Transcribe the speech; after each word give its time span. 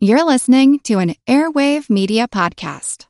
You're 0.00 0.24
listening 0.24 0.78
to 0.84 1.00
an 1.00 1.16
Airwave 1.26 1.90
Media 1.90 2.28
Podcast. 2.28 3.06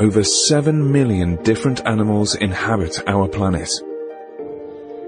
Over 0.00 0.24
7 0.24 0.90
million 0.90 1.40
different 1.44 1.86
animals 1.86 2.34
inhabit 2.34 3.06
our 3.06 3.28
planet. 3.28 3.70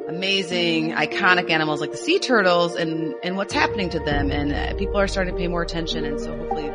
Amazing, 0.07 0.93
iconic 0.93 1.51
animals 1.51 1.81
like 1.81 1.91
the 1.91 1.97
sea 1.97 2.21
turtles 2.21 2.77
and, 2.77 3.17
and 3.25 3.37
what's 3.37 3.53
happening 3.53 3.91
to 3.91 3.99
them. 3.99 4.31
And 4.31 4.53
uh, 4.53 4.79
people 4.79 4.99
are 4.99 5.09
starting 5.09 5.35
to 5.35 5.41
pay 5.41 5.49
more 5.49 5.63
attention. 5.63 6.05
And 6.05 6.21
so 6.21 6.37
hopefully. 6.37 6.69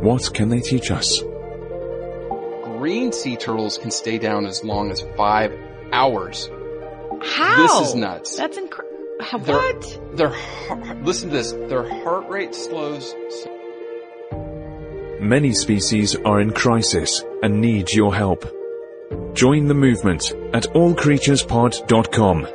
What 0.00 0.34
can 0.34 0.48
they 0.48 0.58
teach 0.58 0.90
us? 0.90 1.22
Green 2.80 3.12
sea 3.12 3.36
turtles 3.36 3.76
can 3.76 3.90
stay 3.90 4.16
down 4.16 4.46
as 4.46 4.64
long 4.64 4.90
as 4.90 5.02
five 5.14 5.52
hours. 5.92 6.48
How? 7.22 7.56
This 7.62 7.88
is 7.90 7.94
nuts. 7.94 8.36
That's 8.38 8.56
incredible. 8.56 8.96
Their- 9.40 9.54
What? 9.58 10.16
Their 10.16 10.28
heart, 10.30 11.02
listen 11.02 11.28
to 11.28 11.36
this. 11.36 11.52
Their 11.52 11.86
heart 12.02 12.26
rate 12.30 12.54
slows. 12.54 13.14
Many 15.20 15.52
species 15.52 16.16
are 16.24 16.40
in 16.40 16.52
crisis 16.52 17.22
and 17.42 17.60
need 17.60 17.92
your 17.92 18.14
help. 18.14 18.46
Join 19.34 19.66
the 19.66 19.74
movement 19.74 20.32
at 20.54 20.62
allcreaturespod.com. 20.72 22.46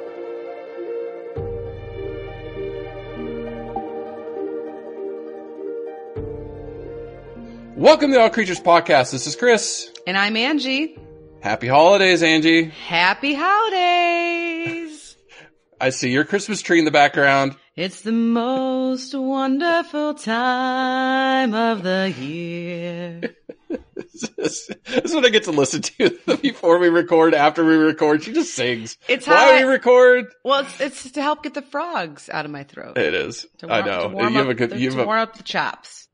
Welcome 7.86 8.10
to 8.10 8.16
the 8.16 8.22
All 8.24 8.32
Creatures 8.32 8.60
Podcast. 8.60 9.12
This 9.12 9.28
is 9.28 9.36
Chris. 9.36 9.92
And 10.08 10.18
I'm 10.18 10.36
Angie. 10.36 10.98
Happy 11.40 11.68
holidays, 11.68 12.24
Angie. 12.24 12.64
Happy 12.64 13.36
holidays. 13.36 15.16
I 15.80 15.92
see 15.92 16.10
your 16.10 16.24
Christmas 16.24 16.64
tree 16.64 16.80
in 16.80 16.86
the 16.86 16.90
background. 16.90 17.56
it's 17.76 18.02
the 18.02 18.12
most 18.12 19.14
wonderful 19.14 20.16
time 20.16 21.54
of 21.54 21.84
the 21.84 22.12
year. 22.18 23.36
this 24.36 24.72
is 24.88 25.14
what 25.14 25.24
I 25.24 25.30
get 25.30 25.44
to 25.44 25.52
listen 25.52 25.84
to 25.84 26.18
before 26.42 26.80
we 26.80 26.90
record, 26.90 27.36
after 27.36 27.64
we 27.64 27.76
record. 27.76 28.24
She 28.24 28.34
just 28.34 28.56
sings. 28.56 28.98
It's 29.08 29.28
Why 29.28 29.36
how 29.36 29.58
we 29.58 29.62
record? 29.62 30.34
Well, 30.44 30.62
it's, 30.62 30.82
it's 30.82 31.12
to 31.12 31.22
help 31.22 31.44
get 31.44 31.54
the 31.54 31.62
frogs 31.62 32.32
out 32.32 32.46
of 32.46 32.52
my 32.52 32.64
throat. 32.64 32.98
It 32.98 33.14
is. 33.14 33.46
To 33.60 33.72
I 33.72 33.86
know. 33.86 34.10
To 34.10 34.18
You 34.18 34.30
have 34.30 34.48
up, 34.48 34.52
a 34.52 34.54
good, 34.56 34.72
you 34.72 34.90
to 34.90 34.96
have 34.96 35.04
a, 35.04 35.06
warm 35.06 35.20
up 35.20 35.38
the 35.38 35.44
chops. 35.44 36.05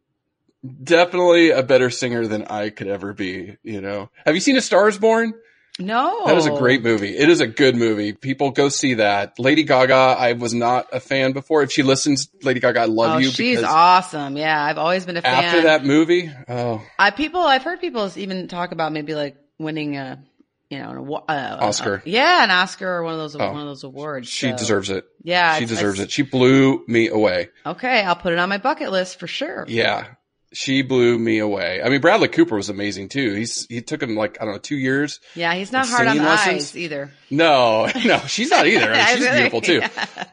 Definitely 0.83 1.51
a 1.51 1.63
better 1.63 1.89
singer 1.89 2.27
than 2.27 2.45
I 2.45 2.69
could 2.69 2.87
ever 2.87 3.13
be, 3.13 3.57
you 3.63 3.81
know. 3.81 4.09
Have 4.25 4.35
you 4.35 4.41
seen 4.41 4.57
A 4.57 4.61
Star 4.61 4.87
is 4.87 4.97
Born? 4.97 5.33
No. 5.79 6.25
That 6.25 6.37
is 6.37 6.45
a 6.45 6.51
great 6.51 6.83
movie. 6.83 7.17
It 7.17 7.29
is 7.29 7.39
a 7.39 7.47
good 7.47 7.75
movie. 7.75 8.11
People 8.13 8.51
go 8.51 8.67
see 8.69 8.95
that. 8.95 9.39
Lady 9.39 9.63
Gaga, 9.63 9.93
I 9.95 10.33
was 10.33 10.53
not 10.53 10.87
a 10.91 10.99
fan 10.99 11.31
before. 11.31 11.63
If 11.63 11.71
she 11.71 11.81
listens, 11.81 12.27
Lady 12.43 12.59
Gaga, 12.59 12.81
I 12.81 12.85
love 12.85 13.15
Oh, 13.15 13.17
you 13.19 13.29
she's 13.31 13.63
awesome. 13.63 14.35
Yeah, 14.37 14.61
I've 14.61 14.77
always 14.77 15.05
been 15.05 15.17
a 15.17 15.21
fan. 15.21 15.43
after 15.45 15.61
that 15.63 15.85
movie, 15.85 16.29
oh, 16.49 16.83
I 16.99 17.11
people 17.11 17.39
I've 17.41 17.63
heard 17.63 17.79
people 17.79 18.11
even 18.17 18.47
talk 18.49 18.73
about 18.73 18.91
maybe 18.91 19.15
like 19.15 19.37
winning 19.59 19.95
a 19.95 20.21
you 20.69 20.77
know 20.79 21.23
an 21.27 21.35
uh, 21.35 21.57
Oscar. 21.61 21.95
uh, 21.95 22.01
yeah, 22.05 22.43
an 22.43 22.51
Oscar 22.51 22.87
or 22.97 23.03
one 23.03 23.13
of 23.13 23.19
those 23.19 23.35
Oh. 23.37 23.51
one 23.51 23.61
of 23.61 23.67
those 23.67 23.83
awards. 23.85 24.27
she 24.27 24.49
So, 24.51 24.57
deserves 24.57 24.89
it. 24.89 25.05
Yeah, 25.23 25.55
She 25.57 25.63
it's- 25.63 25.69
deserves 25.77 25.99
it's- 25.99 26.09
it. 26.09 26.11
She 26.11 26.23
blew 26.23 26.83
me 26.87 27.07
away. 27.07 27.49
Okay, 27.65 28.01
I'll 28.03 28.15
put 28.17 28.33
it 28.33 28.39
on 28.39 28.49
my 28.49 28.57
bucket 28.57 28.91
list 28.91 29.19
for 29.19 29.27
sure. 29.27 29.65
Yeah. 29.69 30.05
She 30.53 30.81
blew 30.81 31.17
me 31.17 31.39
away. 31.39 31.81
I 31.81 31.87
mean, 31.89 32.01
Bradley 32.01 32.27
Cooper 32.27 32.55
was 32.55 32.69
amazing 32.69 33.09
too. 33.09 33.33
He's, 33.33 33.65
he 33.67 33.81
took 33.81 34.03
him 34.03 34.15
like, 34.15 34.37
I 34.41 34.45
don't 34.45 34.55
know, 34.55 34.59
two 34.59 34.75
years. 34.75 35.21
Yeah, 35.33 35.53
he's 35.53 35.71
not 35.71 35.87
hard 35.87 36.07
on 36.07 36.17
the 36.17 36.23
lessons? 36.23 36.55
eyes 36.55 36.77
either. 36.77 37.11
No, 37.29 37.89
no, 38.05 38.19
she's 38.19 38.49
not 38.49 38.67
either. 38.67 38.91
I 38.91 39.15
mean, 39.15 39.17
she's 39.17 39.29
beautiful 39.29 39.61
too. 39.61 39.81
Yeah. 40.15 40.25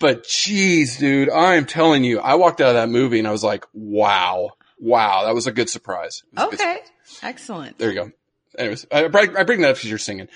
But 0.00 0.24
geez, 0.28 0.98
dude, 0.98 1.28
I'm 1.28 1.66
telling 1.66 2.04
you, 2.04 2.20
I 2.20 2.36
walked 2.36 2.60
out 2.60 2.68
of 2.68 2.74
that 2.74 2.88
movie 2.88 3.18
and 3.18 3.26
I 3.26 3.32
was 3.32 3.42
like, 3.42 3.64
wow, 3.72 4.50
wow, 4.78 5.24
that 5.24 5.34
was 5.34 5.48
a 5.48 5.52
good 5.52 5.68
surprise. 5.68 6.22
A 6.36 6.44
good 6.44 6.54
Okay, 6.54 6.78
excellent. 7.24 7.78
There 7.78 7.88
you 7.88 7.94
go. 7.96 8.12
Anyways, 8.56 8.86
I, 8.92 9.06
I 9.06 9.08
bring 9.08 9.32
that 9.32 9.70
up 9.70 9.76
because 9.76 9.88
you're 9.88 9.98
singing. 9.98 10.28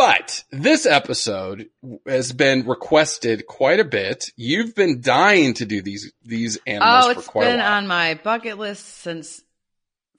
But 0.00 0.44
this 0.50 0.86
episode 0.86 1.68
has 2.06 2.32
been 2.32 2.66
requested 2.66 3.46
quite 3.46 3.80
a 3.80 3.84
bit. 3.84 4.30
You've 4.36 4.74
been 4.74 5.00
dying 5.02 5.54
to 5.54 5.66
do 5.66 5.82
these 5.82 6.12
these 6.24 6.58
animals 6.66 7.04
Oh, 7.06 7.12
for 7.12 7.18
it's 7.18 7.28
quite 7.28 7.44
been 7.44 7.60
a 7.60 7.62
while. 7.62 7.72
on 7.74 7.86
my 7.86 8.14
bucket 8.14 8.56
list 8.58 8.86
since 9.02 9.42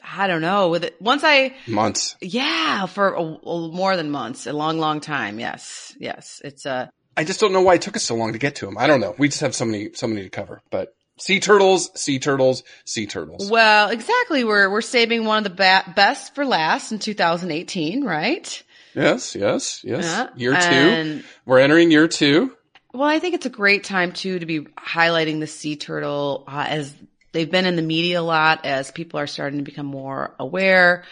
I 0.04 0.28
don't 0.28 0.42
know. 0.42 0.70
With 0.70 0.84
it 0.84 1.02
once 1.02 1.24
I 1.24 1.54
months. 1.68 2.16
yeah 2.22 2.86
for 2.86 3.14
a, 3.14 3.22
a- 3.22 3.72
more 3.72 3.96
than 3.98 4.12
months, 4.12 4.46
a 4.48 4.54
long, 4.54 4.78
long 4.80 5.00
time. 5.00 5.40
Yes, 5.40 5.96
yes. 6.00 6.42
It's 6.44 6.66
a. 6.66 6.92
I 7.18 7.24
just 7.24 7.40
don't 7.40 7.52
know 7.54 7.62
why 7.62 7.76
it 7.76 7.82
took 7.82 7.96
us 7.96 8.04
so 8.04 8.16
long 8.16 8.34
to 8.34 8.40
get 8.40 8.56
to 8.58 8.66
them. 8.66 8.78
I 8.78 8.88
don't 8.88 9.00
know. 9.02 9.16
We 9.18 9.28
just 9.30 9.42
have 9.42 9.56
so 9.56 9.66
many 9.66 9.90
so 9.94 10.08
many 10.08 10.22
to 10.24 10.30
cover. 10.30 10.62
But 10.70 10.94
sea 11.20 11.40
turtles, 11.40 11.90
sea 12.00 12.20
turtles, 12.20 12.64
sea 12.86 13.06
turtles. 13.08 13.50
Well, 13.50 13.90
exactly. 13.90 14.44
We're 14.44 14.70
we're 14.70 14.82
saving 14.82 15.26
one 15.26 15.40
of 15.40 15.44
the 15.44 15.50
ba- 15.56 15.92
best 15.96 16.36
for 16.36 16.46
last 16.46 16.92
in 16.92 17.00
2018, 17.00 18.04
right? 18.04 18.64
Yes, 18.94 19.36
yes, 19.36 19.82
yes. 19.84 20.04
Yeah. 20.04 20.28
Year 20.36 20.52
two. 20.54 20.58
And, 20.60 21.24
We're 21.46 21.60
entering 21.60 21.92
year 21.92 22.08
two. 22.08 22.56
well, 22.94 23.08
I 23.08 23.20
think 23.20 23.36
it's 23.36 23.46
a 23.46 23.50
great 23.50 23.84
time 23.84 24.12
too 24.12 24.40
to 24.40 24.46
be 24.46 24.62
highlighting 24.62 25.40
the 25.40 25.48
sea 25.48 25.76
turtle 25.76 26.44
uh, 26.48 26.66
as 26.68 26.94
they've 27.32 27.50
been 27.50 27.66
in 27.66 27.76
the 27.76 27.82
media 27.82 28.20
a 28.20 28.22
lot 28.22 28.66
as 28.66 28.92
people 28.92 29.20
are 29.20 29.28
starting 29.28 29.60
to 29.60 29.64
become 29.66 29.86
more 29.86 30.36
aware 30.40 31.04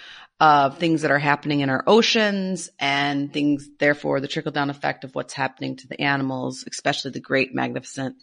of 0.41 0.77
things 0.77 1.01
that 1.01 1.11
are 1.11 1.19
happening 1.19 1.59
in 1.59 1.69
our 1.69 1.83
oceans 1.85 2.69
and 2.79 3.33
things, 3.33 3.67
therefore 3.77 4.21
the 4.21 4.27
trickle 4.27 4.53
down 4.53 4.69
effect 4.69 5.03
of 5.03 5.13
what's 5.13 5.33
happening 5.33 5.75
to 5.75 5.87
the 5.87 6.01
animals, 6.01 6.63
especially 6.69 7.11
the 7.11 7.19
great, 7.19 7.53
magnificent, 7.53 8.15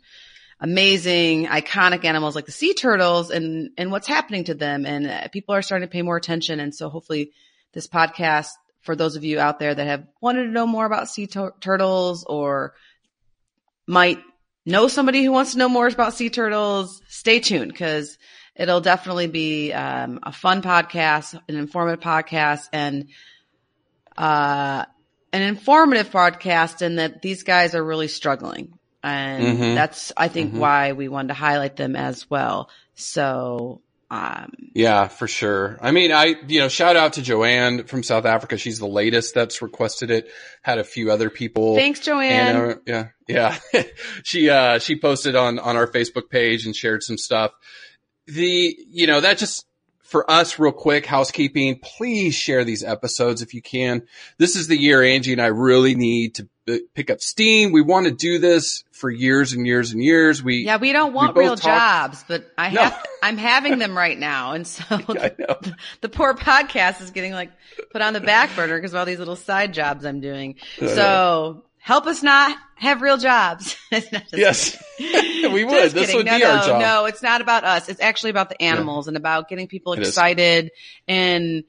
amazing, 0.58 1.46
iconic 1.46 2.06
animals 2.06 2.34
like 2.34 2.46
the 2.46 2.52
sea 2.52 2.72
turtles 2.72 3.30
and, 3.30 3.70
and 3.76 3.90
what's 3.90 4.06
happening 4.06 4.44
to 4.44 4.54
them. 4.54 4.86
And 4.86 5.06
uh, 5.06 5.28
people 5.28 5.54
are 5.54 5.60
starting 5.60 5.86
to 5.86 5.92
pay 5.92 6.00
more 6.00 6.16
attention. 6.16 6.58
And 6.58 6.74
so 6.74 6.88
hopefully 6.88 7.32
this 7.74 7.86
podcast, 7.86 8.48
for 8.86 8.96
those 8.96 9.16
of 9.16 9.24
you 9.24 9.38
out 9.38 9.58
there 9.58 9.74
that 9.74 9.86
have 9.86 10.06
wanted 10.22 10.44
to 10.44 10.50
know 10.50 10.66
more 10.66 10.86
about 10.86 11.08
sea 11.10 11.26
tur- 11.26 11.54
turtles 11.60 12.24
or 12.24 12.72
might 13.86 14.18
know 14.64 14.88
somebody 14.88 15.22
who 15.22 15.32
wants 15.32 15.52
to 15.52 15.58
know 15.58 15.68
more 15.68 15.86
about 15.88 16.14
sea 16.14 16.30
turtles, 16.30 17.02
stay 17.08 17.40
tuned 17.40 17.70
because 17.72 18.16
it'll 18.54 18.80
definitely 18.80 19.26
be 19.26 19.72
um, 19.72 20.20
a 20.22 20.32
fun 20.32 20.62
podcast, 20.62 21.38
an 21.48 21.56
informative 21.56 22.00
podcast, 22.00 22.68
and 22.72 23.08
uh, 24.16 24.84
an 25.32 25.42
informative 25.42 26.10
podcast 26.10 26.82
in 26.82 26.96
that 26.96 27.20
these 27.22 27.42
guys 27.42 27.74
are 27.74 27.84
really 27.84 28.08
struggling. 28.08 28.78
And 29.02 29.58
Mhm. 29.58 29.74
that's, 29.74 30.12
I 30.16 30.28
think, 30.28 30.52
Mhm. 30.52 30.58
why 30.58 30.92
we 30.92 31.08
wanted 31.08 31.28
to 31.28 31.34
highlight 31.34 31.76
them 31.76 31.94
as 31.94 32.28
well. 32.28 32.70
So, 32.94 33.82
um, 34.10 34.52
Yeah, 34.74 35.08
for 35.08 35.26
sure. 35.26 35.78
I 35.80 35.90
mean, 35.90 36.12
I, 36.12 36.36
you 36.46 36.60
know, 36.60 36.68
shout 36.68 36.96
out 36.96 37.14
to 37.14 37.22
Joanne 37.22 37.84
from 37.84 38.02
South 38.02 38.24
Africa. 38.24 38.56
She's 38.56 38.78
the 38.78 38.86
latest 38.86 39.34
that's 39.34 39.62
requested 39.62 40.10
it. 40.10 40.30
Had 40.62 40.78
a 40.78 40.84
few 40.84 41.10
other 41.10 41.28
people. 41.28 41.74
thanks, 41.74 42.00
Joanne. 42.00 42.56
And, 42.56 42.72
uh, 42.72 42.76
yeah, 42.86 43.08
yeah. 43.26 43.58
she, 44.22 44.48
uh, 44.48 44.78
she 44.78 44.98
posted 44.98 45.34
on, 45.34 45.58
on 45.58 45.76
our 45.76 45.88
Facebook 45.88 46.30
page 46.30 46.66
and 46.66 46.76
shared 46.76 47.02
some 47.02 47.18
stuff. 47.18 47.52
The, 48.26 48.76
you 48.88 49.06
know, 49.06 49.20
that 49.20 49.38
just, 49.38 49.66
for 50.02 50.30
us 50.30 50.58
real 50.60 50.72
quick, 50.72 51.04
housekeeping, 51.04 51.80
please 51.82 52.34
share 52.34 52.64
these 52.64 52.84
episodes 52.84 53.42
if 53.42 53.54
you 53.54 53.62
can. 53.62 54.06
This 54.38 54.54
is 54.54 54.68
the 54.68 54.76
year 54.76 55.02
Angie 55.02 55.32
and 55.32 55.42
I 55.42 55.46
really 55.46 55.96
need 55.96 56.36
to 56.36 56.48
pick 56.94 57.10
up 57.10 57.20
steam. 57.20 57.72
We 57.72 57.80
want 57.80 58.06
to 58.06 58.12
do 58.12 58.38
this 58.38 58.84
for 58.92 59.10
years 59.10 59.52
and 59.52 59.66
years 59.66 59.92
and 59.92 60.02
years. 60.02 60.42
We, 60.42 60.64
Yeah, 60.64 60.78
we 60.78 60.92
don't 60.92 61.12
want 61.12 61.34
both 61.34 61.40
real 61.42 61.56
talk- 61.56 62.10
jobs, 62.10 62.24
but 62.26 62.50
I 62.58 62.70
No. 62.70 62.82
have, 62.82 63.06
I'm 63.22 63.36
having 63.38 63.78
them 63.78 63.96
right 63.96 64.18
now. 64.18 64.52
And 64.52 64.66
so 64.66 64.82
know. 65.08 65.60
the 66.00 66.08
poor 66.08 66.34
podcast 66.34 67.00
is 67.02 67.10
getting 67.10 67.32
like 67.32 67.50
put 67.90 68.02
on 68.02 68.12
the 68.14 68.20
back 68.20 68.54
burner 68.56 68.76
because 68.76 68.92
of 68.92 68.98
all 68.98 69.04
these 69.06 69.18
little 69.18 69.36
side 69.36 69.72
jobs 69.74 70.04
I'm 70.04 70.20
doing. 70.20 70.56
I 70.80 70.86
So 70.88 71.64
help 71.78 72.06
us 72.06 72.22
not 72.22 72.56
have 72.76 73.00
real 73.02 73.16
jobs. 73.16 73.76
Yes, 74.32 74.76
we 74.98 75.64
would. 75.64 75.92
This 75.92 76.12
would 76.14 76.26
no, 76.26 76.36
be 76.36 76.42
no, 76.42 76.50
our 76.50 76.66
job. 76.66 76.80
No, 76.80 77.04
it's 77.06 77.22
not 77.22 77.40
about 77.40 77.64
us. 77.64 77.88
It's 77.88 78.00
actually 78.00 78.30
about 78.30 78.48
the 78.50 78.60
animals 78.60 79.08
and 79.08 79.16
about 79.16 79.48
getting 79.48 79.66
people 79.68 79.92
It 79.94 80.00
is. 80.00 80.08
excited. 80.08 80.70
And 81.08 81.64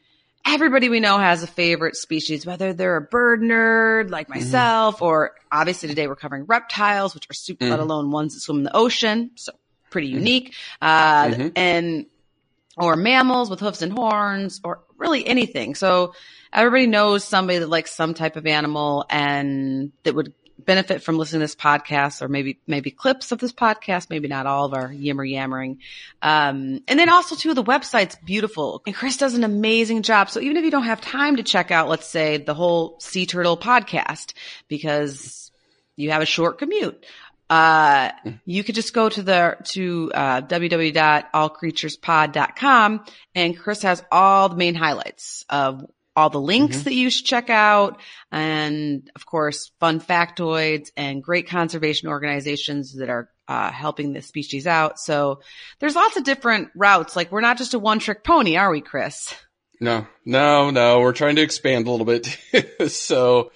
everybody 0.47 0.89
we 0.89 0.99
know 0.99 1.17
has 1.17 1.43
a 1.43 1.47
favorite 1.47 1.95
species, 1.95 2.45
whether 2.45 2.73
they're 2.73 2.95
a 2.97 3.01
bird 3.01 3.41
nerd 3.41 4.03
Mm-hmm. 4.05 4.11
like 4.13 4.29
myself, 4.29 5.01
or 5.01 5.33
obviously 5.51 5.89
today 5.89 6.07
we're 6.07 6.15
covering 6.15 6.45
reptiles, 6.45 7.13
which 7.13 7.29
are 7.29 7.33
super, 7.33 7.65
let 7.69 7.79
Mhm. 7.79 7.83
alone 7.83 8.11
ones 8.11 8.33
that 8.33 8.39
swim 8.41 8.59
in 8.59 8.63
the 8.63 8.75
ocean. 8.75 9.31
So 9.35 9.51
pretty 9.89 10.07
unique. 10.07 10.53
Uh, 10.81 11.27
Mhm. 11.29 11.51
and, 11.55 12.05
or 12.77 12.95
mammals 12.95 13.49
with 13.49 13.59
hoofs 13.59 13.81
and 13.81 13.91
horns, 13.91 14.61
or 14.63 14.81
really 14.97 15.25
anything. 15.25 15.73
So 15.75 16.13
everybody 16.53 16.85
knows 16.87 17.23
somebody 17.23 17.59
that 17.59 17.69
likes 17.69 17.91
some 17.95 18.13
type 18.13 18.35
of 18.35 18.45
animal 18.45 19.05
and 19.09 19.91
that 20.03 20.13
would 20.15 20.33
benefit 20.59 21.03
from 21.03 21.17
listening 21.17 21.39
to 21.39 21.43
this 21.43 21.55
podcast 21.55 22.21
or 22.21 22.27
maybe, 22.27 22.59
maybe 22.67 22.91
clips 22.91 23.31
of 23.31 23.39
this 23.39 23.53
podcast, 23.53 24.09
maybe 24.09 24.27
not 24.27 24.45
all 24.45 24.65
of 24.65 24.73
our 24.73 24.91
yammer 24.91 25.23
yammering. 25.23 25.79
Um, 26.21 26.81
and 26.87 26.99
then 26.99 27.09
also 27.09 27.35
too, 27.35 27.53
the 27.53 27.63
website's 27.63 28.17
beautiful 28.25 28.81
and 28.85 28.95
Chris 28.95 29.17
does 29.17 29.35
an 29.35 29.43
amazing 29.43 30.01
job. 30.01 30.29
So 30.29 30.39
even 30.39 30.57
if 30.57 30.63
you 30.63 30.71
don't 30.71 30.83
have 30.83 31.01
time 31.01 31.37
to 31.37 31.43
check 31.43 31.71
out, 31.71 31.89
let's 31.89 32.07
say 32.07 32.37
the 32.37 32.53
whole 32.53 32.99
Sea 32.99 33.25
Turtle 33.25 33.57
podcast 33.57 34.33
because 34.67 35.51
you 35.95 36.11
have 36.11 36.21
a 36.21 36.25
short 36.25 36.59
commute, 36.59 37.05
uh, 37.49 38.11
you 38.45 38.63
could 38.63 38.75
just 38.75 38.93
go 38.93 39.09
to 39.09 39.21
the, 39.21 39.57
to, 39.63 40.11
uh, 40.13 40.41
www.allcreaturespod.com 40.41 43.05
and 43.35 43.57
Chris 43.57 43.81
has 43.83 44.03
all 44.11 44.49
the 44.49 44.57
main 44.57 44.75
highlights 44.75 45.45
of 45.49 45.85
all 46.17 46.29
the 46.31 46.41
links 46.41 46.77
Mhm. 46.77 46.83
that 46.85 46.93
you 46.95 47.09
should 47.11 47.25
check 47.25 47.49
out 47.49 48.01
and 48.31 49.09
of 49.15 49.25
course 49.25 49.71
fun 49.79 50.01
factoids 50.01 50.89
and 50.97 51.23
great 51.23 51.47
conservation 51.47 52.09
organizations 52.09 52.95
that 52.97 53.09
are 53.09 53.29
uh, 53.47 53.71
helping 53.71 54.11
the 54.11 54.21
species 54.21 54.67
out. 54.67 54.99
So 54.99 55.39
there's 55.79 55.95
lots 55.95 56.17
of 56.17 56.25
different 56.25 56.69
routes. 56.75 57.15
Like 57.15 57.31
we're 57.31 57.39
not 57.39 57.57
just 57.57 57.73
a 57.75 57.79
one 57.79 57.99
trick 57.99 58.23
pony, 58.25 58.57
are 58.57 58.69
we, 58.71 58.81
Chris? 58.81 59.33
No, 59.79 60.07
no, 60.25 60.69
no. 60.71 60.99
We're 60.99 61.13
trying 61.13 61.35
to 61.37 61.43
expand 61.43 61.87
a 61.87 61.91
little 61.91 62.05
bit. 62.05 62.35
so, 62.91 63.51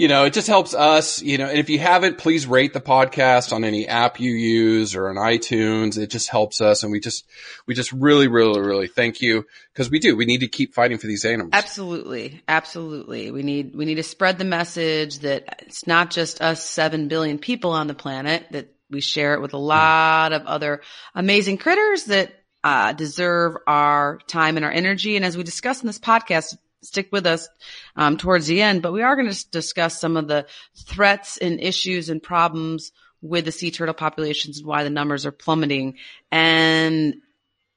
you 0.00 0.08
know, 0.08 0.24
it 0.24 0.32
just 0.32 0.46
helps 0.46 0.72
us, 0.72 1.20
you 1.20 1.36
know, 1.36 1.46
and 1.46 1.58
if 1.58 1.68
you 1.68 1.78
haven't, 1.78 2.16
please 2.16 2.46
rate 2.46 2.72
the 2.72 2.80
podcast 2.80 3.52
on 3.52 3.64
any 3.64 3.86
app 3.86 4.18
you 4.18 4.32
use 4.32 4.94
or 4.94 5.10
on 5.10 5.16
iTunes. 5.16 5.98
It 5.98 6.06
just 6.06 6.30
helps 6.30 6.62
us. 6.62 6.82
And 6.82 6.90
we 6.90 7.00
just, 7.00 7.26
we 7.66 7.74
just 7.74 7.92
really, 7.92 8.26
really, 8.26 8.62
really 8.62 8.86
thank 8.86 9.20
you 9.20 9.44
because 9.74 9.90
we 9.90 9.98
do. 9.98 10.16
We 10.16 10.24
need 10.24 10.40
to 10.40 10.48
keep 10.48 10.72
fighting 10.72 10.96
for 10.96 11.06
these 11.06 11.26
animals. 11.26 11.50
Absolutely. 11.52 12.42
Absolutely. 12.48 13.30
We 13.30 13.42
need, 13.42 13.76
we 13.76 13.84
need 13.84 13.96
to 13.96 14.02
spread 14.02 14.38
the 14.38 14.46
message 14.46 15.18
that 15.18 15.64
it's 15.66 15.86
not 15.86 16.10
just 16.10 16.40
us 16.40 16.64
7 16.64 17.08
billion 17.08 17.38
people 17.38 17.72
on 17.72 17.86
the 17.86 17.92
planet, 17.92 18.46
that 18.52 18.74
we 18.88 19.02
share 19.02 19.34
it 19.34 19.42
with 19.42 19.52
a 19.52 19.58
lot 19.58 20.32
of 20.32 20.46
other 20.46 20.80
amazing 21.14 21.58
critters 21.58 22.04
that 22.04 22.32
uh, 22.64 22.94
deserve 22.94 23.54
our 23.66 24.18
time 24.26 24.56
and 24.56 24.64
our 24.64 24.72
energy. 24.72 25.16
And 25.16 25.26
as 25.26 25.36
we 25.36 25.42
discuss 25.42 25.82
in 25.82 25.88
this 25.88 25.98
podcast, 25.98 26.56
stick 26.82 27.08
with 27.12 27.26
us 27.26 27.48
um, 27.96 28.16
towards 28.16 28.46
the 28.46 28.62
end, 28.62 28.82
but 28.82 28.92
we 28.92 29.02
are 29.02 29.16
going 29.16 29.30
to 29.30 29.50
discuss 29.50 30.00
some 30.00 30.16
of 30.16 30.28
the 30.28 30.46
threats 30.76 31.36
and 31.36 31.60
issues 31.60 32.08
and 32.08 32.22
problems 32.22 32.92
with 33.22 33.44
the 33.44 33.52
sea 33.52 33.70
turtle 33.70 33.94
populations 33.94 34.58
and 34.58 34.66
why 34.66 34.84
the 34.84 34.90
numbers 34.90 35.26
are 35.26 35.32
plummeting. 35.32 35.96
And 36.30 37.16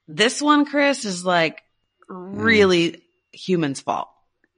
this 0.08 0.40
one, 0.40 0.64
Chris, 0.64 1.04
is 1.04 1.24
like 1.24 1.62
really 2.08 3.02
humans' 3.32 3.80
fault, 3.80 4.08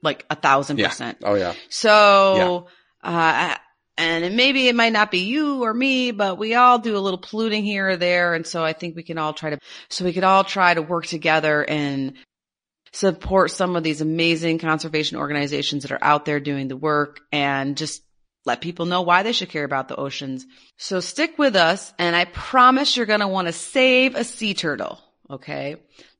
like 0.01 0.25
a 0.29 0.35
thousand 0.35 0.79
yeah. 0.79 0.87
percent. 0.87 1.17
Oh 1.23 1.35
yeah. 1.35 1.53
So, 1.69 2.67
uh, 3.03 3.55
and 3.97 4.23
it, 4.23 4.33
maybe 4.33 4.67
it 4.67 4.75
might 4.75 4.93
not 4.93 5.11
be 5.11 5.19
you 5.19 5.63
or 5.63 5.73
me, 5.73 6.11
but 6.11 6.37
we 6.37 6.53
all 6.55 6.79
do 6.79 6.95
a 6.95 6.99
little 6.99 7.17
polluting 7.17 7.63
here 7.63 7.89
or 7.89 7.97
there. 7.97 8.33
And 8.35 8.45
so 8.45 8.63
I 8.63 8.73
think 8.73 8.95
we 8.95 9.03
can 9.03 9.17
all 9.17 9.33
try 9.33 9.49
to, 9.49 9.59
so 9.89 10.05
we 10.05 10.13
could 10.13 10.23
all 10.23 10.43
try 10.43 10.73
to 10.73 10.81
work 10.81 11.07
together 11.07 11.65
and 11.67 12.13
support 12.91 13.51
some 13.51 13.75
of 13.75 13.83
these 13.83 14.01
amazing 14.01 14.59
conservation 14.59 15.17
organizations 15.17 15.83
that 15.83 15.91
are 15.91 16.03
out 16.03 16.25
there 16.25 16.39
doing 16.39 16.67
the 16.67 16.77
work 16.77 17.19
and 17.31 17.77
just 17.77 18.03
let 18.45 18.61
people 18.61 18.85
know 18.85 19.01
why 19.01 19.23
they 19.23 19.33
should 19.33 19.49
care 19.49 19.65
about 19.65 19.87
the 19.87 19.95
oceans. 19.95 20.45
So 20.77 20.99
stick 20.99 21.37
with 21.37 21.55
us 21.55 21.93
and 21.99 22.15
I 22.15 22.25
promise 22.25 22.95
you're 22.95 23.05
going 23.05 23.19
to 23.19 23.27
want 23.27 23.47
to 23.47 23.53
save 23.53 24.15
a 24.15 24.23
sea 24.23 24.53
turtle. 24.53 24.99
Okay. 25.29 25.75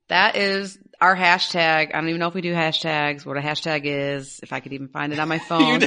That 0.09 0.35
is 0.35 0.77
our 0.99 1.15
hashtag. 1.15 1.89
I 1.93 1.99
don't 1.99 2.09
even 2.09 2.19
know 2.19 2.27
if 2.27 2.33
we 2.33 2.41
do 2.41 2.53
hashtags, 2.53 3.25
what 3.25 3.37
a 3.37 3.41
hashtag 3.41 3.81
is, 3.85 4.39
if 4.41 4.51
I 4.53 4.59
could 4.59 4.73
even 4.73 4.87
find 4.87 5.13
it 5.13 5.19
on 5.19 5.27
my 5.27 5.39
phone. 5.49 5.83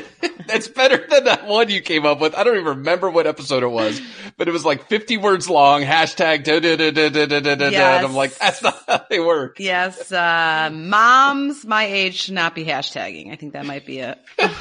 that's 0.46 0.68
better 0.68 1.04
than 1.08 1.24
that 1.24 1.46
one 1.46 1.68
you 1.68 1.80
came 1.80 2.06
up 2.06 2.20
with. 2.20 2.34
I 2.34 2.44
don't 2.44 2.54
even 2.54 2.78
remember 2.78 3.10
what 3.10 3.26
episode 3.26 3.62
it 3.62 3.68
was, 3.68 4.00
but 4.36 4.46
it 4.48 4.52
was 4.52 4.64
like 4.64 4.88
50 4.88 5.16
words 5.18 5.50
long, 5.50 5.82
hashtag 5.82 6.44
da 6.44 6.60
da 6.60 6.76
da 6.76 6.90
da 6.90 7.08
da 7.08 7.26
da 7.26 7.40
da 7.40 7.54
da. 7.56 7.66
And 7.66 8.06
I'm 8.06 8.14
like, 8.14 8.36
that's 8.38 8.62
not 8.62 8.82
how 8.86 9.04
they 9.10 9.20
work. 9.20 9.58
Yes, 9.58 10.12
uh, 10.12 10.70
moms 10.72 11.64
my 11.64 11.84
age 11.84 12.14
should 12.14 12.34
not 12.34 12.54
be 12.54 12.64
hashtagging. 12.64 13.32
I 13.32 13.36
think 13.36 13.52
that 13.54 13.66
might 13.66 13.84
be 13.86 14.00
a 14.00 14.18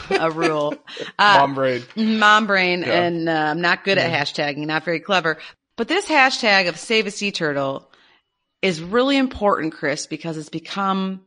a 0.09 0.31
rule. 0.31 0.75
Uh, 1.17 1.37
Mom 1.39 1.53
brain. 1.55 1.83
mom 1.95 2.47
brain, 2.47 2.81
Yeah. 2.81 3.01
and 3.03 3.27
uh, 3.29 3.31
I'm 3.33 3.61
not 3.61 3.83
good 3.83 3.97
at 3.97 4.09
hashtagging, 4.11 4.65
not 4.65 4.83
very 4.85 4.99
clever. 4.99 5.37
But 5.75 5.87
this 5.87 6.05
hashtag 6.05 6.67
of 6.69 6.77
save 6.77 7.07
a 7.07 7.11
sea 7.11 7.31
turtle 7.31 7.88
is 8.61 8.81
really 8.81 9.17
important, 9.17 9.73
Chris, 9.73 10.05
because 10.07 10.37
it's 10.37 10.49
become 10.49 11.21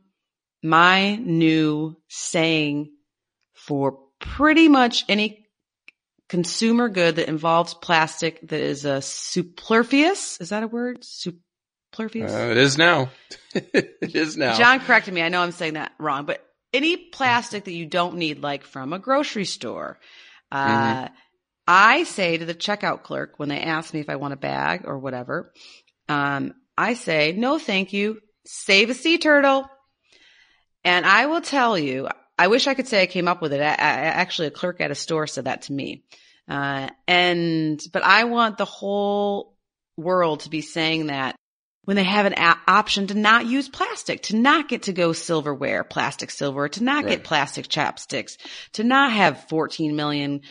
my 0.61 1.15
new 1.15 1.97
saying 2.07 2.91
for 3.53 3.99
pretty 4.19 4.67
much 4.67 5.03
any 5.09 5.45
consumer 6.29 6.89
good 6.89 7.17
that 7.17 7.27
involves 7.27 7.73
plastic 7.73 8.47
that 8.47 8.59
is 8.59 8.85
a 8.85 9.01
superfluous. 9.01 10.39
Is 10.39 10.49
that 10.49 10.63
a 10.63 10.67
word? 10.67 11.03
Superfluous? 11.03 12.31
Uh, 12.31 12.49
it 12.51 12.57
is 12.57 12.77
now. 12.77 13.09
it 13.53 14.15
is 14.15 14.37
now. 14.37 14.55
John 14.55 14.79
corrected 14.79 15.13
me. 15.13 15.21
I 15.21 15.29
know 15.29 15.41
I'm 15.41 15.51
saying 15.51 15.73
that 15.73 15.91
wrong, 15.99 16.25
but 16.25 16.43
any 16.73 16.97
plastic 16.97 17.65
that 17.65 17.73
you 17.73 17.85
don't 17.85 18.15
need, 18.15 18.41
like 18.41 18.63
from 18.63 18.93
a 18.93 18.99
grocery 18.99 19.45
store, 19.45 19.99
uh, 20.51 21.07
I 21.67 22.03
say 22.03 22.37
to 22.37 22.45
the 22.45 22.55
checkout 22.55 23.03
clerk 23.03 23.33
when 23.37 23.49
they 23.49 23.59
ask 23.59 23.93
me 23.93 23.99
if 23.99 24.09
I 24.09 24.15
want 24.15 24.33
a 24.33 24.37
bag 24.37 24.83
or 24.85 24.97
whatever, 24.99 25.53
um, 26.09 26.53
I 26.77 26.93
say, 26.93 27.33
no, 27.33 27.59
thank 27.59 27.93
you. 27.93 28.19
Save 28.45 28.89
a 28.89 28.93
sea 28.93 29.17
turtle. 29.17 29.67
And 30.83 31.05
I 31.05 31.27
will 31.27 31.41
tell 31.41 31.77
you, 31.77 32.09
I 32.37 32.47
wish 32.47 32.67
I 32.67 32.73
could 32.73 32.87
say 32.87 33.01
I 33.03 33.07
came 33.07 33.27
up 33.27 33.41
with 33.41 33.53
it. 33.53 33.61
I, 33.61 33.69
I, 33.69 33.73
actually, 33.73 34.47
a 34.47 34.51
clerk 34.51 34.81
at 34.81 34.91
a 34.91 34.95
store 34.95 35.27
said 35.27 35.45
that 35.45 35.63
to 35.63 35.73
me. 35.73 36.03
Uh, 36.49 36.89
and, 37.07 37.81
but 37.93 38.03
I 38.03 38.25
want 38.25 38.57
the 38.57 38.65
whole 38.65 39.55
world 39.95 40.41
to 40.41 40.49
be 40.49 40.61
saying 40.61 41.07
that 41.07 41.35
when 41.85 41.95
they 41.95 42.03
have 42.03 42.25
an 42.25 42.33
a- 42.33 42.59
option 42.67 43.07
to 43.07 43.13
not 43.13 43.45
use 43.45 43.69
plastic, 43.69 44.23
to 44.23 44.35
not 44.35 44.67
get 44.67 44.83
to 44.83 44.93
go 44.93 45.13
silverware, 45.13 45.83
plastic 45.83 46.31
silverware, 46.31 46.69
to 46.69 46.83
not 46.83 47.03
Right. 47.05 47.11
get 47.17 47.23
plastic 47.23 47.67
chapsticks, 47.67 48.37
to 48.73 48.83
not 48.83 49.11
have 49.11 49.47
14 49.49 49.95
million. 49.95 50.41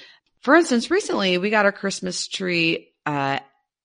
For 0.40 0.54
instance, 0.54 0.90
recently 0.90 1.38
we 1.38 1.50
got 1.50 1.64
our 1.66 1.72
Christmas 1.72 2.26
tree, 2.28 2.92
uh, 3.06 3.38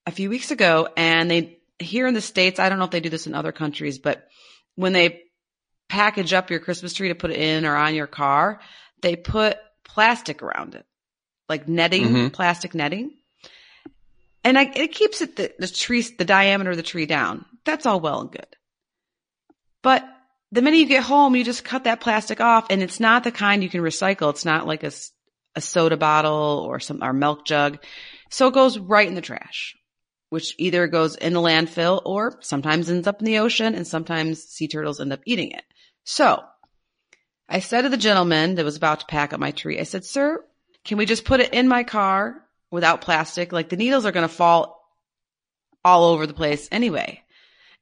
a 0.06 0.12
few 0.12 0.30
weeks 0.30 0.52
ago 0.52 0.88
and 0.96 1.30
they, 1.30 1.57
here 1.80 2.08
in 2.08 2.14
the 2.14 2.22
States, 2.22 2.60
I 2.60 2.70
don't 2.70 2.80
know 2.80 2.86
if 2.86 2.92
they 2.92 3.00
do 3.00 3.10
this 3.10 3.28
in 3.28 3.36
other 3.36 3.52
countries, 3.52 4.00
but 4.00 4.26
when 4.76 4.94
they 4.94 5.22
package 5.90 6.34
up 6.34 6.50
your 6.50 6.60
Christmas 6.60 6.94
tree 6.94 7.10
to 7.10 7.16
put 7.16 7.32
it 7.32 7.40
in 7.40 7.66
or 7.66 7.76
on 7.76 7.96
your 7.96 8.08
car, 8.08 8.60
they 9.02 9.16
put 9.16 9.58
plastic 9.86 10.42
around 10.44 10.76
it, 10.76 10.86
like 11.48 11.68
netting, 11.68 12.06
Mhm. 12.06 12.34
plastic 12.34 12.74
netting. 12.76 13.12
And 14.44 14.58
I, 14.58 14.64
it 14.76 14.94
keeps 14.94 15.22
it 15.22 15.36
the, 15.36 15.54
the 15.60 15.68
tree, 15.68 16.02
the 16.02 16.26
diameter 16.26 16.72
of 16.72 16.78
the 16.78 16.84
tree 16.84 17.06
down. 17.06 17.46
That's 17.66 17.86
all 17.86 18.00
well 18.00 18.22
and 18.22 18.32
good. 18.32 18.48
But 19.82 20.08
the 20.52 20.62
minute 20.62 20.78
you 20.78 20.86
get 20.86 21.04
home, 21.04 21.36
you 21.36 21.44
just 21.44 21.64
cut 21.64 21.84
that 21.84 22.00
plastic 22.02 22.40
off 22.42 22.68
and 22.70 22.82
it's 22.82 23.00
not 23.00 23.24
the 23.24 23.32
kind 23.32 23.62
you 23.64 23.70
can 23.70 23.82
recycle. 23.82 24.30
It's 24.30 24.46
not 24.46 24.66
like 24.68 24.84
a, 24.84 24.92
a 25.56 25.62
soda 25.62 25.98
bottle 25.98 26.66
or 26.68 26.80
some, 26.80 27.04
or 27.04 27.14
milk 27.14 27.46
jug. 27.46 27.80
So 28.30 28.48
it 28.48 28.54
goes 28.54 28.78
right 28.78 29.08
in 29.08 29.16
the 29.16 29.22
trash, 29.22 29.76
which 30.30 30.56
either 30.58 30.88
goes 30.88 31.16
in 31.16 31.34
the 31.34 31.40
landfill 31.40 32.02
or 32.06 32.38
sometimes 32.42 32.90
ends 32.90 33.08
up 33.08 33.20
in 33.20 33.26
the 33.26 33.40
ocean 33.40 33.76
and 33.76 33.88
sometimes 33.88 34.44
sea 34.44 34.68
turtles 34.68 35.00
end 35.00 35.14
up 35.14 35.22
eating 35.26 35.52
it. 35.52 35.64
So 36.04 36.44
I 37.50 37.60
said 37.60 37.84
to 37.84 37.90
the 37.90 37.98
gentleman 37.98 38.56
that 38.56 38.66
was 38.66 38.76
about 38.76 39.02
to 39.02 39.06
pack 39.06 39.34
up 39.34 39.40
my 39.40 39.52
tree, 39.52 39.80
I 39.80 39.84
said, 39.84 40.04
sir, 40.04 40.44
can 40.84 40.98
we 40.98 41.06
just 41.06 41.26
put 41.26 41.40
it 41.40 41.54
in 41.54 41.68
my 41.68 41.84
car 41.84 42.44
without 42.72 43.02
plastic? 43.02 43.52
Like 43.54 43.70
the 43.70 43.78
needles 43.78 44.06
are 44.06 44.12
going 44.12 44.28
to 44.28 44.34
fall 44.34 44.84
all 45.84 46.06
over 46.06 46.28
the 46.28 46.34
place 46.34 46.68
anyway. 46.72 47.22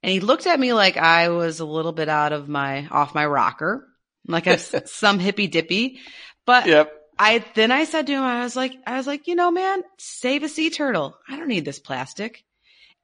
And 0.02 0.12
he 0.12 0.20
looked 0.20 0.46
at 0.46 0.60
me 0.60 0.72
like 0.72 0.96
I 0.96 1.30
was 1.30 1.58
a 1.58 1.64
little 1.64 1.92
bit 1.92 2.08
out 2.08 2.32
of 2.32 2.48
my, 2.48 2.86
off 2.90 3.14
my 3.14 3.26
rocker, 3.26 3.88
like 4.28 4.46
I'm 4.46 4.58
some 4.86 5.18
hippy 5.18 5.48
dippy. 5.48 5.98
But 6.44 6.66
Yep. 6.66 6.92
I, 7.18 7.44
then 7.54 7.70
I 7.72 7.84
said 7.84 8.06
to 8.06 8.12
him, 8.12 8.22
I 8.22 8.42
was 8.42 8.56
like, 8.56 8.74
I 8.86 8.96
was 8.96 9.06
like, 9.06 9.26
you 9.26 9.34
know, 9.34 9.50
man, 9.50 9.82
save 9.98 10.42
a 10.42 10.48
sea 10.48 10.70
turtle. 10.70 11.16
I 11.28 11.36
don't 11.38 11.48
need 11.48 11.64
this 11.64 11.78
plastic. 11.78 12.44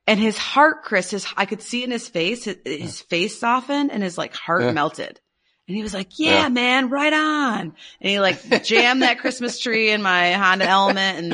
And 0.06 0.18
his 0.18 0.36
heart, 0.36 0.82
Chris, 0.82 1.10
his, 1.10 1.26
I 1.36 1.46
could 1.46 1.62
see 1.62 1.84
in 1.84 1.90
his 1.90 2.08
face, 2.08 2.44
his, 2.44 2.56
his 2.64 3.00
face 3.02 3.38
softened 3.38 3.90
and 3.92 4.02
his 4.02 4.18
like 4.18 4.34
heart 4.34 4.62
Yeah. 4.62 4.72
melted. 4.72 5.20
And 5.68 5.76
he 5.76 5.82
was 5.82 5.94
like, 5.94 6.18
yeah, 6.18 6.42
Yeah. 6.42 6.48
man, 6.48 6.90
right 6.90 7.12
on. 7.12 7.60
And 7.60 8.10
he 8.10 8.18
like 8.20 8.64
jammed 8.64 9.02
that 9.02 9.20
Christmas 9.20 9.58
tree 9.60 9.90
in 9.90 10.02
my 10.02 10.32
Honda 10.32 10.66
Element 10.66 11.32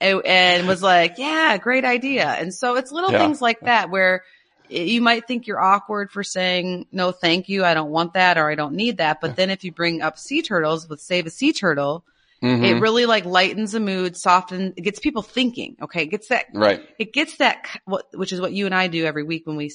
and, 0.00 0.22
and- 0.26 0.68
was 0.68 0.82
like, 0.82 1.14
yeah, 1.18 1.56
great 1.56 1.84
idea. 1.86 2.26
And 2.26 2.52
so 2.54 2.76
it's 2.76 2.92
little 2.92 3.12
Yeah. 3.12 3.18
things 3.18 3.40
like 3.40 3.60
that 3.60 3.90
where 3.90 4.22
you 4.68 5.00
might 5.00 5.26
think 5.26 5.46
you're 5.46 5.60
awkward 5.60 6.10
for 6.10 6.22
saying, 6.22 6.86
no, 6.92 7.12
thank 7.12 7.48
you. 7.48 7.64
I 7.64 7.74
don't 7.74 7.90
want 7.90 8.14
that 8.14 8.38
or 8.38 8.50
I 8.50 8.54
don't 8.54 8.74
need 8.74 8.98
that. 8.98 9.20
But 9.20 9.36
then 9.36 9.50
if 9.50 9.64
you 9.64 9.72
bring 9.72 10.02
up 10.02 10.18
sea 10.18 10.42
turtles 10.42 10.88
with 10.88 11.00
save 11.00 11.26
a 11.26 11.30
sea 11.30 11.52
turtle, 11.52 12.04
Mhm. 12.42 12.64
it 12.64 12.80
really 12.80 13.06
like 13.06 13.24
lightens 13.24 13.72
the 13.72 13.80
mood, 13.80 14.16
softens, 14.16 14.74
it 14.76 14.82
gets 14.82 14.98
people 14.98 15.22
thinking. 15.22 15.76
Okay. 15.80 16.02
It 16.02 16.06
gets 16.10 16.28
that, 16.28 16.46
right. 16.52 16.86
it 16.98 17.12
gets 17.12 17.36
that, 17.38 17.66
what, 17.84 18.06
which 18.14 18.32
is 18.32 18.40
what 18.40 18.52
you 18.52 18.66
and 18.66 18.74
I 18.74 18.88
do 18.88 19.04
every 19.04 19.22
week 19.22 19.46
when 19.46 19.56
we 19.56 19.72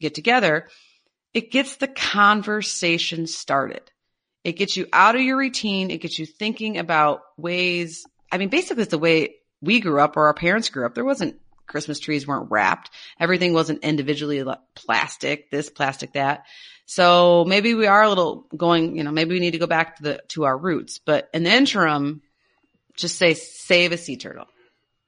get 0.00 0.14
together. 0.14 0.68
It 1.34 1.50
gets 1.50 1.76
the 1.76 1.88
conversation 1.88 3.26
started. 3.26 3.82
It 4.44 4.52
gets 4.52 4.76
you 4.76 4.86
out 4.92 5.14
of 5.14 5.20
your 5.22 5.36
routine. 5.38 5.90
It 5.90 5.98
gets 6.00 6.18
you 6.18 6.26
thinking 6.26 6.78
about 6.78 7.22
ways 7.36 8.04
I 8.30 8.38
mean, 8.38 8.48
basically 8.48 8.82
it's 8.84 8.90
the 8.90 8.98
way 8.98 9.34
we 9.60 9.80
grew 9.80 10.00
up 10.00 10.16
or 10.16 10.24
our 10.26 10.34
parents 10.34 10.70
grew 10.70 10.86
up. 10.86 10.94
There 10.94 11.04
wasn't 11.04 11.38
Christmas 11.72 11.98
trees 11.98 12.26
weren't 12.26 12.50
wrapped. 12.50 12.90
Everything 13.18 13.52
wasn't 13.52 13.82
individually 13.82 14.44
plastic, 14.74 15.50
this 15.50 15.68
plastic, 15.68 16.12
that. 16.12 16.44
So 16.86 17.44
maybe 17.44 17.74
we 17.74 17.86
are 17.86 18.02
a 18.02 18.08
little 18.08 18.46
going, 18.56 18.96
you 18.96 19.02
know, 19.02 19.10
maybe 19.10 19.34
we 19.34 19.40
need 19.40 19.52
to 19.52 19.58
go 19.58 19.66
back 19.66 19.96
to 19.96 20.02
the, 20.02 20.22
to 20.28 20.44
our 20.44 20.56
roots, 20.56 20.98
but 20.98 21.28
in 21.32 21.42
the 21.42 21.50
interim, 21.50 22.22
just 22.96 23.16
say 23.16 23.34
save 23.34 23.92
a 23.92 23.96
sea 23.96 24.16
turtle. 24.16 24.46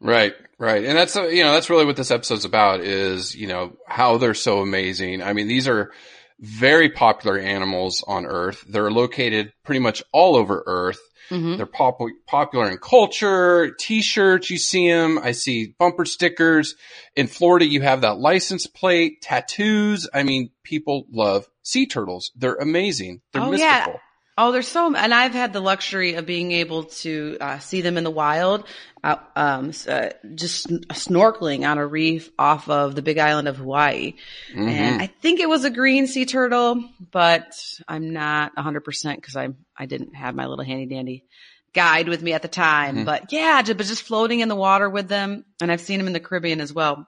Right, 0.01 0.35
right. 0.59 0.85
And 0.85 0.99
that's, 0.99 1.15
you 1.15 1.45
know, 1.45 1.53
that's 1.53 1.71
really 1.71 1.85
what 1.85 1.97
this 1.97 2.11
episode's 2.11 2.45
about 2.45 2.81
is, 2.81 3.35
you 3.35 3.47
know, 3.47 3.77
how 3.87 4.19
they're 4.19 4.35
so 4.35 4.61
amazing. 4.61 5.23
I 5.23 5.33
mean, 5.33 5.47
these 5.49 5.69
are 5.69 5.93
very 6.41 6.91
popular 6.91 7.39
animals 7.39 8.05
on 8.07 8.27
Earth. 8.27 8.65
They're 8.69 8.91
located 8.91 9.53
pretty 9.65 9.81
much 9.81 10.03
all 10.13 10.37
over 10.37 10.63
Earth. 10.67 11.01
Mm-hmm. 11.31 11.57
They're 11.57 11.67
pop- 11.67 12.01
popular 12.27 12.71
in 12.71 12.79
culture, 12.79 13.75
t-shirts, 13.79 14.51
you 14.51 14.59
see 14.59 14.91
them. 14.91 15.19
I 15.19 15.33
see 15.33 15.75
bumper 15.79 16.05
stickers. 16.05 16.75
In 17.17 17.29
Florida, 17.29 17.67
you 17.67 17.81
have 17.81 18.03
that 18.03 18.19
license 18.19 18.67
plate, 18.67 19.23
tattoos. 19.23 20.09
I 20.13 20.23
mean, 20.23 20.51
people 20.63 21.07
love 21.11 21.47
sea 21.63 21.87
turtles. 21.87 22.31
They're 22.37 22.57
amazing. 22.57 23.23
They're 23.33 23.43
oh, 23.43 23.51
mystical. 23.51 23.95
Yeah. 23.95 23.99
Oh, 24.37 24.51
there's 24.51 24.67
so, 24.67 24.95
and 24.95 25.15
I've 25.15 25.33
had 25.33 25.53
the 25.53 25.61
luxury 25.61 26.15
of 26.15 26.27
being 26.27 26.51
able 26.51 26.85
to 26.85 27.37
uh, 27.41 27.59
see 27.61 27.83
them 27.83 27.97
in 27.97 28.03
the 28.03 28.11
wild, 28.11 28.67
uh, 29.05 29.17
um, 29.37 29.71
uh, 29.89 30.09
just 30.35 30.67
snorkeling 30.89 31.69
on 31.69 31.79
a 31.79 31.87
reef 31.87 32.31
off 32.37 32.69
of 32.69 32.97
the 32.97 33.03
Big 33.03 33.19
Island 33.19 33.47
of 33.47 33.59
Hawaii. 33.59 34.15
Mm-hmm. 34.51 34.69
And 34.69 35.03
I 35.03 35.07
think 35.07 35.39
it 35.39 35.49
was 35.49 35.65
a 35.65 35.71
green 35.71 36.09
sea 36.09 36.27
turtle, 36.27 36.83
but 37.13 37.55
I'm 37.87 38.13
not 38.13 38.57
100 38.57 38.81
percent 38.81 39.21
because 39.21 39.37
I 39.37 39.51
I 39.79 39.87
didn't 39.87 40.17
have 40.17 40.35
my 40.35 40.47
little 40.47 40.65
handy 40.65 40.87
dandy 40.87 41.25
guide 41.73 42.09
with 42.09 42.23
me 42.23 42.33
at 42.33 42.43
the 42.43 42.49
time. 42.49 42.97
Mm-hmm. 42.97 43.05
But 43.05 43.33
yeah, 43.33 43.63
just, 43.63 43.77
but 43.77 43.87
just 43.87 44.03
floating 44.03 44.41
in 44.41 44.49
the 44.49 44.57
water 44.57 44.91
with 44.91 45.07
them, 45.07 45.45
and 45.61 45.71
I've 45.71 45.81
seen 45.81 45.99
them 45.99 46.07
in 46.07 46.13
the 46.13 46.21
Caribbean 46.21 46.61
as 46.61 46.73
well. 46.73 47.07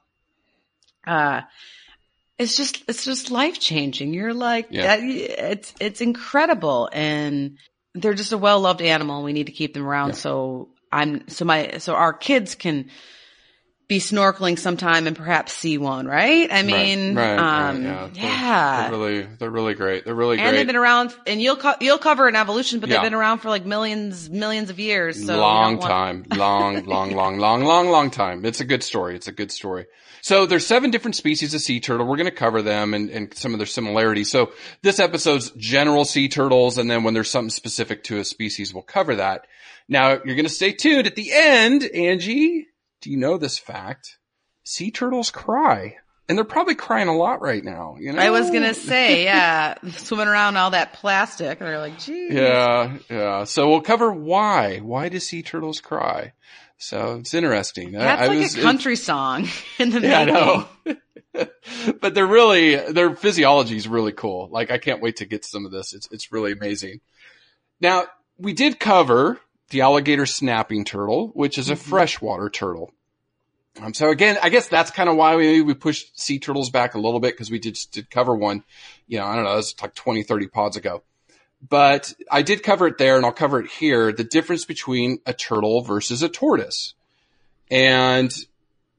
Uh, 1.07 1.43
it's 2.39 2.57
just 2.57 2.83
it's 2.89 3.05
just 3.05 3.31
life 3.31 3.59
changing. 3.59 4.13
You're 4.13 4.35
like 4.35 4.69
yeah. 4.71 4.97
that, 4.97 5.01
it's 5.03 5.75
it's 5.81 6.01
incredible, 6.01 6.89
and 6.93 7.59
they're 7.95 8.15
just 8.15 8.33
a 8.33 8.39
well 8.39 8.61
loved 8.61 8.83
animal. 8.83 9.23
We 9.23 9.33
need 9.33 9.47
to 9.47 9.53
keep 9.53 9.75
them 9.75 9.87
around. 9.87 10.11
Yeah. 10.11 10.15
So 10.17 10.69
I'm 10.93 11.29
so 11.29 11.45
my 11.45 11.79
so 11.79 11.95
our 11.95 12.13
kids 12.13 12.55
can 12.55 12.91
be 13.89 14.01
snorkeling 14.01 14.59
sometime 14.59 15.07
and 15.07 15.17
perhaps 15.17 15.53
see 15.53 15.79
one, 15.79 16.07
right? 16.07 16.53
I 16.53 16.65
mean, 16.65 17.15
right, 17.15 17.37
right, 17.37 17.69
um, 17.69 17.85
right, 17.85 18.11
yeah, 18.15 18.23
yeah. 18.23 18.81
They're, 18.81 18.91
they're, 18.91 18.99
really, 18.99 19.29
they're 19.39 19.51
really 19.51 19.75
great. 19.75 20.05
They're 20.05 20.15
really 20.15 20.37
great. 20.37 20.47
And 20.47 20.57
they've 20.57 20.67
been 20.67 20.75
around, 20.75 21.15
and 21.25 21.41
you'll 21.41 21.57
co- 21.57 21.77
you'll 21.81 21.99
cover 21.99 22.27
an 22.27 22.35
evolution, 22.35 22.81
but 22.81 22.89
yeah. 22.89 22.97
they've 22.97 23.05
been 23.05 23.15
around 23.15 23.39
for 23.39 23.49
like 23.49 23.65
millions, 23.65 24.29
millions 24.29 24.71
of 24.71 24.81
years. 24.81 25.25
So 25.25 25.39
long 25.39 25.79
time, 25.79 26.25
long, 26.35 26.85
long, 26.85 27.13
long, 27.13 27.39
long, 27.39 27.63
long, 27.65 27.89
long 27.89 28.11
time. 28.11 28.45
It's 28.45 28.61
a 28.61 28.65
good 28.65 28.83
story. 28.83 29.15
It's 29.15 29.29
a 29.29 29.33
good 29.33 29.53
story. 29.53 29.87
So 30.23 30.47
there's 30.47 30.67
seven 30.67 30.91
different 30.91 31.17
species 31.17 31.55
of 31.55 31.61
sea 31.61 31.81
turtle. 31.81 32.07
We're 32.07 32.17
going 32.17 32.27
to 32.27 32.31
cover 32.31 32.63
them 32.63 32.95
and, 32.95 33.11
and 33.11 33.35
some 33.35 33.53
of 33.53 33.59
their 33.59 33.67
similarities. 33.67 34.31
So 34.31 34.53
this 34.83 34.99
episode's 34.99 35.51
general 35.53 36.05
sea 36.05 36.29
turtles, 36.29 36.79
and 36.79 36.91
then 36.91 37.05
when 37.05 37.15
there's 37.15 37.31
something 37.31 37.51
specific 37.51 38.05
to 38.05 38.19
a 38.19 38.25
species, 38.25 38.75
we'll 38.75 38.83
cover 38.83 39.17
that. 39.17 39.47
Now 39.89 40.11
you're 40.11 40.35
going 40.35 40.45
to 40.45 40.49
stay 40.49 40.73
tuned 40.73 41.07
at 41.07 41.17
the 41.17 41.31
end, 41.33 41.85
Angie 41.85 42.67
do 43.07 43.11
you 43.11 43.17
know 43.17 43.39
this 43.39 43.59
fact? 43.59 44.19
Sea 44.65 44.91
turtles 44.91 45.31
cry. 45.31 45.97
And 46.29 46.37
they're 46.37 46.45
probably 46.45 46.75
crying 46.75 47.07
a 47.07 47.17
lot 47.17 47.41
right 47.41 47.63
now, 47.63 47.97
you 48.01 48.13
know? 48.13 48.21
I 48.21 48.31
was 48.31 48.51
gonna 48.51 48.75
say, 48.75 49.23
yeah, 49.23 49.77
swimming 49.99 50.27
around 50.27 50.57
all 50.57 50.71
that 50.71 50.95
plastic. 50.95 51.61
And 51.61 51.69
they're 51.69 51.79
like, 51.79 52.01
geez. 52.01 52.33
Yeah, 52.33 52.99
yeah. 53.09 53.45
So 53.45 53.69
we'll 53.69 53.81
cover 53.81 54.11
why. 54.11 54.79
Why 54.79 55.09
do 55.09 55.21
sea 55.21 55.43
turtles 55.45 55.81
cry? 55.81 56.33
So 56.79 57.17
it's 57.17 57.35
interesting. 57.35 57.93
That's 57.93 58.23
I, 58.23 58.27
like 58.27 58.37
I 58.37 58.41
was, 58.41 58.57
a 58.57 58.63
country 58.63 58.93
it, 58.95 58.99
song 58.99 59.49
in 59.79 59.91
the 59.91 60.01
yeah, 60.01 60.25
making. 60.25 60.37
I 60.37 60.41
know. 60.41 61.47
but 62.01 62.15
they're 62.15 62.27
really, 62.27 62.77
their 62.77 63.15
physiology 63.17 63.77
is 63.77 63.89
really 63.89 64.13
cool. 64.13 64.49
Like 64.51 64.71
I 64.71 64.79
can't 64.79 65.01
wait 65.01 65.17
to 65.17 65.27
get 65.27 65.45
some 65.45 65.65
of 65.67 65.73
this. 65.73 65.95
It's, 65.95 66.09
it's 66.11 66.33
really 66.33 66.53
amazing. 66.53 67.01
Now, 67.81 68.05
we 68.39 68.53
did 68.53 68.79
cover 68.79 69.41
the 69.71 69.81
alligator 69.81 70.27
snapping 70.27 70.85
turtle, 70.85 71.29
which 71.29 71.59
is 71.59 71.71
a 71.71 71.75
mm-hmm. 71.75 71.91
freshwater 71.91 72.49
turtle. 72.51 72.93
Um, 73.81 73.93
so 73.93 74.11
again, 74.11 74.39
I 74.43 74.49
guess 74.49 74.69
that's 74.69 74.91
kind 74.91 75.09
of 75.09 75.17
why 75.17 75.37
we, 75.37 75.61
we 75.61 75.75
pushed 75.75 76.19
sea 76.19 76.39
turtles 76.39 76.71
back 76.71 76.95
a 76.95 76.99
little 76.99 77.21
bit 77.21 77.35
because 77.35 77.51
we 77.51 77.59
did, 77.59 77.79
did 77.93 78.11
cover 78.11 78.35
one, 78.35 78.65
you 79.07 79.19
know, 79.19 79.27
I 79.27 79.35
don't 79.35 79.45
know, 79.45 79.53
it 79.53 79.57
was 79.57 79.75
like 79.83 79.95
20, 79.95 80.23
30 80.23 80.47
pods 80.49 80.77
ago. 80.77 81.03
But 81.69 82.15
I 82.31 82.43
did 82.43 82.63
cover 82.63 82.87
it 82.87 82.99
there 82.99 83.17
and 83.17 83.25
I'll 83.25 83.33
cover 83.33 83.61
it 83.61 83.71
here. 83.71 84.13
The 84.13 84.25
difference 84.25 84.65
between 84.65 85.19
a 85.27 85.33
turtle 85.33 85.81
versus 85.81 86.23
a 86.23 86.29
tortoise. 86.29 86.95
And, 87.71 88.33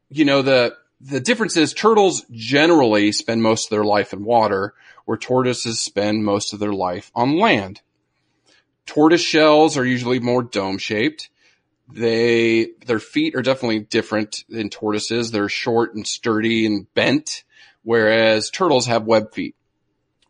you 0.09 0.25
know, 0.25 0.41
the, 0.41 0.75
the 0.99 1.19
difference 1.19 1.55
is 1.55 1.73
turtles 1.73 2.25
generally 2.31 3.11
spend 3.11 3.41
most 3.41 3.67
of 3.67 3.69
their 3.69 3.85
life 3.85 4.11
in 4.13 4.23
water 4.25 4.73
where 5.05 5.17
tortoises 5.17 5.79
spend 5.79 6.25
most 6.25 6.51
of 6.51 6.59
their 6.59 6.73
life 6.73 7.11
on 7.15 7.37
land. 7.37 7.81
Tortoise 8.85 9.21
shells 9.21 9.77
are 9.77 9.85
usually 9.85 10.19
more 10.19 10.43
dome 10.43 10.77
shaped. 10.77 11.29
They, 11.89 12.71
their 12.85 12.99
feet 12.99 13.35
are 13.35 13.41
definitely 13.41 13.79
different 13.79 14.43
than 14.49 14.69
tortoises. 14.69 15.31
They're 15.31 15.47
short 15.47 15.95
and 15.95 16.05
sturdy 16.05 16.65
and 16.65 16.93
bent, 16.93 17.43
whereas 17.83 18.49
turtles 18.49 18.87
have 18.87 19.05
web 19.05 19.33
feet, 19.33 19.55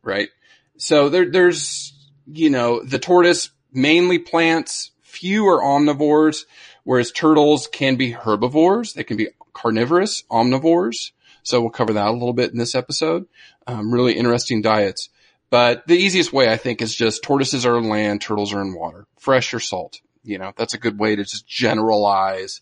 right? 0.03 0.29
So 0.77 1.09
there, 1.09 1.29
there's, 1.29 1.93
you 2.31 2.49
know, 2.49 2.83
the 2.83 2.99
tortoise 2.99 3.49
mainly 3.71 4.19
plants, 4.19 4.91
few 5.01 5.47
are 5.47 5.61
omnivores, 5.61 6.45
whereas 6.83 7.11
turtles 7.11 7.67
can 7.67 7.95
be 7.95 8.11
herbivores. 8.11 8.93
They 8.93 9.03
can 9.03 9.17
be 9.17 9.29
carnivorous, 9.53 10.23
omnivores. 10.29 11.11
So 11.43 11.61
we'll 11.61 11.69
cover 11.69 11.93
that 11.93 12.07
a 12.07 12.11
little 12.11 12.33
bit 12.33 12.51
in 12.51 12.57
this 12.57 12.75
episode. 12.75 13.25
Um, 13.65 13.93
really 13.93 14.13
interesting 14.13 14.61
diets. 14.61 15.09
But 15.49 15.87
the 15.87 15.95
easiest 15.95 16.33
way, 16.33 16.51
I 16.51 16.57
think, 16.57 16.81
is 16.81 16.93
just 16.93 17.23
tortoises 17.23 17.65
are 17.65 17.77
in 17.77 17.87
land, 17.87 18.21
turtles 18.21 18.53
are 18.53 18.61
in 18.61 18.73
water, 18.73 19.05
fresh 19.17 19.53
or 19.53 19.59
salt. 19.59 20.01
You 20.23 20.37
know, 20.37 20.51
that's 20.57 20.73
a 20.73 20.77
good 20.77 20.99
way 20.99 21.15
to 21.15 21.23
just 21.23 21.47
generalize 21.47 22.61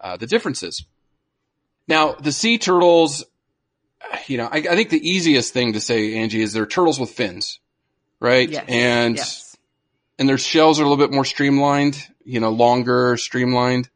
uh, 0.00 0.18
the 0.18 0.26
differences. 0.26 0.84
Now, 1.88 2.12
the 2.12 2.32
sea 2.32 2.58
turtles, 2.58 3.24
you 4.26 4.36
know, 4.36 4.48
I, 4.50 4.58
I, 4.58 4.74
think 4.74 4.90
the 4.90 5.08
easiest 5.08 5.54
thing 5.54 5.72
to 5.72 5.80
say, 5.80 6.16
Angie, 6.16 6.42
is 6.42 6.52
they're 6.52 6.66
turtles 6.66 7.00
with 7.00 7.10
fins, 7.10 7.60
right? 8.20 8.48
Yes. 8.48 8.64
And 8.68 9.16
yes. 9.16 9.56
and 10.18 10.28
their 10.28 10.38
shells 10.38 10.80
are 10.80 10.84
a 10.84 10.88
little 10.88 11.04
bit 11.04 11.14
more 11.14 11.24
streamlined, 11.24 12.02
you 12.24 12.40
know, 12.40 12.50
longer, 12.50 13.16
streamlined. 13.16 13.88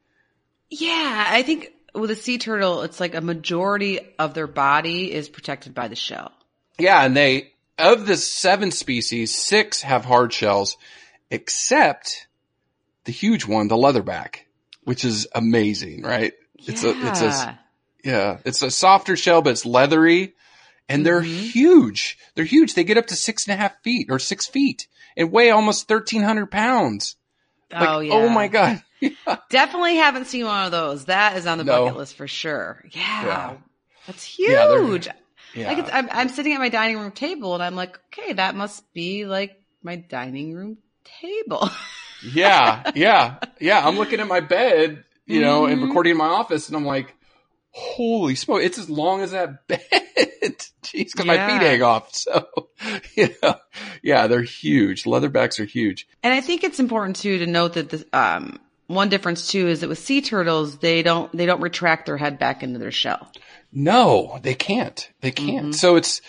Yeah, 0.70 1.26
I 1.28 1.42
think 1.42 1.72
with 1.94 2.10
a 2.10 2.16
sea 2.16 2.38
turtle, 2.38 2.82
it's 2.82 3.00
like 3.00 3.14
a 3.14 3.20
majority 3.20 4.00
of 4.18 4.34
their 4.34 4.46
body 4.46 5.12
is 5.12 5.28
protected 5.28 5.74
by 5.74 5.88
the 5.88 5.96
shell. 5.96 6.32
Yeah, 6.78 7.04
and 7.04 7.16
they 7.16 7.52
of 7.78 8.06
the 8.06 8.16
seven 8.16 8.70
species, 8.70 9.34
six 9.34 9.82
have 9.82 10.04
hard 10.04 10.32
shells, 10.32 10.76
except 11.30 12.26
the 13.04 13.12
huge 13.12 13.46
one, 13.46 13.68
the 13.68 13.76
leatherback, 13.76 14.40
which 14.84 15.04
is 15.04 15.26
amazing, 15.34 16.02
right? 16.02 16.32
Yeah. 16.56 16.72
It's 16.72 16.84
a, 16.84 17.08
it's 17.08 17.20
a, 17.22 17.60
yeah, 18.04 18.38
it's 18.44 18.62
a 18.62 18.70
softer 18.70 19.16
shell, 19.16 19.42
but 19.42 19.50
it's 19.50 19.66
leathery 19.66 20.34
and 20.90 21.06
they're 21.06 21.22
mm-hmm. 21.22 21.48
huge. 21.48 22.18
They're 22.34 22.44
huge. 22.44 22.74
They 22.74 22.84
get 22.84 22.98
up 22.98 23.06
to 23.08 23.16
six 23.16 23.46
and 23.46 23.54
a 23.54 23.56
half 23.56 23.80
feet 23.82 24.08
or 24.10 24.18
six 24.18 24.46
feet 24.46 24.88
and 25.16 25.30
weigh 25.30 25.50
almost 25.50 25.88
1300 25.88 26.50
pounds. 26.50 27.16
Like, 27.72 27.88
oh, 27.88 28.00
yeah. 28.00 28.14
Oh 28.14 28.28
my 28.28 28.48
God. 28.48 28.82
Definitely 29.50 29.96
haven't 29.96 30.26
seen 30.26 30.44
one 30.44 30.66
of 30.66 30.72
those. 30.72 31.06
That 31.06 31.36
is 31.36 31.46
on 31.46 31.58
the 31.58 31.64
no. 31.64 31.84
bucket 31.84 31.96
list 31.96 32.16
for 32.16 32.26
sure. 32.26 32.84
Yeah. 32.90 33.26
yeah. 33.26 33.56
That's 34.06 34.24
huge. 34.24 35.08
Yeah. 35.54 35.72
Like 35.72 35.92
I'm, 35.92 36.08
I'm 36.10 36.28
sitting 36.28 36.52
at 36.52 36.58
my 36.58 36.68
dining 36.68 36.98
room 36.98 37.12
table 37.12 37.54
and 37.54 37.62
I'm 37.62 37.76
like, 37.76 37.98
okay, 38.06 38.34
that 38.34 38.54
must 38.54 38.92
be 38.92 39.26
like 39.26 39.60
my 39.82 39.96
dining 39.96 40.54
room 40.54 40.78
table. 41.04 41.68
yeah, 42.34 42.90
yeah, 42.94 43.38
yeah. 43.60 43.86
I'm 43.86 43.96
looking 43.96 44.20
at 44.20 44.28
my 44.28 44.40
bed, 44.40 45.04
you 45.26 45.40
know, 45.40 45.62
mm-hmm. 45.62 45.72
and 45.72 45.82
recording 45.82 46.12
in 46.12 46.18
my 46.18 46.26
office, 46.26 46.68
and 46.68 46.76
I'm 46.76 46.84
like, 46.84 47.14
holy 47.70 48.34
smoke, 48.34 48.62
it's 48.62 48.78
as 48.78 48.90
long 48.90 49.22
as 49.22 49.32
that 49.32 49.66
bed. 49.68 49.80
Jeez, 50.82 51.12
because 51.12 51.26
yeah. 51.26 51.46
my 51.46 51.48
feet 51.48 51.66
hang 51.66 51.82
off. 51.82 52.14
So, 52.14 52.48
yeah, 53.16 53.54
yeah, 54.02 54.26
they're 54.26 54.42
huge. 54.42 55.04
Leatherbacks 55.04 55.60
are 55.60 55.64
huge. 55.64 56.08
And 56.22 56.32
I 56.32 56.40
think 56.40 56.64
it's 56.64 56.80
important 56.80 57.16
too 57.16 57.38
to 57.38 57.46
note 57.46 57.74
that 57.74 57.90
the 57.90 58.04
um, 58.12 58.58
one 58.86 59.08
difference 59.08 59.48
too 59.48 59.68
is 59.68 59.80
that 59.80 59.88
with 59.88 59.98
sea 59.98 60.20
turtles, 60.20 60.78
they 60.78 61.02
don't 61.02 61.30
they 61.36 61.46
don't 61.46 61.60
retract 61.60 62.06
their 62.06 62.16
head 62.16 62.38
back 62.38 62.62
into 62.62 62.78
their 62.78 62.90
shell. 62.90 63.30
No, 63.72 64.38
they 64.42 64.54
can't. 64.54 65.08
They 65.20 65.30
can't. 65.30 65.66
Mm-hmm. 65.66 65.72
So 65.72 65.96
it's, 65.96 66.20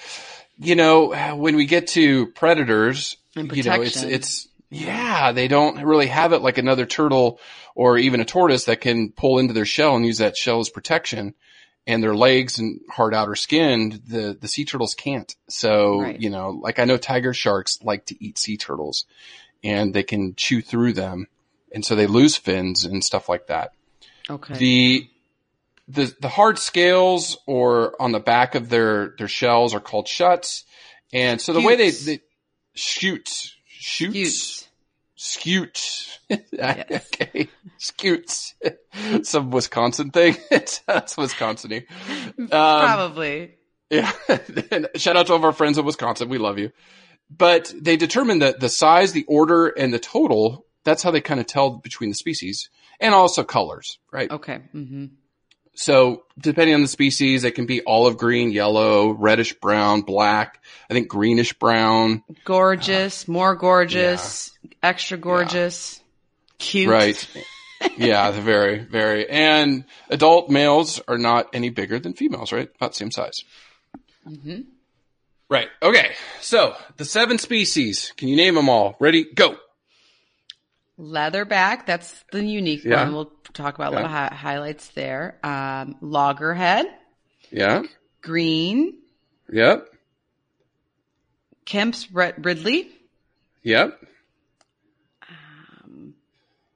you 0.60 0.76
know, 0.76 1.36
when 1.36 1.56
we 1.56 1.66
get 1.66 1.88
to 1.90 2.28
predators, 2.28 3.18
you 3.36 3.64
know, 3.64 3.82
it's, 3.82 4.04
it's, 4.04 4.48
yeah, 4.72 5.32
they 5.34 5.48
don't 5.48 5.84
really 5.84 6.08
have 6.08 6.34
it 6.34 6.42
like 6.42 6.58
another 6.58 6.86
turtle 6.86 7.40
or 7.76 7.98
even 7.98 8.22
a 8.22 8.26
tortoise 8.26 8.66
that 8.66 8.82
can 8.82 9.12
pull 9.12 9.38
into 9.38 9.54
their 9.54 9.66
shell 9.66 9.96
and 9.96 10.06
use 10.06 10.18
that 10.18 10.38
shell 10.38 10.60
as 10.60 10.70
protection. 10.70 11.36
And 11.88 12.04
their 12.04 12.16
legs 12.16 12.60
and 12.60 12.80
hard 12.92 13.14
outer 13.14 13.36
skin, 13.36 14.02
the, 14.08 14.38
the 14.40 14.48
sea 14.48 14.66
turtles 14.66 14.94
can't. 14.94 15.36
So, 15.50 16.02
right. 16.02 16.20
you 16.20 16.30
know, 16.30 16.52
like 16.52 16.78
I 16.78 16.86
know 16.86 16.98
tiger 16.98 17.34
sharks 17.34 17.80
like 17.82 18.06
to 18.08 18.24
eat 18.24 18.38
sea 18.38 18.56
turtles 18.56 19.06
and 19.64 19.94
they 19.94 20.04
can 20.04 20.36
chew 20.36 20.62
through 20.62 20.94
them 20.94 21.28
and 21.72 21.86
so 21.86 21.96
they 21.96 22.08
lose 22.08 22.36
fins 22.36 22.86
and 22.86 23.04
stuff 23.04 23.30
like 23.30 23.48
that. 23.48 23.74
Okay. 24.30 24.54
The 24.56 25.10
the 25.88 26.16
the 26.22 26.30
hard 26.30 26.60
scales 26.60 27.38
or 27.48 28.02
on 28.02 28.12
the 28.12 28.20
back 28.20 28.56
of 28.56 28.70
their 28.70 29.16
their 29.18 29.28
shells 29.28 29.74
are 29.74 29.80
called 29.80 30.08
shuts, 30.08 30.64
and 31.12 31.42
so 31.42 31.54
the 31.54 31.62
way 31.62 31.76
they, 31.76 31.92
they 31.92 32.20
shoots 32.74 33.56
shoots. 33.68 34.61
Scute 35.22 36.18
Yes. 36.52 36.86
okay 37.14 37.48
scutes 37.78 38.56
some 39.24 39.52
Wisconsin 39.52 40.10
thing 40.10 40.36
that's 40.50 41.18
Wisconsin 41.18 41.84
um, 42.40 42.48
Probably. 42.50 43.56
yeah. 43.92 44.12
Shout 44.96 45.18
out 45.18 45.28
to 45.28 45.34
all 45.34 45.38
of 45.38 45.44
our 45.44 45.52
friends 45.54 45.78
in 45.78 45.86
Wisconsin. 45.86 46.30
We 46.30 46.38
love 46.38 46.58
you. 46.58 46.72
But 47.30 47.74
they 47.80 47.98
determine 47.98 48.40
that 48.40 48.60
the 48.60 48.70
size, 48.70 49.14
the 49.14 49.26
order, 49.28 49.68
and 49.68 49.94
the 49.94 50.00
total, 50.00 50.66
that's 50.84 51.04
how 51.04 51.12
they 51.12 51.22
kind 51.22 51.40
of 51.40 51.46
tell 51.46 51.70
between 51.70 52.10
the 52.10 52.16
species 52.16 52.70
and 53.00 53.14
also 53.14 53.44
colors, 53.44 54.00
right? 54.12 54.30
Okay. 54.32 54.60
hmm 54.72 55.06
So 55.82 56.26
depending 56.40 56.76
on 56.76 56.84
the 56.84 56.88
species, 56.88 57.44
it 57.44 57.56
can 57.56 57.66
be 57.66 57.82
olive 57.84 58.16
green, 58.16 58.52
yellow, 58.52 59.10
reddish 59.10 59.54
brown, 59.54 60.02
black, 60.02 60.64
I 60.88 60.94
think 60.94 61.08
greenish 61.08 61.54
brown. 61.54 62.24
Gorgeous, 62.46 63.28
more 63.28 63.56
gorgeous, 63.56 64.52
extra 64.84 65.18
gorgeous, 65.18 66.00
cute. 66.60 66.88
Right. 66.88 67.28
yeah, 67.98 68.30
they're 68.30 68.44
very, 68.44 68.78
very. 68.78 69.28
And 69.28 69.86
adult 70.12 70.52
males 70.52 71.02
are 71.08 71.18
not 71.18 71.48
any 71.52 71.70
bigger 71.70 71.98
than 71.98 72.14
females, 72.14 72.52
right? 72.52 72.70
About 72.76 72.92
the 72.92 72.98
same 72.98 73.12
size. 73.12 73.44
hmm 74.24 74.62
Right. 75.50 75.68
Okay. 75.82 76.12
So 76.42 76.76
the 76.98 77.06
seven 77.06 77.40
species. 77.40 78.14
Can 78.18 78.28
you 78.28 78.36
name 78.36 78.54
them 78.54 78.70
all? 78.70 78.96
Ready? 79.00 79.26
Go. 79.34 79.58
Leatherback, 81.02 81.86
that's 81.88 82.24
the 82.32 82.46
unique 82.46 82.84
Yeah. 82.84 83.04
one. 83.06 83.14
We'll 83.14 83.34
talk 83.54 83.76
about 83.76 83.92
Yeah. 83.92 83.98
little 83.98 84.12
hi- 84.12 84.34
highlights 84.36 84.90
there. 84.90 85.40
Um, 85.44 85.96
loggerhead, 86.02 86.86
Yeah. 87.50 87.84
green, 88.22 89.00
Yep. 89.52 89.88
Kemp's 91.66 92.12
Ridley. 92.12 92.92
Yep. 93.64 94.00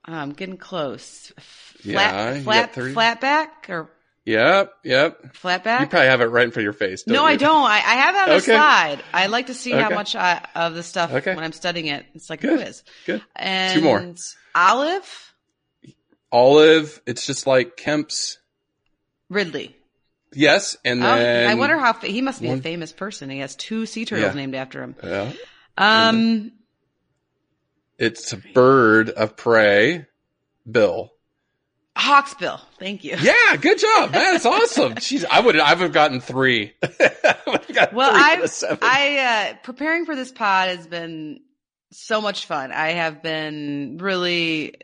I'm 0.07 0.33
getting 0.33 0.57
close. 0.57 1.31
F- 1.37 1.77
Yeah, 1.83 1.93
Flat, 1.93 2.35
you 2.37 2.43
flat, 2.43 2.65
got 2.67 2.75
30. 2.75 2.93
flatback 2.93 3.69
or 3.69 3.89
Yep. 4.25 4.73
Yep. 4.83 5.33
flatback? 5.35 5.81
You 5.81 5.87
probably 5.87 6.07
have 6.07 6.21
it 6.21 6.25
right 6.25 6.45
in 6.45 6.51
front 6.51 6.57
of 6.61 6.63
your 6.63 6.73
face. 6.73 7.03
Don't 7.03 7.13
no, 7.13 7.21
you? 7.21 7.27
I 7.27 7.35
don't. 7.35 7.61
I, 7.63 7.75
I 7.75 7.77
have 7.77 8.15
that 8.15 8.29
on 8.29 8.35
Okay. 8.37 8.53
a 8.53 8.55
slide. 8.57 9.03
I 9.13 9.27
like 9.27 9.47
to 9.47 9.53
see 9.53 9.71
how 9.71 9.91
much 9.91 10.15
I, 10.15 10.43
of 10.55 10.73
the 10.73 10.81
stuff 10.83 11.13
Okay. 11.13 11.35
when 11.35 11.43
I'm 11.43 11.51
studying 11.51 11.87
it. 11.87 12.05
It's 12.15 12.29
like 12.29 12.41
Good. 12.41 12.59
a 12.59 12.63
quiz. 12.63 12.83
Good. 13.05 13.21
And 13.35 13.73
Two 13.79 13.81
more. 13.85 14.13
Olive 14.55 15.33
Olive. 16.31 17.01
It's 17.05 17.25
just 17.25 17.45
like 17.47 17.77
Kemp's. 17.77 18.39
Ridley. 19.29 19.75
Yes. 20.33 20.75
And 20.83 21.01
Oh, 21.03 21.15
then. 21.15 21.49
I 21.49 21.53
wonder 21.55 21.77
how 21.77 21.93
fa- 21.93 22.07
he 22.07 22.21
must 22.21 22.41
be 22.41 22.47
one- 22.47 22.59
a 22.59 22.61
famous 22.61 22.91
person. 22.91 23.29
He 23.29 23.39
has 23.39 23.55
two 23.55 23.85
sea 23.85 24.05
turtles 24.05 24.33
Yeah. 24.33 24.39
named 24.41 24.55
after 24.55 24.81
him. 24.83 24.95
Yeah. 25.03 25.31
Um, 25.77 26.51
It's 27.97 28.33
a 28.33 28.37
bird 28.37 29.09
of 29.11 29.37
prey. 29.37 30.07
Bill. 30.69 31.11
Hawksbill. 31.97 32.59
Thank 32.77 33.03
you. 33.03 33.15
Yeah. 33.19 33.55
Good 33.55 33.79
job. 33.79 34.11
Man, 34.11 34.33
That's 34.33 34.45
awesome. 34.45 34.93
Jeez, 34.95 35.25
I 35.29 35.39
would. 35.39 35.57
I 35.59 35.73
would 35.73 35.81
have 35.81 35.93
gotten 35.93 36.19
three. 36.19 36.73
I 36.83 37.61
gotten 37.73 37.95
Well, 37.95 38.11
three 38.49 38.67
I. 38.69 38.77
I, 38.81 39.51
uh, 39.51 39.55
preparing 39.63 40.05
for 40.05 40.15
this 40.15 40.31
pod 40.31 40.69
has 40.69 40.87
been 40.87 41.41
so 41.91 42.21
much 42.21 42.45
fun. 42.45 42.71
I 42.71 42.91
have 42.91 43.23
been 43.23 43.97
really 44.01 44.75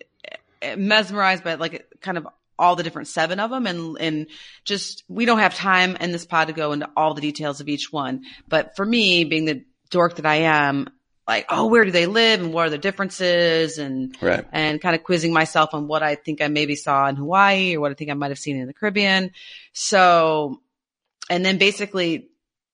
uh, 0.62 0.76
mesmerized 0.78 1.44
by 1.44 1.56
like 1.56 1.86
kind 2.02 2.18
of 2.18 2.28
all 2.58 2.76
the 2.76 2.84
different 2.84 3.08
seven 3.08 3.40
of 3.40 3.50
them 3.50 3.66
and, 3.66 3.98
and 4.00 4.28
just, 4.66 5.04
we 5.08 5.26
don't 5.26 5.40
have 5.40 5.56
time 5.56 5.96
in 5.96 6.12
this 6.12 6.26
pod 6.26 6.48
to 6.48 6.54
go 6.54 6.74
into 6.74 6.88
all 6.96 7.16
the 7.16 7.22
details 7.22 7.60
of 7.60 7.68
each 7.68 7.92
one. 7.92 8.22
But 8.48 8.76
for 8.76 8.86
me, 8.86 9.24
being 9.26 9.46
the 9.46 9.66
dork 9.90 10.18
that 10.18 10.28
I 10.28 10.36
am, 10.36 10.88
like, 11.28 11.46
oh, 11.50 11.68
where 11.68 11.86
do 11.86 11.92
they 11.92 12.08
live 12.08 12.42
and 12.42 12.54
what 12.54 12.68
are 12.68 12.72
the 12.72 12.78
differences 12.78 13.78
and, 13.78 14.16
right. 14.22 14.46
and 14.52 14.82
kind 14.82 14.96
of 14.96 15.04
quizzing 15.04 15.32
myself 15.32 15.74
on 15.74 15.88
what 15.88 16.04
I 16.04 16.16
think 16.16 16.42
I 16.42 16.48
maybe 16.48 16.76
saw 16.76 17.08
in 17.08 17.16
Hawaii 17.16 17.76
or 17.76 17.80
what 17.80 17.92
I 17.92 17.94
think 17.94 18.10
I 18.10 18.16
might 18.16 18.32
have 18.32 18.40
seen 18.40 18.58
in 18.58 18.68
the 18.68 18.74
Caribbean. 18.74 19.32
So, 19.74 20.62
and 21.30 21.46
then 21.46 21.58
basically 21.58 22.28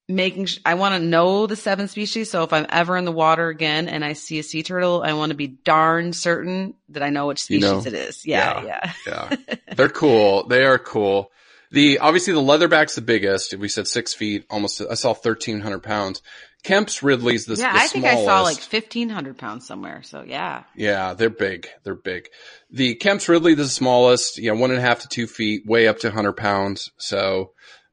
making, 0.08 0.46
sh- 0.46 0.60
I 0.66 0.76
want 0.76 0.96
to 0.96 1.06
know 1.06 1.48
the 1.48 1.58
seven 1.58 1.90
species. 1.90 2.32
So 2.32 2.44
if 2.44 2.54
I'm 2.54 2.66
ever 2.70 2.96
in 2.96 3.04
the 3.06 3.12
water 3.12 3.50
again 3.50 3.90
and 3.90 4.04
I 4.04 4.14
see 4.14 4.40
a 4.40 4.44
sea 4.44 4.64
turtle, 4.64 5.04
I 5.04 5.14
want 5.14 5.32
to 5.32 5.36
be 5.36 5.48
darn 5.48 6.14
certain 6.14 6.74
that 6.90 7.04
I 7.04 7.10
know 7.10 7.28
which 7.28 7.50
You 7.50 7.60
species 7.60 7.84
know. 7.84 7.88
it 7.88 7.94
is. 7.94 8.26
Yeah. 8.26 8.64
Yeah. 8.64 8.94
Yeah. 9.06 9.56
They're 9.76 9.90
cool. 9.90 10.48
They 10.48 10.64
are 10.64 10.80
cool. 10.80 11.32
The, 11.72 12.00
obviously 12.00 12.34
the 12.34 12.40
leatherback's 12.40 12.96
the 12.96 13.02
biggest. 13.02 13.54
We 13.54 13.68
said 13.68 13.88
six 13.88 14.14
feet, 14.14 14.46
almost, 14.50 14.82
I 14.82 14.94
saw 14.94 15.10
1300 15.10 15.80
pounds. 15.80 16.22
Kemp's 16.64 17.02
Ridley's 17.02 17.46
the, 17.46 17.56
smallest. 17.56 17.62
Yeah. 17.76 17.80
the 17.80 17.86
I 17.86 17.88
think 17.88 18.06
I 18.06 18.26
saw 18.26 18.42
like 18.42 18.58
1500 18.58 19.38
pounds 19.38 19.66
somewhere. 19.66 20.02
So 20.04 20.24
yeah. 20.28 20.64
Yeah, 20.76 21.14
they're 21.14 21.30
big. 21.30 21.68
They're 21.84 21.96
big. 21.96 22.30
The 22.72 22.96
Kemp's 22.96 23.30
Ridley, 23.30 23.54
the 23.54 23.68
smallest, 23.68 24.38
you 24.38 24.54
know, 24.54 24.60
one 24.60 24.72
and 24.72 24.80
a 24.80 24.82
half 24.82 25.00
to 25.02 25.08
two 25.08 25.28
feet, 25.28 25.66
way 25.66 25.88
up 25.88 26.00
to 26.00 26.08
100 26.08 26.34
pounds. 26.34 26.92
So, 26.98 27.52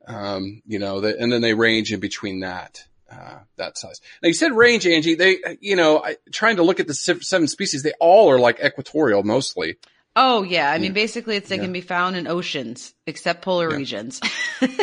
um, 0.09 0.63
you 0.67 0.79
know, 0.79 1.01
the, 1.01 1.17
and 1.19 1.33
then 1.33 1.41
they 1.43 1.55
range 1.55 1.93
in 1.93 2.01
between 2.01 2.41
that, 2.41 2.85
uh, 3.13 3.39
that 3.57 3.79
size. 3.79 4.01
Now 4.23 4.27
you 4.29 4.35
said 4.35 4.53
range, 4.53 4.87
Angie. 4.87 5.15
They, 5.15 5.39
you 5.61 5.77
know, 5.77 6.03
I, 6.03 6.17
trying 6.33 6.57
to 6.57 6.63
look 6.65 6.81
at 6.81 6.89
the 6.89 6.95
seven 6.95 7.47
species, 7.47 7.83
they 7.85 7.93
all 8.01 8.31
are 8.31 8.39
like 8.41 8.59
equatorial 8.65 9.23
mostly. 9.23 9.77
Oh 10.17 10.43
yeah. 10.45 10.71
I 10.71 10.79
mean, 10.79 10.91
Yeah. 10.91 10.95
basically 10.95 11.37
it's, 11.37 11.49
they 11.49 11.57
Yeah. 11.57 11.63
can 11.63 11.73
be 11.73 11.81
found 11.81 12.17
in 12.17 12.27
oceans 12.27 12.95
except 13.07 13.43
polar 13.43 13.71
Yeah. 13.71 13.77
regions. 13.77 14.21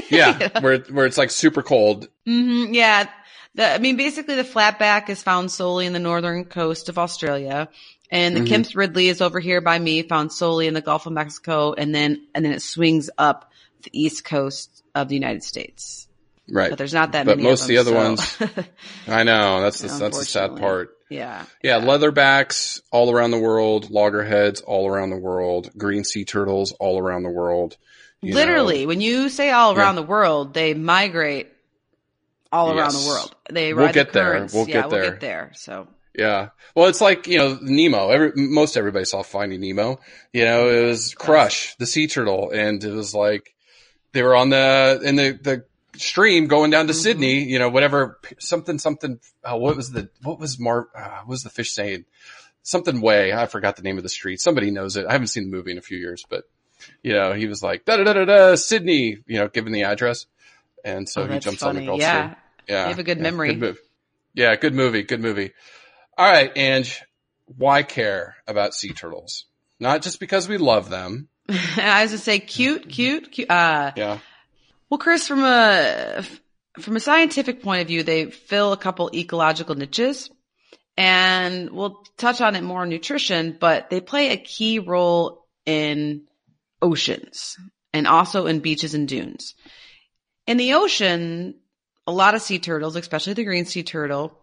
Yeah, 0.09 0.59
where 0.59 0.79
where 0.79 1.05
it's 1.05 1.17
like 1.17 1.31
super 1.31 1.63
cold. 1.63 2.07
hmm 2.25 2.73
yeah. 2.73 3.07
The, 3.55 3.67
I 3.73 3.77
mean, 3.79 3.97
basically 3.97 4.35
the 4.35 4.43
flatback 4.43 5.09
is 5.09 5.21
found 5.21 5.51
solely 5.51 5.85
in 5.85 5.93
the 5.93 5.99
northern 5.99 6.45
coast 6.45 6.87
of 6.89 6.97
Australia. 6.97 7.67
And 8.09 8.35
the 8.35 8.41
Mhm. 8.41 8.47
Kemp's 8.47 8.75
Ridley 8.75 9.07
is 9.07 9.21
over 9.21 9.39
here 9.39 9.61
by 9.61 9.77
me, 9.79 10.01
found 10.03 10.31
solely 10.33 10.67
in 10.67 10.73
the 10.73 10.81
Gulf 10.81 11.05
of 11.05 11.13
Mexico. 11.13 11.73
And 11.73 11.93
then, 11.95 12.21
and 12.35 12.43
then 12.45 12.51
it 12.53 12.61
swings 12.61 13.09
up 13.17 13.51
the 13.83 13.89
east 13.93 14.23
coast 14.25 14.83
of 14.95 15.07
the 15.09 15.15
United 15.15 15.43
States. 15.43 16.07
Right. 16.49 16.69
But 16.69 16.77
there's 16.77 16.93
not 16.93 17.13
that 17.13 17.25
But 17.25 17.37
many 17.37 17.47
most 17.49 17.61
of 17.63 17.67
the 17.69 17.77
other 17.77 17.91
them, 17.91 18.03
ones- 18.03 18.37
I 19.07 19.23
know. 19.23 19.61
That's 19.61 19.79
the, 19.79 19.87
that's 19.87 20.19
the 20.19 20.25
sad 20.25 20.57
part. 20.57 20.97
yeah. 21.09 21.45
Yeah, 21.63 21.79
leatherbacks 21.79 22.81
all 22.91 23.11
around 23.13 23.31
the 23.31 23.39
world, 23.39 23.89
loggerheads 23.89 24.61
all 24.61 24.87
around 24.87 25.09
the 25.11 25.17
world, 25.17 25.69
green 25.77 26.03
sea 26.03 26.25
turtles 26.25 26.73
all 26.73 26.99
around 26.99 27.23
the 27.23 27.29
world. 27.29 27.77
you 28.21 28.31
know. 28.33 28.39
Literally, 28.39 28.85
when 28.85 28.99
you 29.01 29.29
say 29.29 29.51
all 29.51 29.73
around 29.75 29.95
Yeah. 29.95 30.01
the 30.01 30.07
world, 30.07 30.53
they 30.53 30.73
migrate 30.73 31.47
all 32.51 32.77
around 32.77 32.93
the 32.93 33.05
world. 33.07 33.35
They 33.49 33.73
We'll 33.73 33.85
ride 33.85 33.93
get 33.93 34.07
the 34.13 34.19
there. 34.19 34.47
We'll 34.53 34.67
yeah, 34.67 34.73
get 34.73 34.89
we'll 34.89 34.99
there. 35.01 35.11
get 35.11 35.19
there. 35.21 35.51
So 35.55 35.87
Yeah. 36.15 36.49
Well, 36.75 36.87
it's 36.87 37.01
like, 37.01 37.27
you 37.27 37.37
know, 37.37 37.57
Nemo. 37.61 38.09
Every, 38.09 38.31
most 38.35 38.75
everybody 38.77 39.05
saw 39.05 39.23
Finding 39.23 39.61
Nemo. 39.61 39.99
You 40.33 40.45
know, 40.45 40.69
it 40.69 40.85
was 40.85 41.13
Crush, 41.15 41.75
the 41.77 41.85
sea 41.85 42.07
turtle. 42.07 42.51
And 42.51 42.83
it 42.83 42.91
was 42.91 43.13
like, 43.15 43.53
they 44.13 44.23
were 44.23 44.35
on 44.35 44.49
the, 44.49 44.99
in 45.03 45.15
the, 45.15 45.31
the 45.41 45.65
stream 45.97 46.47
going 46.47 46.71
down 46.71 46.87
to 46.87 46.93
Mhm. 46.93 47.01
Sydney, 47.01 47.43
you 47.43 47.59
know, 47.59 47.69
whatever, 47.69 48.19
something, 48.39 48.77
something, 48.79 49.19
uh, 49.43 49.57
what 49.57 49.75
was 49.77 49.91
the, 49.91 50.09
what 50.23 50.39
was 50.39 50.59
Mar, 50.59 50.89
uh, 50.95 51.19
what 51.19 51.27
was 51.29 51.43
the 51.43 51.49
fish 51.49 51.71
saying? 51.71 52.05
Something 52.63 53.01
way. 53.01 53.33
I 53.33 53.45
forgot 53.47 53.75
the 53.77 53.81
name 53.81 53.97
of 53.97 54.03
the 54.03 54.09
street. 54.09 54.39
Somebody 54.41 54.69
knows 54.71 54.95
it. 54.97 55.05
I 55.07 55.13
haven't 55.13 55.27
seen 55.27 55.49
the 55.49 55.55
movie 55.55 55.71
in 55.71 55.77
a 55.77 55.81
few 55.81 55.97
years, 55.97 56.25
but, 56.29 56.43
you 57.01 57.13
know, 57.13 57.33
he 57.33 57.47
was 57.47 57.63
like, 57.63 57.85
da 57.85 57.97
da 57.97 58.03
da 58.03 58.13
da 58.13 58.25
da, 58.25 58.55
Sydney, 58.55 59.17
you 59.25 59.39
know, 59.39 59.47
given 59.47 59.71
the 59.71 59.83
address. 59.83 60.25
And 60.83 61.07
so 61.07 61.23
Oh, 61.23 61.27
he 61.27 61.39
jumps 61.39 61.61
on 61.63 61.75
the 61.75 61.79
funny. 61.81 61.85
Gulf 61.87 61.99
Yeah. 62.01 62.25
Stream. 62.31 62.35
Yeah. 62.67 62.83
You 62.83 62.89
have 62.89 62.99
a 62.99 63.03
good 63.03 63.17
yeah, 63.17 63.23
memory. 63.23 63.55
Good. 63.55 63.77
Yeah, 64.33 64.55
good 64.55 64.73
movie. 64.73 65.03
Good 65.03 65.19
movie. 65.21 65.51
All 66.17 66.29
right, 66.29 66.51
Ange, 66.55 67.01
why 67.45 67.83
care 67.83 68.35
about 68.47 68.73
sea 68.73 68.93
turtles? 68.93 69.45
Not 69.79 70.01
just 70.01 70.19
because 70.19 70.47
we 70.47 70.57
love 70.57 70.89
them. 70.89 71.27
I 71.49 72.03
was 72.03 72.11
gonna 72.11 72.17
say 72.19 72.39
cute, 72.39 72.87
cute, 72.89 73.31
cute. 73.31 73.49
Uh, 73.49 73.91
Yeah. 73.95 74.19
well, 74.89 74.97
Chris, 74.99 75.27
from 75.27 75.43
a 75.43 76.23
from 76.79 76.95
a 76.95 76.99
scientific 76.99 77.61
point 77.61 77.81
of 77.81 77.87
view, 77.87 78.03
they 78.03 78.25
fill 78.25 78.71
a 78.71 78.77
couple 78.77 79.09
ecological 79.13 79.75
niches, 79.75 80.29
and 80.97 81.71
we'll 81.71 82.03
touch 82.17 82.41
on 82.41 82.55
it 82.55 82.61
more 82.61 82.83
in 82.83 82.89
nutrition. 82.89 83.57
But 83.59 83.89
they 83.89 83.99
play 84.01 84.29
a 84.29 84.37
key 84.37 84.79
role 84.79 85.45
in 85.65 86.23
oceans 86.81 87.57
and 87.93 88.07
also 88.07 88.45
in 88.45 88.59
beaches 88.59 88.93
and 88.93 89.07
dunes. 89.07 89.55
In 90.47 90.57
the 90.57 90.73
ocean, 90.73 91.55
a 92.07 92.11
lot 92.11 92.35
of 92.35 92.41
sea 92.41 92.59
turtles, 92.59 92.95
especially 92.95 93.33
the 93.33 93.43
green 93.43 93.65
sea 93.65 93.83
turtle, 93.83 94.37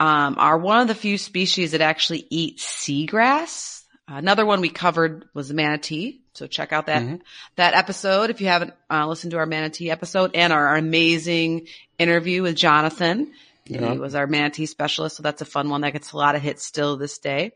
um, 0.00 0.36
are 0.38 0.58
one 0.58 0.80
of 0.80 0.88
the 0.88 0.94
few 0.94 1.18
species 1.18 1.72
that 1.72 1.80
actually 1.80 2.26
eat 2.30 2.58
seagrass. 2.58 3.82
Another 4.08 4.44
one 4.44 4.60
we 4.60 4.68
covered 4.68 5.24
was 5.34 5.48
the 5.48 5.54
manatee. 5.54 6.20
So 6.34 6.46
check 6.46 6.72
out 6.72 6.86
that 6.86 7.02
Mhm. 7.02 7.20
that 7.56 7.74
episode 7.74 8.30
if 8.30 8.40
you 8.40 8.46
haven't 8.48 8.74
uh, 8.90 9.06
listened 9.06 9.30
to 9.32 9.36
our 9.38 9.46
manatee 9.46 9.90
episode 9.90 10.32
and 10.34 10.52
our 10.52 10.76
amazing 10.76 11.68
interview 11.98 12.42
with 12.42 12.56
Jonathan. 12.56 13.32
Yeah. 13.66 13.92
He 13.92 13.98
was 13.98 14.14
our 14.14 14.26
manatee 14.26 14.66
specialist, 14.66 15.16
so 15.16 15.22
that's 15.22 15.40
a 15.42 15.44
fun 15.46 15.68
one 15.68 15.82
that 15.82 15.92
gets 15.92 16.12
a 16.12 16.16
lot 16.16 16.34
of 16.34 16.42
hits 16.42 16.64
still 16.64 16.96
this 16.96 17.18
day. 17.18 17.52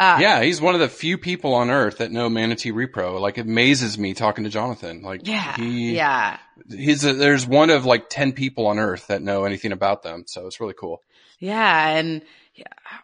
Uh, 0.00 0.16
yeah, 0.18 0.42
he's 0.42 0.62
one 0.62 0.72
of 0.74 0.80
the 0.80 0.88
few 0.88 1.18
people 1.18 1.52
on 1.52 1.68
earth 1.70 1.98
that 1.98 2.10
know 2.10 2.30
Manatee 2.30 2.72
Repro. 2.72 3.20
Like 3.20 3.36
it 3.36 3.42
amazes 3.42 3.98
me 3.98 4.14
talking 4.14 4.44
to 4.44 4.50
Jonathan. 4.50 5.02
Like 5.02 5.26
Yeah. 5.26 5.54
he, 5.56 5.94
yeah. 5.94 6.38
he's 6.70 7.04
a, 7.04 7.12
there's 7.12 7.46
one 7.46 7.68
of 7.68 7.84
like 7.84 8.08
10 8.08 8.32
people 8.32 8.66
on 8.66 8.78
earth 8.78 9.08
that 9.08 9.20
know 9.20 9.44
anything 9.44 9.72
about 9.72 10.02
them. 10.02 10.24
So 10.26 10.46
it's 10.46 10.58
really 10.58 10.72
cool. 10.72 11.02
Yeah. 11.38 11.88
And 11.90 12.22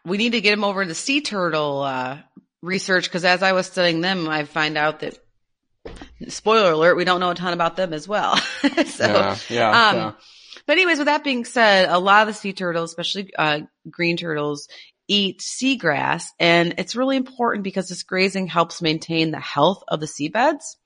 we 0.07 0.17
need 0.17 0.33
to 0.33 0.41
get 0.41 0.55
him 0.55 0.65
over 0.65 0.81
into 0.81 0.95
sea 0.95 1.21
turtle, 1.21 1.83
uh, 1.83 2.19
research 2.63 3.05
because 3.05 3.27
as 3.27 3.43
I 3.43 3.53
was 3.53 3.67
studying 3.67 4.01
them, 4.01 4.27
I 4.27 4.45
find 4.45 4.79
out 4.79 5.01
that 5.01 5.19
spoiler 6.29 6.73
alert, 6.73 6.97
we 6.97 7.05
don't 7.05 7.21
know 7.21 7.31
a 7.31 7.35
ton 7.35 7.53
about 7.53 7.77
them 7.77 7.93
as 7.93 8.09
well. 8.09 8.37
so, 8.87 9.07
yeah. 9.07 9.37
Yeah. 9.51 9.89
um, 9.89 9.97
yeah. 9.97 10.13
But 10.67 10.73
anyways, 10.73 10.97
with 10.99 11.07
that 11.09 11.23
being 11.25 11.45
said, 11.45 11.91
a 11.91 11.99
lot 11.99 12.23
of 12.27 12.35
the 12.35 12.41
sea 12.41 12.53
turtles, 12.55 12.91
especially 12.91 13.31
uh, 13.39 13.61
green 13.89 14.17
turtles, 14.17 14.69
eat 15.09 15.41
seagrass, 15.41 16.29
and 16.39 16.75
it's 16.79 16.97
really 16.97 17.17
important 17.17 17.65
because 17.65 17.89
this 17.89 18.03
grazing 18.03 18.47
helps 18.47 18.83
maintain 18.83 19.31
the 19.31 19.41
health 19.41 19.83
of 19.89 20.01
the 20.01 20.07
seabeds, 20.07 20.77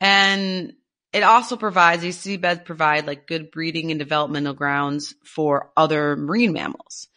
and 0.00 0.72
it 1.12 1.22
also 1.22 1.56
provides 1.56 2.02
these 2.02 2.18
seabeds 2.18 2.64
provide 2.64 3.06
like 3.06 3.26
good 3.26 3.50
breeding 3.50 3.90
and 3.90 4.00
developmental 4.00 4.52
grounds 4.52 5.14
for 5.24 5.70
other 5.76 6.16
marine 6.16 6.52
mammals. 6.52 7.08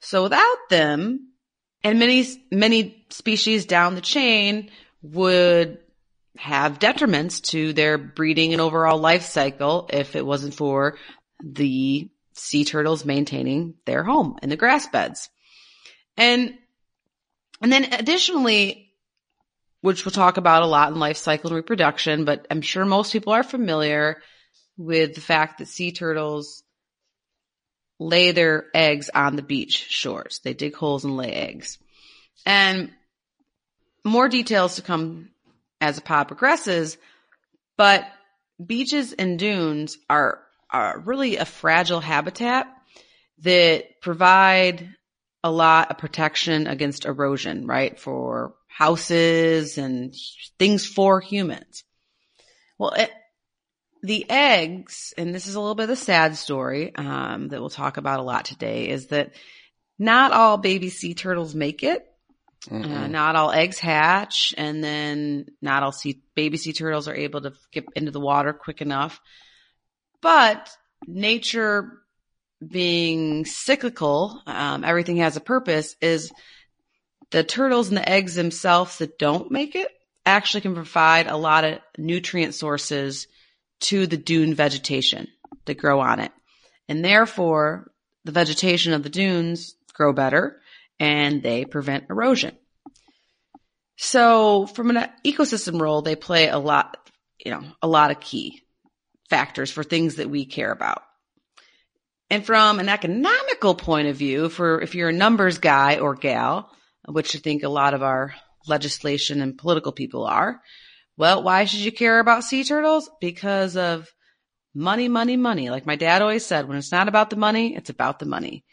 So 0.00 0.22
without 0.22 0.68
them, 0.70 1.32
and 1.82 1.98
many 1.98 2.26
many 2.50 3.04
species 3.10 3.66
down 3.66 3.94
the 3.94 4.00
chain 4.00 4.70
would 5.02 5.78
have 6.36 6.78
detriments 6.78 7.42
to 7.42 7.72
their 7.72 7.98
breeding 7.98 8.52
and 8.52 8.60
overall 8.60 8.98
life 8.98 9.24
cycle 9.24 9.88
if 9.92 10.14
it 10.14 10.24
wasn't 10.24 10.54
for 10.54 10.96
the 11.42 12.08
sea 12.34 12.64
turtles 12.64 13.04
maintaining 13.04 13.74
their 13.84 14.04
home 14.04 14.38
in 14.42 14.48
the 14.48 14.56
grass 14.56 14.86
beds. 14.86 15.28
And, 16.16 16.54
and 17.62 17.72
then 17.72 17.92
additionally, 17.92 18.92
which 19.80 20.04
we'll 20.04 20.12
talk 20.12 20.36
about 20.36 20.62
a 20.62 20.66
lot 20.66 20.92
in 20.92 20.98
life 20.98 21.16
cycle 21.16 21.48
and 21.48 21.56
reproduction, 21.56 22.24
but 22.24 22.46
I'm 22.50 22.60
sure 22.60 22.84
most 22.84 23.12
people 23.12 23.32
are 23.32 23.42
familiar 23.42 24.20
with 24.76 25.14
the 25.14 25.20
fact 25.20 25.58
that 25.58 25.68
sea 25.68 25.92
turtles 25.92 26.62
lay 27.98 28.32
their 28.32 28.66
eggs 28.74 29.10
on 29.14 29.36
the 29.36 29.42
beach 29.42 29.86
shores. 29.88 30.40
They 30.42 30.54
dig 30.54 30.74
holes 30.74 31.04
and 31.04 31.16
lay 31.16 31.32
eggs. 31.32 31.78
And 32.46 32.90
more 34.04 34.28
details 34.28 34.76
to 34.76 34.82
come 34.82 35.30
as 35.80 35.96
the 35.96 36.02
pod 36.02 36.28
progresses, 36.28 36.96
but 37.76 38.06
beaches 38.64 39.12
and 39.12 39.38
dunes 39.38 39.98
are, 40.08 40.40
are 40.70 40.98
really 40.98 41.36
a 41.36 41.44
fragile 41.44 42.00
habitat 42.00 42.66
that 43.40 44.00
provide 44.00 44.94
a 45.42 45.50
lot 45.50 45.90
of 45.90 45.98
protection 45.98 46.66
against 46.66 47.06
erosion, 47.06 47.66
right? 47.66 47.98
For 47.98 48.54
houses 48.66 49.78
and 49.78 50.14
things 50.58 50.86
for 50.86 51.20
humans. 51.20 51.84
Well, 52.78 52.90
it, 52.90 53.10
the 54.02 54.28
eggs, 54.30 55.12
and 55.18 55.34
this 55.34 55.46
is 55.46 55.54
a 55.54 55.60
little 55.60 55.74
bit 55.74 55.84
of 55.84 55.90
a 55.90 55.96
sad 55.96 56.36
story 56.36 56.94
um, 56.94 57.48
that 57.48 57.60
we'll 57.60 57.70
talk 57.70 57.96
about 57.96 58.20
a 58.20 58.24
lot 58.24 58.44
today, 58.44 58.88
is 58.88 59.08
that 59.08 59.32
not 59.98 60.32
all 60.32 60.56
baby 60.56 60.88
sea 60.88 61.14
turtles 61.14 61.54
make 61.54 61.82
it. 61.82 62.06
Uh, 62.70 63.06
not 63.06 63.36
all 63.36 63.50
eggs 63.50 63.78
hatch, 63.78 64.54
and 64.58 64.84
then 64.84 65.46
not 65.62 65.82
all 65.82 65.92
sea, 65.92 66.22
baby 66.34 66.58
sea 66.58 66.74
turtles 66.74 67.08
are 67.08 67.14
able 67.14 67.40
to 67.40 67.54
get 67.72 67.86
into 67.96 68.10
the 68.10 68.20
water 68.20 68.52
quick 68.52 68.82
enough. 68.82 69.18
But 70.20 70.70
nature 71.06 72.02
being 72.66 73.44
cyclical, 73.44 74.42
um, 74.46 74.84
everything 74.84 75.18
has 75.18 75.36
a 75.36 75.40
purpose, 75.40 75.96
is 76.00 76.32
the 77.30 77.44
turtles 77.44 77.88
and 77.88 77.96
the 77.96 78.08
eggs 78.08 78.34
themselves 78.34 78.98
that 78.98 79.18
don't 79.18 79.50
make 79.50 79.74
it 79.74 79.88
actually 80.26 80.60
can 80.60 80.74
provide 80.74 81.26
a 81.26 81.36
lot 81.36 81.64
of 81.64 81.78
nutrient 81.96 82.54
sources 82.54 83.26
to 83.80 84.06
the 84.06 84.16
dune 84.16 84.54
vegetation 84.54 85.28
that 85.64 85.78
grow 85.78 86.00
on 86.00 86.20
it. 86.20 86.32
And 86.88 87.04
therefore, 87.04 87.90
the 88.24 88.32
vegetation 88.32 88.92
of 88.92 89.02
the 89.02 89.08
dunes 89.08 89.74
grow 89.94 90.12
better 90.12 90.60
and 90.98 91.42
they 91.42 91.64
prevent 91.64 92.10
erosion. 92.10 92.56
So 93.96 94.66
from 94.66 94.90
an 94.90 95.08
ecosystem 95.24 95.80
role, 95.80 96.02
they 96.02 96.16
play 96.16 96.48
a 96.48 96.58
lot, 96.58 96.96
you 97.44 97.52
know, 97.52 97.62
a 97.82 97.88
lot 97.88 98.10
of 98.10 98.20
key 98.20 98.62
factors 99.28 99.70
for 99.70 99.84
things 99.84 100.16
that 100.16 100.30
we 100.30 100.44
care 100.44 100.72
about. 100.72 101.02
And 102.30 102.46
from 102.46 102.78
an 102.78 102.88
economical 102.88 103.74
point 103.74 104.06
of 104.06 104.16
view, 104.16 104.48
for 104.48 104.80
if 104.80 104.94
you're 104.94 105.08
a 105.08 105.12
numbers 105.12 105.58
guy 105.58 105.98
or 105.98 106.14
gal, 106.14 106.70
which 107.06 107.34
I 107.34 107.40
think 107.40 107.64
a 107.64 107.68
lot 107.68 107.92
of 107.92 108.04
our 108.04 108.34
legislation 108.68 109.40
and 109.40 109.58
political 109.58 109.90
people 109.90 110.24
are, 110.26 110.60
well, 111.16 111.42
why 111.42 111.64
should 111.64 111.80
you 111.80 111.90
care 111.90 112.20
about 112.20 112.44
sea 112.44 112.62
turtles? 112.62 113.10
Because 113.20 113.76
of 113.76 114.08
money, 114.74 115.08
money, 115.08 115.36
money. 115.36 115.70
Like 115.70 115.86
my 115.86 115.96
dad 115.96 116.22
always 116.22 116.46
said, 116.46 116.68
when 116.68 116.78
it's 116.78 116.92
not 116.92 117.08
about 117.08 117.30
the 117.30 117.36
money, 117.36 117.74
it's 117.74 117.90
about 117.90 118.20
the 118.20 118.26
money. 118.26 118.64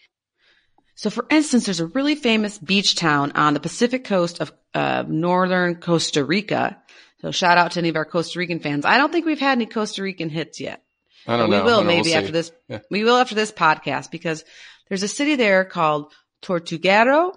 So 0.96 1.10
for 1.10 1.26
instance, 1.30 1.66
there's 1.66 1.80
a 1.80 1.88
really 1.88 2.16
famous 2.16 2.58
beach 2.58 2.96
town 2.96 3.32
on 3.34 3.54
the 3.54 3.60
Pacific 3.60 4.04
coast 4.04 4.40
of 4.40 4.52
uh, 4.74 5.04
northern 5.08 5.76
Costa 5.76 6.24
Rica. 6.24 6.78
So 7.22 7.32
shout 7.32 7.58
out 7.58 7.72
to 7.72 7.80
any 7.80 7.90
of 7.90 7.96
our 7.96 8.06
Costa 8.06 8.38
Rican 8.40 8.60
fans. 8.60 8.86
I 8.86 8.98
don't 8.98 9.12
think 9.12 9.26
we've 9.26 9.40
had 9.40 9.58
any 9.58 9.66
Costa 9.66 10.04
Rican 10.04 10.30
hits 10.30 10.60
yet. 10.60 10.84
I 11.28 11.38
don't 11.38 11.50
we 11.50 11.58
know. 11.58 11.64
will 11.64 11.82
know. 11.82 11.88
maybe 11.88 12.10
We'll 12.10 12.18
after 12.18 12.32
this. 12.32 12.52
Yeah. 12.68 12.80
We 12.90 13.04
will 13.04 13.18
after 13.18 13.36
this 13.36 13.52
podcast 13.52 14.12
because 14.12 14.44
there's 14.88 15.04
a 15.04 15.08
city 15.08 15.36
there 15.36 15.66
called 15.66 16.14
Tortuguero, 16.42 17.36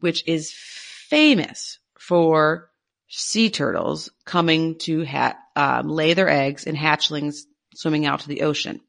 which 0.00 0.26
is 0.28 0.52
famous 1.08 1.78
for 1.98 2.70
sea 3.08 3.50
turtles 3.50 4.10
coming 4.24 4.78
to 4.78 5.04
ha- 5.04 5.36
um, 5.56 5.88
lay 5.88 6.14
their 6.14 6.28
eggs 6.28 6.66
and 6.66 6.76
hatchlings 6.76 7.42
swimming 7.74 8.06
out 8.06 8.20
to 8.20 8.28
the 8.28 8.42
ocean. 8.42 8.80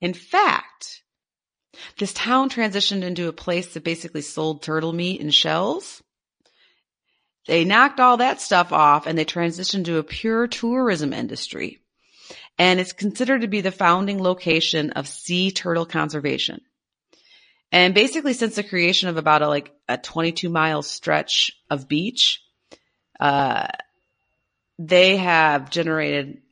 In 0.00 0.14
fact, 0.14 1.02
this 1.98 2.12
town 2.12 2.48
transitioned 2.48 3.02
into 3.02 3.28
a 3.28 3.32
place 3.32 3.74
that 3.74 3.84
basically 3.84 4.22
sold 4.22 4.62
turtle 4.62 4.92
meat 4.92 5.20
and 5.20 5.34
shells. 5.34 6.02
They 7.46 7.64
knocked 7.64 8.00
all 8.00 8.16
that 8.18 8.40
stuff 8.40 8.72
off 8.72 9.06
and 9.06 9.16
they 9.16 9.24
transitioned 9.24 9.84
to 9.86 9.98
a 9.98 10.02
pure 10.02 10.46
tourism 10.46 11.12
industry. 11.12 11.80
And 12.58 12.80
it's 12.80 12.92
considered 12.92 13.42
to 13.42 13.48
be 13.48 13.60
the 13.60 13.70
founding 13.70 14.22
location 14.22 14.90
of 14.92 15.08
sea 15.08 15.50
turtle 15.50 15.86
conservation. 15.86 16.60
And 17.72 17.94
basically 17.94 18.32
since 18.32 18.54
the 18.56 18.62
creation 18.62 19.08
of 19.08 19.16
about 19.16 19.42
a, 19.42 19.48
like 19.48 19.72
a 19.88 19.98
22 19.98 20.48
mile 20.48 20.82
stretch 20.82 21.52
of 21.68 21.88
beach, 21.88 22.42
uh, 23.20 23.66
they 24.78 25.16
have 25.16 25.70
generated 25.70 26.42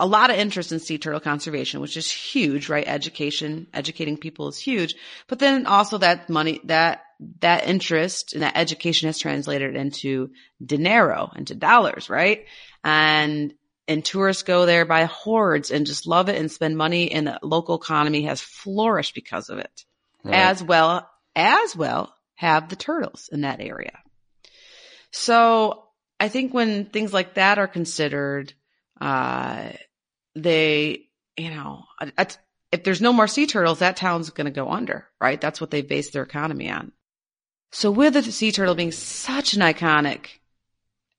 a 0.00 0.06
lot 0.06 0.30
of 0.30 0.36
interest 0.36 0.72
in 0.72 0.80
sea 0.80 0.98
turtle 0.98 1.20
conservation, 1.20 1.80
which 1.80 1.96
is 1.96 2.10
huge, 2.10 2.68
right? 2.68 2.86
Education, 2.86 3.68
educating 3.72 4.16
people 4.16 4.48
is 4.48 4.58
huge. 4.58 4.96
But 5.28 5.38
then 5.38 5.66
also 5.66 5.98
that 5.98 6.28
money, 6.28 6.60
that, 6.64 7.02
that 7.40 7.68
interest 7.68 8.32
and 8.32 8.42
that 8.42 8.56
education 8.56 9.06
has 9.06 9.18
translated 9.18 9.76
into 9.76 10.30
dinero, 10.64 11.30
into 11.36 11.54
dollars, 11.54 12.10
right? 12.10 12.44
And, 12.88 13.54
and 13.86 14.04
tourists 14.04 14.42
go 14.42 14.66
there 14.66 14.84
by 14.84 15.04
hordes 15.04 15.70
and 15.70 15.86
just 15.86 16.06
love 16.06 16.28
it 16.28 16.36
and 16.36 16.50
spend 16.50 16.76
money 16.76 17.10
and 17.10 17.26
the 17.26 17.38
local 17.42 17.76
economy 17.76 18.22
has 18.22 18.40
flourished 18.40 19.14
because 19.14 19.48
of 19.48 19.58
it. 19.58 19.84
Right. 20.24 20.34
As 20.34 20.62
well, 20.62 21.08
as 21.34 21.76
well 21.76 22.14
have 22.34 22.68
the 22.68 22.76
turtles 22.76 23.28
in 23.32 23.42
that 23.42 23.60
area. 23.60 23.98
So 25.10 25.84
I 26.20 26.28
think 26.28 26.52
when 26.52 26.86
things 26.86 27.12
like 27.12 27.34
that 27.34 27.58
are 27.58 27.68
considered, 27.68 28.52
uh, 29.00 29.70
they, 30.34 31.08
you 31.36 31.50
know, 31.50 31.84
if 32.72 32.84
there's 32.84 33.00
no 33.00 33.12
more 33.12 33.26
sea 33.26 33.46
turtles, 33.46 33.78
that 33.78 33.96
town's 33.96 34.30
going 34.30 34.46
to 34.46 34.50
go 34.50 34.68
under, 34.70 35.06
right? 35.20 35.40
That's 35.40 35.60
what 35.60 35.70
they 35.70 35.82
base 35.82 36.10
their 36.10 36.22
economy 36.22 36.70
on. 36.70 36.92
So 37.70 37.90
with 37.90 38.14
the 38.14 38.22
sea 38.22 38.52
turtle 38.52 38.74
being 38.74 38.92
such 38.92 39.54
an 39.54 39.60
iconic 39.60 40.37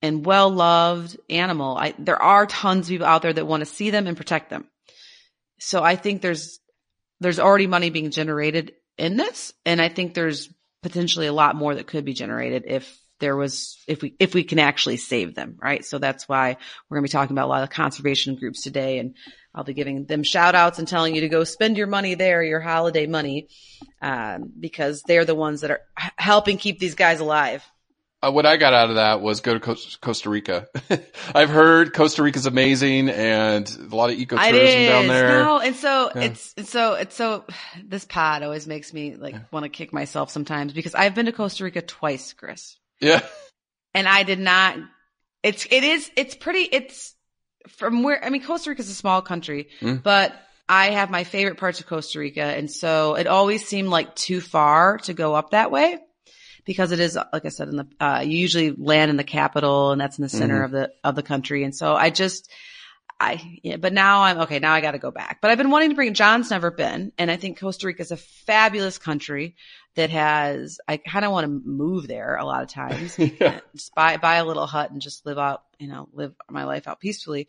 and 0.02 0.24
well 0.24 0.50
loved 0.50 1.18
animal, 1.28 1.76
I, 1.76 1.94
there 1.98 2.20
are 2.20 2.46
tons 2.46 2.86
of 2.86 2.90
people 2.90 3.06
out 3.06 3.22
there 3.22 3.32
that 3.32 3.46
want 3.46 3.60
to 3.60 3.66
see 3.66 3.90
them 3.90 4.06
and 4.06 4.16
protect 4.16 4.50
them. 4.50 4.66
So 5.58 5.82
I 5.82 5.96
think 5.96 6.22
there's, 6.22 6.58
there's 7.20 7.38
already 7.38 7.66
money 7.66 7.90
being 7.90 8.10
generated 8.10 8.72
in 8.96 9.16
this. 9.16 9.52
And 9.66 9.80
I 9.80 9.88
think 9.88 10.14
there's 10.14 10.48
potentially 10.82 11.26
a 11.26 11.32
lot 11.32 11.56
more 11.56 11.74
that 11.74 11.86
could 11.86 12.04
be 12.04 12.14
generated 12.14 12.64
if 12.66 12.98
there 13.18 13.36
was, 13.36 13.76
if 13.86 14.00
we, 14.00 14.14
if 14.18 14.32
we 14.32 14.42
can 14.42 14.58
actually 14.58 14.96
save 14.96 15.34
them, 15.34 15.56
right? 15.60 15.84
So 15.84 15.98
that's 15.98 16.26
why 16.26 16.56
we're 16.88 16.96
going 16.96 17.06
to 17.06 17.10
be 17.10 17.12
talking 17.12 17.34
about 17.34 17.46
a 17.46 17.52
lot 17.52 17.62
of 17.62 17.68
conservation 17.68 18.36
groups 18.36 18.62
today 18.62 18.98
and 18.98 19.14
I'll 19.54 19.64
be 19.64 19.74
giving 19.74 20.06
them 20.06 20.22
shout 20.22 20.54
outs 20.54 20.78
and 20.78 20.88
telling 20.88 21.14
you 21.14 21.22
to 21.22 21.28
go 21.28 21.44
spend 21.44 21.76
your 21.76 21.88
money 21.88 22.14
there, 22.14 22.42
your 22.42 22.60
holiday 22.60 23.06
money, 23.06 23.48
um, 24.00 24.52
because 24.58 25.02
they're 25.02 25.24
the 25.24 25.34
ones 25.34 25.60
that 25.60 25.70
are 25.70 25.82
helping 26.16 26.56
keep 26.56 26.78
these 26.78 26.94
guys 26.94 27.20
alive. 27.20 27.68
Uh, 28.22 28.30
what 28.30 28.44
I 28.46 28.56
got 28.56 28.72
out 28.74 28.90
of 28.90 28.96
that 28.96 29.20
was 29.20 29.40
go 29.40 29.54
to 29.54 29.60
Costa, 29.60 29.98
Costa 30.00 30.28
Rica. 30.30 30.68
I've 31.34 31.48
heard 31.50 31.94
Costa 31.94 32.22
Rica's 32.22 32.46
amazing 32.46 33.08
and 33.08 33.68
a 33.90 33.94
lot 33.96 34.10
of 34.10 34.16
ecotourism 34.16 34.86
down 34.88 35.06
there. 35.06 35.42
No, 35.42 35.58
and 35.60 35.74
so 35.74 36.10
Yeah. 36.14 36.22
it's 36.22 36.54
so 36.70 36.94
it's 36.94 37.14
so 37.16 37.44
this 37.84 38.04
pod 38.04 38.42
always 38.42 38.66
makes 38.66 38.92
me 38.92 39.16
like 39.16 39.36
want 39.52 39.64
to 39.64 39.68
kick 39.70 39.92
myself 39.92 40.30
sometimes 40.30 40.72
because 40.72 40.94
I've 40.94 41.14
been 41.14 41.26
to 41.26 41.32
Costa 41.32 41.64
Rica 41.64 41.82
twice, 41.82 42.32
Chris. 42.32 42.76
Yeah. 43.00 43.22
and 43.94 44.06
I 44.08 44.22
did 44.24 44.38
not. 44.38 44.76
It's 45.42 45.66
it 45.70 45.82
is 45.84 46.10
it's 46.16 46.34
pretty. 46.34 46.60
It's 46.70 47.14
from 47.68 48.02
where 48.02 48.22
I 48.22 48.28
mean 48.30 48.42
Costa 48.44 48.70
Rica 48.70 48.82
is 48.82 48.90
a 48.90 48.94
small 48.94 49.22
country, 49.22 49.68
Mm. 49.80 50.02
but 50.02 50.34
I 50.68 50.90
have 50.90 51.10
my 51.10 51.24
favorite 51.24 51.56
parts 51.58 51.80
of 51.80 51.86
Costa 51.86 52.18
Rica, 52.18 52.42
and 52.44 52.70
so 52.70 53.14
it 53.14 53.26
always 53.26 53.66
seemed 53.66 53.88
like 53.88 54.14
too 54.14 54.40
far 54.40 54.98
to 54.98 55.14
go 55.14 55.34
up 55.34 55.50
that 55.50 55.70
way 55.70 55.98
because 56.64 56.92
it 56.92 57.00
is 57.00 57.16
like 57.32 57.44
I 57.44 57.48
said 57.48 57.68
in 57.68 57.76
the 57.76 57.86
uh, 58.00 58.20
you 58.24 58.36
usually 58.38 58.70
land 58.72 59.10
in 59.10 59.16
the 59.16 59.24
capital, 59.24 59.92
and 59.92 60.00
that's 60.00 60.18
in 60.18 60.22
the 60.22 60.28
center 60.28 60.60
Mhm. 60.60 60.64
of 60.64 60.70
the 60.70 60.92
of 61.04 61.14
the 61.14 61.22
country, 61.22 61.64
and 61.64 61.74
so 61.74 61.94
I 61.94 62.10
just. 62.10 62.50
I, 63.22 63.58
yeah, 63.62 63.76
but 63.76 63.92
now 63.92 64.22
I'm 64.22 64.38
okay. 64.38 64.60
Now 64.60 64.72
I 64.72 64.80
got 64.80 64.92
to 64.92 64.98
go 64.98 65.10
back. 65.10 65.42
But 65.42 65.50
I've 65.50 65.58
been 65.58 65.68
wanting 65.68 65.90
to 65.90 65.94
bring. 65.94 66.14
John's 66.14 66.48
never 66.50 66.70
been, 66.70 67.12
and 67.18 67.30
I 67.30 67.36
think 67.36 67.60
Costa 67.60 67.86
Rica 67.86 68.00
is 68.00 68.12
a 68.12 68.16
fabulous 68.16 68.96
country 68.96 69.56
that 69.94 70.08
has. 70.08 70.78
I 70.88 70.96
kind 70.96 71.26
of 71.26 71.30
want 71.30 71.44
to 71.44 71.68
move 71.68 72.08
there 72.08 72.36
a 72.36 72.46
lot 72.46 72.62
of 72.62 72.70
times 72.70 73.18
yeah. 73.18 73.60
just 73.74 73.94
buy 73.94 74.16
buy 74.16 74.36
a 74.36 74.44
little 74.46 74.66
hut 74.66 74.90
and 74.90 75.02
just 75.02 75.26
live 75.26 75.36
out, 75.36 75.64
you 75.78 75.86
know, 75.88 76.08
live 76.14 76.34
my 76.48 76.64
life 76.64 76.88
out 76.88 76.98
peacefully. 76.98 77.46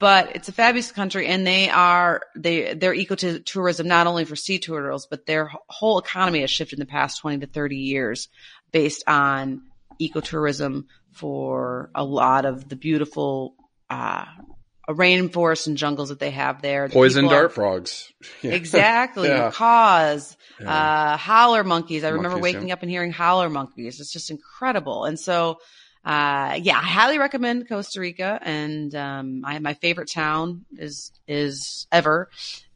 But 0.00 0.36
it's 0.36 0.48
a 0.48 0.52
fabulous 0.52 0.92
country, 0.92 1.26
and 1.26 1.44
they 1.46 1.68
are 1.70 2.22
they 2.36 2.74
their 2.74 2.94
ecotourism 2.94 3.84
not 3.86 4.06
only 4.06 4.24
for 4.24 4.36
sea 4.36 4.58
turtles, 4.60 5.06
but 5.10 5.26
their 5.26 5.50
whole 5.68 5.98
economy 5.98 6.42
has 6.42 6.50
shifted 6.52 6.78
in 6.78 6.80
the 6.80 6.86
past 6.90 7.20
twenty 7.20 7.38
to 7.40 7.46
thirty 7.46 7.78
years 7.78 8.28
based 8.70 9.02
on 9.08 9.62
ecotourism 10.00 10.84
for 11.12 11.90
a 11.96 12.04
lot 12.04 12.44
of 12.44 12.68
the 12.68 12.76
beautiful 12.76 13.54
uh, 13.90 14.24
rainforests 14.88 15.66
and 15.66 15.76
jungles 15.76 16.08
that 16.10 16.18
they 16.20 16.30
have 16.30 16.62
there. 16.62 16.88
The 16.88 16.94
Poison 16.94 17.24
people 17.24 17.36
are- 17.36 17.40
dart 17.42 17.52
frogs. 17.52 18.12
Yeah. 18.42 18.52
Exactly. 18.52 19.28
Yeah. 19.28 19.46
Macaws, 19.50 20.36
Yeah. 20.60 20.72
uh, 20.72 21.16
howler 21.16 21.64
monkeys. 21.64 22.04
I 22.04 22.08
remember 22.10 22.36
Monkeys, 22.36 22.42
waking 22.54 22.68
yeah. 22.68 22.74
up 22.74 22.82
and 22.82 22.90
hearing 22.90 23.10
howler 23.10 23.50
monkeys. 23.50 23.98
It's 24.00 24.12
just 24.12 24.30
incredible. 24.30 25.04
And 25.06 25.18
so, 25.18 25.58
uh, 26.08 26.54
yeah, 26.54 26.78
I 26.78 26.82
highly 26.82 27.18
recommend 27.18 27.68
Costa 27.68 28.00
Rica. 28.00 28.38
And, 28.42 28.94
um, 28.94 29.42
I, 29.44 29.58
my 29.58 29.74
favorite 29.74 30.10
town 30.10 30.64
is, 30.76 31.12
is 31.28 31.86
ever 31.92 32.30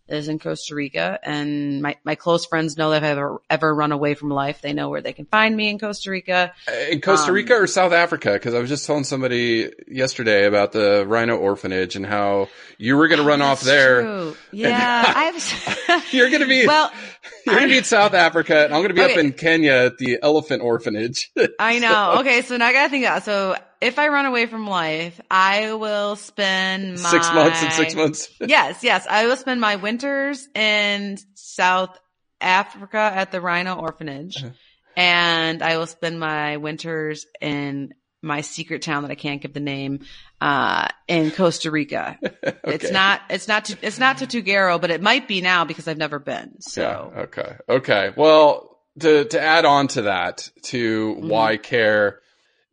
is 0.08 0.28
in 0.28 0.38
Costa 0.38 0.74
Rica. 0.74 1.18
And 1.22 1.80
my, 1.80 1.96
my 2.04 2.14
close 2.16 2.44
friends 2.44 2.76
know 2.76 2.90
that 2.90 2.98
if 2.98 3.02
I've 3.04 3.10
ever, 3.18 3.40
ever 3.48 3.74
run 3.74 3.92
away 3.92 4.14
from 4.14 4.28
life, 4.30 4.60
they 4.60 4.72
know 4.72 4.88
where 4.90 5.00
they 5.00 5.12
can 5.12 5.24
find 5.26 5.56
me 5.56 5.68
in 5.70 5.78
Costa 5.78 6.10
Rica. 6.10 6.52
In 6.90 7.00
Costa 7.00 7.28
Um, 7.28 7.34
Rica 7.34 7.54
or 7.54 7.66
South 7.66 7.92
Africa? 7.92 8.32
Because 8.32 8.52
I 8.54 8.58
was 8.58 8.68
just 8.68 8.86
telling 8.86 9.04
somebody 9.04 9.70
yesterday 9.88 10.46
about 10.46 10.72
the 10.72 11.04
rhino 11.06 11.36
orphanage 11.36 11.96
and 11.96 12.04
how 12.04 12.48
you 12.78 12.96
were 12.96 13.08
going 13.08 13.20
to 13.20 13.26
run 13.26 13.40
Oh, 13.40 13.46
off 13.46 13.60
there. 13.62 14.02
true. 14.02 14.36
Yeah. 14.50 15.04
I've, 15.16 16.04
You're 16.12 16.28
going 16.30 16.42
to 16.42 16.48
be 16.48 16.66
well, 16.66 16.90
you're 17.46 17.54
going 17.54 17.68
to 17.68 17.72
be 17.72 17.78
in 17.78 17.84
South 17.84 18.14
Africa, 18.14 18.64
and 18.64 18.74
I'm 18.74 18.80
going 18.80 18.88
to 18.88 18.94
be 18.94 19.02
up 19.02 19.16
in 19.16 19.32
Kenya 19.32 19.72
at 19.72 19.98
the 19.98 20.18
elephant 20.22 20.62
orphanage. 20.62 21.30
I 21.58 21.78
know. 21.78 22.16
Okay, 22.20 22.42
so 22.42 22.56
now 22.56 22.66
I 22.66 22.72
gotta 22.72 22.90
think 22.90 23.04
about 23.04 23.24
so 23.24 23.56
if 23.82 23.98
I 23.98 24.08
run 24.08 24.26
away 24.26 24.46
from 24.46 24.66
life, 24.66 25.20
I 25.30 25.74
will 25.74 26.16
spend 26.16 27.02
my 27.02 27.10
six 27.10 27.32
months 27.32 27.62
and 27.62 27.72
six 27.72 27.94
months. 27.94 28.28
Yes, 28.40 28.82
yes. 28.82 29.06
I 29.08 29.26
will 29.26 29.36
spend 29.36 29.60
my 29.60 29.76
winters 29.76 30.48
in 30.54 31.18
South 31.34 31.98
Africa 32.40 32.98
at 32.98 33.30
the 33.32 33.40
Rhino 33.40 33.74
Orphanage. 33.74 34.42
Uh-huh. 34.42 34.52
And 34.96 35.62
I 35.62 35.78
will 35.78 35.86
spend 35.86 36.20
my 36.20 36.58
winters 36.58 37.26
in 37.40 37.94
my 38.22 38.42
secret 38.42 38.82
town 38.82 39.02
that 39.02 39.10
I 39.10 39.16
can't 39.16 39.40
give 39.42 39.52
the 39.52 39.60
name, 39.60 40.00
uh, 40.40 40.86
in 41.08 41.30
Costa 41.30 41.70
Rica. 41.70 42.18
It's 42.64 42.90
not, 42.90 43.20
it's 43.28 43.48
not, 43.48 43.66
to, 43.66 43.76
it's 43.82 43.98
not 43.98 44.18
Tortuguero, 44.18 44.80
but 44.80 44.90
it 44.90 45.02
might 45.02 45.26
be 45.28 45.40
now 45.40 45.64
because 45.64 45.88
I've 45.88 45.98
never 45.98 46.18
been. 46.18 46.60
So. 46.60 46.82
Yeah. 46.82 47.20
Okay. 47.22 47.56
Okay. 47.68 48.12
Well, 48.16 48.78
to 49.00 49.24
to 49.24 49.40
add 49.40 49.64
on 49.64 49.88
to 49.88 50.02
that, 50.02 50.48
to 50.64 51.14
Mm-hmm. 51.16 51.28
why 51.28 51.56
care, 51.56 52.20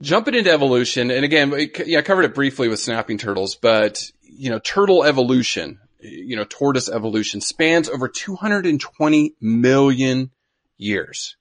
jumping 0.02 0.36
into 0.36 0.52
evolution, 0.52 1.12
and 1.12 1.26
again, 1.26 1.54
yeah, 1.86 2.00
I 2.00 2.02
covered 2.02 2.26
it 2.26 2.34
briefly 2.36 2.68
with 2.68 2.80
snapping 2.80 3.18
turtles, 3.18 3.56
but 3.56 4.12
you 4.22 4.50
know, 4.50 4.60
turtle 4.60 5.04
evolution, 5.04 5.80
you 6.00 6.36
know, 6.36 6.46
tortoise 6.48 6.90
evolution 6.90 7.42
spans 7.42 7.90
over 7.90 8.08
220 8.08 9.36
million 9.42 10.32
years. 10.78 11.36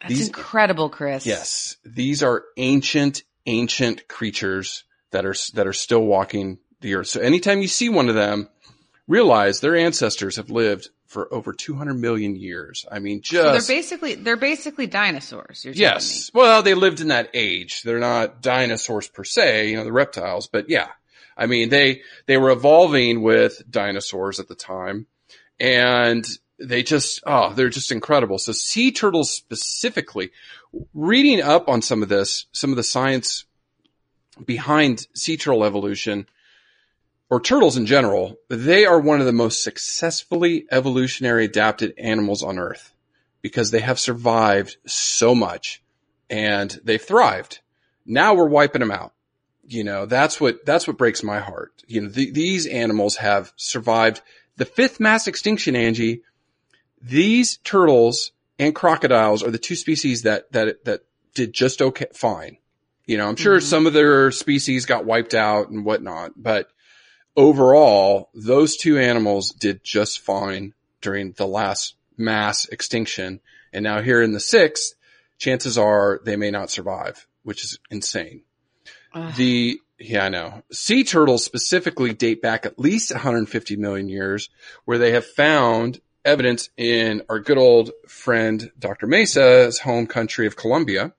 That's 0.00 0.14
These- 0.14 0.26
incredible, 0.28 0.90
Chris. 0.90 1.24
Yes, 1.26 1.76
these 1.84 2.22
are 2.22 2.44
ancient, 2.56 3.22
ancient 3.46 4.08
creatures 4.08 4.84
that 5.12 5.24
are 5.24 5.34
that 5.54 5.66
are 5.66 5.72
still 5.72 6.02
walking 6.04 6.58
the 6.82 6.94
earth. 6.96 7.06
So 7.08 7.20
anytime 7.20 7.62
you 7.62 7.68
see 7.68 7.88
one 7.88 8.08
of 8.08 8.14
them, 8.14 8.48
realize 9.08 9.60
their 9.60 9.76
ancestors 9.76 10.36
have 10.36 10.50
lived 10.50 10.90
for 11.16 11.32
over 11.32 11.54
200 11.54 11.94
million 11.94 12.36
years. 12.36 12.84
I 12.92 12.98
mean, 12.98 13.22
So 13.24 13.54
just 13.54 13.66
they're 13.66 13.76
basically, 13.78 14.16
they're 14.16 14.36
basically 14.36 14.86
dinosaurs. 14.86 15.64
Yes. 15.64 16.30
Well, 16.34 16.62
they 16.62 16.74
lived 16.74 17.00
in 17.00 17.08
that 17.08 17.30
age. 17.32 17.80
They're 17.80 17.98
not 17.98 18.42
dinosaurs 18.42 19.08
per 19.08 19.24
se, 19.24 19.70
you 19.70 19.78
know, 19.78 19.84
the 19.84 19.92
reptiles, 19.92 20.46
but 20.46 20.68
yeah. 20.68 20.88
I 21.34 21.46
mean, 21.46 21.70
they 21.70 22.02
they 22.26 22.36
were 22.36 22.50
evolving 22.50 23.22
with 23.22 23.62
dinosaurs 23.70 24.40
at 24.40 24.48
the 24.48 24.54
time, 24.54 25.06
and 25.58 26.26
they 26.58 26.82
just 26.82 27.22
oh, 27.26 27.54
they're 27.54 27.70
just 27.70 27.92
incredible. 27.92 28.38
So 28.38 28.52
sea 28.52 28.92
turtles 28.92 29.32
specifically, 29.32 30.32
reading 30.92 31.40
up 31.40 31.66
on 31.70 31.80
some 31.80 32.02
of 32.02 32.10
this, 32.10 32.44
some 32.52 32.70
of 32.70 32.76
the 32.76 32.82
science 32.82 33.46
behind 34.44 35.06
sea 35.14 35.38
turtle 35.38 35.64
evolution 35.64 36.26
or 37.28 37.40
turtles 37.40 37.76
in 37.76 37.86
general, 37.86 38.36
they 38.48 38.86
are 38.86 39.00
one 39.00 39.20
of 39.20 39.26
the 39.26 39.32
most 39.32 39.62
successfully 39.62 40.66
evolutionary 40.70 41.44
adapted 41.44 41.94
animals 41.98 42.42
on 42.42 42.58
earth 42.58 42.92
because 43.42 43.70
they 43.70 43.80
have 43.80 43.98
survived 43.98 44.76
so 44.86 45.34
much 45.34 45.82
and 46.30 46.80
they've 46.84 47.02
thrived. 47.02 47.60
Now 48.04 48.34
we're 48.34 48.48
wiping 48.48 48.80
them 48.80 48.90
out. 48.92 49.12
You 49.68 49.82
know, 49.82 50.06
that's 50.06 50.40
what, 50.40 50.64
that's 50.64 50.86
what 50.86 50.98
breaks 50.98 51.24
my 51.24 51.40
heart. 51.40 51.82
You 51.88 52.02
know, 52.02 52.08
th- 52.08 52.32
these 52.32 52.66
animals 52.66 53.16
have 53.16 53.52
survived 53.56 54.22
the 54.56 54.64
fifth 54.64 55.00
mass 55.00 55.26
extinction, 55.26 55.74
Angie. 55.74 56.22
These 57.02 57.58
turtles 57.58 58.30
and 58.58 58.74
crocodiles 58.74 59.42
are 59.42 59.50
the 59.50 59.58
two 59.58 59.74
species 59.74 60.22
that, 60.22 60.50
that, 60.52 60.84
that 60.84 61.00
did 61.34 61.52
just 61.52 61.82
okay, 61.82 62.06
fine. 62.14 62.58
You 63.06 63.18
know, 63.18 63.28
I'm 63.28 63.36
sure 63.36 63.58
Mhm. 63.58 63.62
some 63.62 63.86
of 63.86 63.92
their 63.92 64.30
species 64.30 64.86
got 64.86 65.04
wiped 65.04 65.34
out 65.34 65.68
and 65.68 65.84
whatnot, 65.84 66.32
but 66.36 66.70
overall, 67.36 68.30
those 68.34 68.76
two 68.76 68.98
animals 68.98 69.50
did 69.50 69.84
just 69.84 70.20
fine 70.20 70.74
during 71.00 71.32
the 71.32 71.46
last 71.46 71.94
mass 72.16 72.66
extinction. 72.66 73.40
And 73.72 73.82
now 73.84 74.00
here 74.00 74.22
in 74.22 74.32
the 74.32 74.40
sixth, 74.40 74.94
chances 75.38 75.76
are 75.76 76.20
they 76.24 76.36
may 76.36 76.50
not 76.50 76.70
survive, 76.70 77.26
which 77.42 77.62
is 77.64 77.78
insane. 77.90 78.42
The, 79.36 79.80
yeah, 79.98 80.24
I 80.26 80.28
know. 80.28 80.62
Sea 80.72 81.04
turtles 81.04 81.44
specifically 81.44 82.12
date 82.12 82.42
back 82.42 82.66
at 82.66 82.78
least 82.78 83.12
150 83.12 83.76
million 83.76 84.08
years 84.08 84.50
where 84.84 84.98
they 84.98 85.12
have 85.12 85.24
found 85.26 86.00
evidence 86.24 86.68
in 86.76 87.22
our 87.28 87.38
good 87.38 87.56
old 87.56 87.92
friend 88.08 88.70
Dr. 88.78 89.06
Mesa's 89.06 89.78
home 89.78 90.06
country 90.06 90.46
of 90.46 90.56
Colombia. 90.56 91.12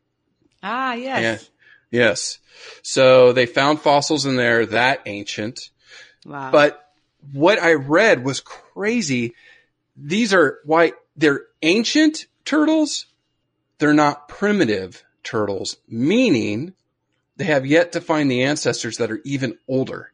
Ah, 0.61 0.93
yes. 0.93 1.23
And- 1.23 1.49
yes. 1.89 2.39
So 2.83 3.33
they 3.33 3.45
found 3.45 3.81
fossils 3.81 4.25
in 4.25 4.35
there 4.35 4.65
that 4.67 5.01
ancient. 5.05 5.69
Wow. 6.27 6.51
But 6.51 6.83
what 7.31 7.61
I 7.61 7.73
read 7.73 8.23
was 8.23 8.41
crazy. 8.41 9.33
These 9.95 10.33
are 10.33 10.59
why 10.65 10.93
they're 11.15 11.45
ancient 11.61 12.27
turtles. 12.45 13.07
They're 13.79 13.93
not 13.93 14.27
primitive 14.27 15.03
turtles, 15.23 15.77
meaning 15.87 16.73
they 17.37 17.45
have 17.45 17.65
yet 17.65 17.91
to 17.93 18.01
find 18.01 18.29
the 18.29 18.43
ancestors 18.43 18.97
that 18.97 19.11
are 19.11 19.21
even 19.23 19.57
older. 19.67 20.11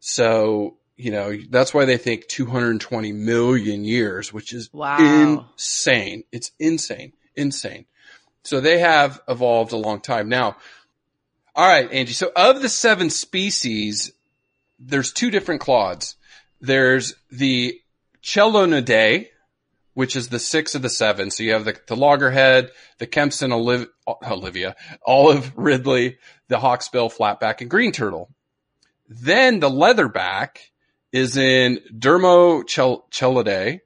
So, 0.00 0.76
you 0.96 1.10
know, 1.10 1.36
that's 1.48 1.72
why 1.72 1.84
they 1.84 1.96
think 1.96 2.26
220 2.28 3.12
million 3.12 3.84
years, 3.84 4.32
which 4.32 4.52
is 4.52 4.68
Wow. 4.72 4.98
insane. 4.98 6.24
It's 6.32 6.50
insane, 6.58 7.12
insane. 7.36 7.86
So 8.42 8.60
they 8.60 8.78
have 8.78 9.20
evolved 9.28 9.72
a 9.72 9.76
long 9.76 10.00
time. 10.00 10.28
Now, 10.28 10.56
all 11.54 11.68
right, 11.68 11.90
Angie. 11.92 12.12
So 12.12 12.32
of 12.34 12.60
the 12.62 12.68
seven 12.68 13.10
species, 13.10 14.12
there's 14.78 15.12
two 15.12 15.30
different 15.30 15.62
clades. 15.62 16.16
There's 16.60 17.14
the 17.30 17.80
Chelonidae, 18.22 19.28
which 19.94 20.16
is 20.16 20.28
the 20.28 20.38
six 20.38 20.74
of 20.74 20.82
the 20.82 20.88
seven. 20.88 21.30
So 21.30 21.42
you 21.42 21.52
have 21.52 21.64
the, 21.64 21.78
the 21.86 21.96
loggerhead, 21.96 22.70
the 22.98 23.06
Kempson, 23.06 23.50
Oliv- 23.50 23.88
Olivia, 24.06 24.76
olive 25.06 25.52
ridley, 25.56 26.18
the 26.48 26.58
hawksbill, 26.58 27.14
flatback, 27.14 27.60
and 27.60 27.70
green 27.70 27.92
turtle. 27.92 28.30
Then 29.08 29.60
the 29.60 29.70
leatherback 29.70 30.58
is 31.12 31.36
in 31.36 31.80
Dermochelyidae, 31.96 33.80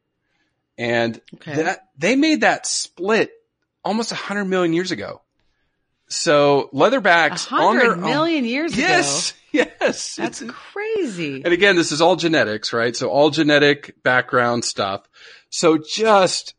and 0.78 1.20
okay. 1.34 1.56
that 1.56 1.88
they 1.98 2.16
made 2.16 2.40
that 2.42 2.66
split 2.66 3.32
almost 3.84 4.12
100 4.12 4.44
million 4.44 4.72
years 4.72 4.92
ago. 4.92 5.20
So 6.08 6.70
leatherbacks 6.72 7.50
on 7.52 7.76
their 7.76 7.90
hundred 7.90 8.06
million 8.06 8.44
years 8.44 8.72
own. 8.72 8.78
Yes, 8.78 9.34
yes. 9.52 10.16
ago. 10.16 10.24
That's 10.24 10.42
It's- 10.42 10.56
crazy. 10.72 11.42
and 11.44 11.52
again, 11.52 11.76
this 11.76 11.92
is 11.92 12.00
all 12.00 12.16
genetics, 12.16 12.72
right? 12.72 12.96
So 12.96 13.08
all 13.08 13.30
genetic 13.30 14.02
background 14.02 14.64
stuff. 14.64 15.08
So 15.50 15.78
just, 15.78 16.54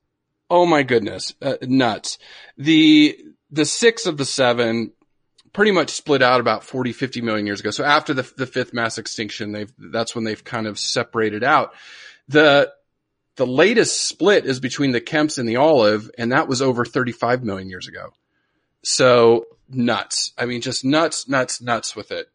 oh 0.50 0.66
my 0.66 0.84
goodness, 0.84 1.34
uh, 1.42 1.56
nuts. 1.62 2.18
The, 2.58 3.18
the 3.52 3.66
six 3.66 4.06
of 4.06 4.18
the 4.18 4.26
seven 4.26 4.92
pretty 5.54 5.72
much 5.72 5.90
split 5.90 6.22
out 6.22 6.40
about 6.40 6.64
40, 6.64 6.94
50 6.94 7.22
million 7.22 7.46
years 7.48 7.60
ago. 7.60 7.72
So 7.72 7.84
after 7.84 8.14
the, 8.14 8.32
the 8.38 8.46
fifth 8.46 8.74
mass 8.74 8.98
extinction, 9.00 9.52
they've, 9.52 9.72
that's 9.78 10.14
when 10.14 10.24
they've 10.24 10.44
kind 10.44 10.68
of 10.68 10.78
separated 10.78 11.44
out. 11.44 11.74
The, 12.28 12.72
the 13.36 13.48
latest 13.48 14.04
split 14.08 14.46
is 14.46 14.60
between 14.60 14.92
the 14.92 15.02
Kemps 15.02 15.40
and 15.40 15.50
the 15.50 15.56
Olive, 15.56 16.12
and 16.18 16.32
that 16.32 16.48
was 16.48 16.62
over 16.62 16.86
35 16.86 17.44
million 17.44 17.70
years 17.70 17.88
ago. 17.88 18.14
So 18.84 19.46
nuts. 19.70 20.34
I 20.38 20.46
mean, 20.46 20.62
just 20.62 20.84
nuts, 20.86 21.28
nuts, 21.28 21.62
nuts 21.62 21.96
with 21.96 22.12
it. 22.12 22.28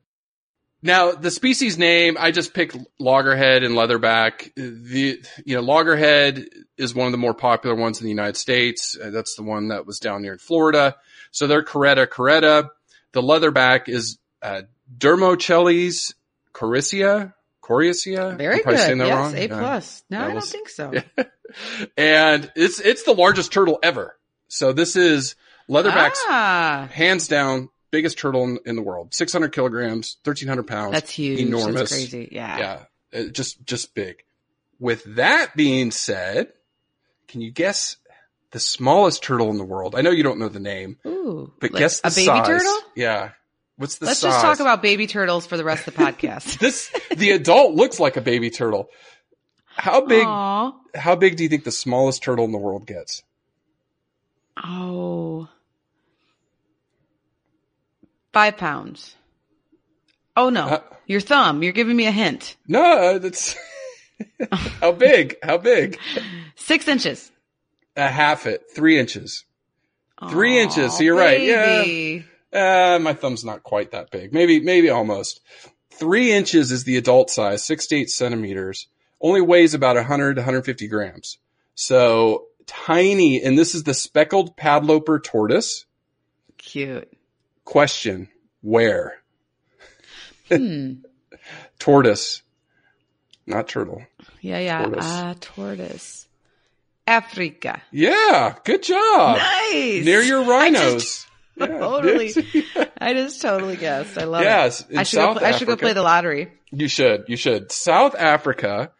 Now, 0.83 1.13
the 1.13 1.31
species 1.31 1.79
name, 1.79 2.19
I 2.21 2.31
just 2.31 2.53
picked 2.53 2.77
loggerhead 3.01 3.63
and 3.63 3.75
leatherback. 3.75 4.53
The, 4.55 5.19
you 5.47 5.57
know, 5.57 5.63
loggerhead 5.63 6.45
is 6.77 6.95
one 6.95 7.07
of 7.07 7.13
the 7.13 7.19
more 7.19 7.33
popular 7.33 7.75
ones 7.75 8.01
in 8.01 8.05
the 8.05 8.11
United 8.11 8.37
States. 8.37 8.95
Uh, 9.03 9.09
that's 9.09 9.35
the 9.35 9.43
one 9.45 9.69
that 9.69 9.87
was 9.87 9.99
down 9.99 10.21
near 10.21 10.37
Florida. 10.37 10.97
So 11.31 11.47
they're 11.47 11.63
Caretta 11.65 12.07
caretta. 12.07 12.69
The 13.13 13.23
leatherback 13.23 13.89
is, 13.89 14.19
uh, 14.43 14.63
Dermochelys 14.99 16.13
coriacea, 16.53 17.33
coriacea. 17.63 18.37
Very 18.37 18.63
good. 18.63 18.79
saying 18.79 18.99
that 18.99 19.07
Yes, 19.07 19.17
wrong. 19.17 19.35
A 19.37 19.41
Yeah. 19.41 19.47
plus. 19.59 20.03
No, 20.11 20.21
I 20.21 20.33
don't 20.35 20.45
think 20.45 20.69
so. 20.69 20.93
and 21.97 22.53
it's, 22.57 22.79
it's 22.81 23.05
the 23.05 23.15
largest 23.15 23.53
turtle 23.53 23.79
ever. 23.83 24.19
So 24.49 24.73
this 24.75 24.97
is 24.97 25.35
leatherback's 25.69 26.21
Ah, 26.29 26.89
hands 26.93 27.29
down 27.29 27.69
biggest 27.91 28.19
turtle 28.19 28.45
in, 28.45 28.59
in 28.67 28.77
the 28.77 28.83
world 28.83 29.15
600 29.15 29.53
kilograms 29.53 30.17
1300 30.25 30.65
pounds 30.65 30.93
that's 30.93 31.11
huge. 31.11 31.39
enormous 31.41 31.75
That's 31.91 31.93
crazy. 31.93 32.29
Yeah. 32.33 32.59
yeah 33.13 33.21
uh, 33.21 33.29
just 33.29 33.65
just 33.65 33.95
big 33.95 34.17
with 34.81 35.05
that 35.17 35.55
being 35.57 35.91
said 35.93 36.53
can 37.29 37.41
you 37.41 37.51
guess 37.53 37.97
the 38.51 38.59
smallest 38.61 39.23
turtle 39.23 39.51
in 39.51 39.59
the 39.59 39.65
world 39.65 39.95
i 39.95 40.01
know 40.01 40.11
you 40.11 40.23
don't 40.25 40.39
know 40.41 40.49
the 40.49 40.59
name 40.61 40.99
Ooh. 41.07 41.53
but 41.61 41.73
like 41.73 41.81
guess 41.81 42.01
the 42.01 42.11
size. 42.11 42.27
a 42.27 42.31
baby 42.31 42.39
size. 42.39 42.47
turtle? 42.49 42.81
yeah 42.97 43.31
what's 43.77 43.99
the 43.99 44.07
Let's 44.07 44.19
size 44.21 44.33
just 44.33 44.45
talk 44.45 44.61
about 44.61 44.83
baby 44.83 45.07
turtles 45.07 45.47
for 45.47 45.57
the 45.57 45.65
rest 45.65 45.87
of 45.87 45.95
the 45.97 46.03
podcast. 46.05 46.59
this 46.59 46.91
the 47.17 47.31
adult 47.31 47.75
looks 47.75 48.01
like 48.01 48.17
a 48.17 48.21
baby 48.21 48.51
turtle 48.51 48.89
how 49.67 50.05
big 50.05 50.25
Aw. 50.27 50.73
how 50.97 51.15
big 51.15 51.37
do 51.37 51.45
you 51.45 51.49
think 51.49 51.63
the 51.65 51.71
smallest 51.73 52.23
turtle 52.25 52.45
in 52.45 52.51
the 52.53 52.59
world 52.59 52.87
gets 52.89 53.23
Oh. 54.63 55.49
Five 58.35 58.57
pounds. 58.59 59.17
Oh 60.37 60.51
no. 60.51 60.67
Uh, 60.67 60.81
Your 61.07 61.21
thumb. 61.21 61.63
You're 61.63 61.73
giving 61.73 61.97
me 61.97 62.07
a 62.07 62.11
hint. 62.11 62.57
no 62.69 63.19
that's 63.19 63.57
how 64.81 64.93
big 64.93 65.37
how 65.43 65.57
big 65.59 65.99
Six 66.57 66.87
inches. 66.89 67.31
a 67.97 68.09
half 68.09 68.47
it 68.47 68.65
three 68.75 68.99
inches 68.99 69.45
Three 70.31 70.59
Aw, 70.59 70.63
inches, 70.63 70.97
so 70.97 71.03
you're 71.03 71.17
right, 71.17 71.41
yeah. 71.43 72.21
Uh, 72.95 72.99
my 73.01 73.13
thumb's 73.15 73.45
not 73.45 73.63
quite 73.65 73.91
that 73.91 74.11
big. 74.13 74.33
Maybe, 74.33 74.61
maybe 74.61 74.89
almost. 74.89 75.41
Three 75.91 76.33
inches 76.33 76.71
is 76.71 76.85
the 76.85 76.97
adult 76.97 77.31
size, 77.31 77.65
six 77.65 77.89
to 77.89 77.97
eight 77.97 78.11
centimeters. 78.11 78.87
Only 79.21 79.41
weighs 79.41 79.75
about 79.75 79.97
100 79.97 80.35
to 80.35 80.41
150 80.41 80.87
grams. 80.87 81.39
So 81.75 82.47
tiny. 82.67 83.43
And 83.43 83.59
this 83.59 83.75
is 83.75 83.83
the 83.83 83.93
speckled 83.93 84.57
padloper 84.57 85.19
tortoise. 85.19 85.85
Cute. 86.59 87.13
Question. 87.65 88.29
Where? 88.63 89.15
Hmm. 90.49 90.95
Tortoise. 91.79 92.43
Not 93.47 93.69
turtle. 93.69 94.03
Yeah, 94.41 94.59
yeah. 94.59 94.83
Tortoise. 94.85 95.05
Ah, 95.07 95.35
tortoise. 95.41 96.27
Africa. 97.07 97.83
Yeah. 97.91 98.55
Good 98.65 98.83
job. 98.83 99.37
Nice. 99.39 100.05
Near 100.05 100.23
your 100.23 100.41
I 100.45 100.71
just 100.71 100.81
rhinos. 100.81 101.27
Yeah. 101.57 101.67
totally. 101.79 102.33
I 103.01 103.13
just 103.15 103.41
totally 103.41 103.77
guessed. 103.77 104.19
I 104.19 104.25
love 104.25 104.43
Yes, 104.43 104.81
it. 104.81 104.91
in 104.91 104.99
I 104.99 105.03
should, 105.05 105.17
South 105.19 105.35
go, 105.35 105.39
pl- 105.41 105.47
I 105.49 105.53
should 105.53 105.69
go 105.69 105.77
play 105.77 105.93
the 105.93 106.03
lottery. 106.03 106.51
You 106.73 106.89
should. 106.89 107.27
You 107.29 107.37
should. 107.37 107.71
South 107.71 108.17
Africa. 108.17 108.91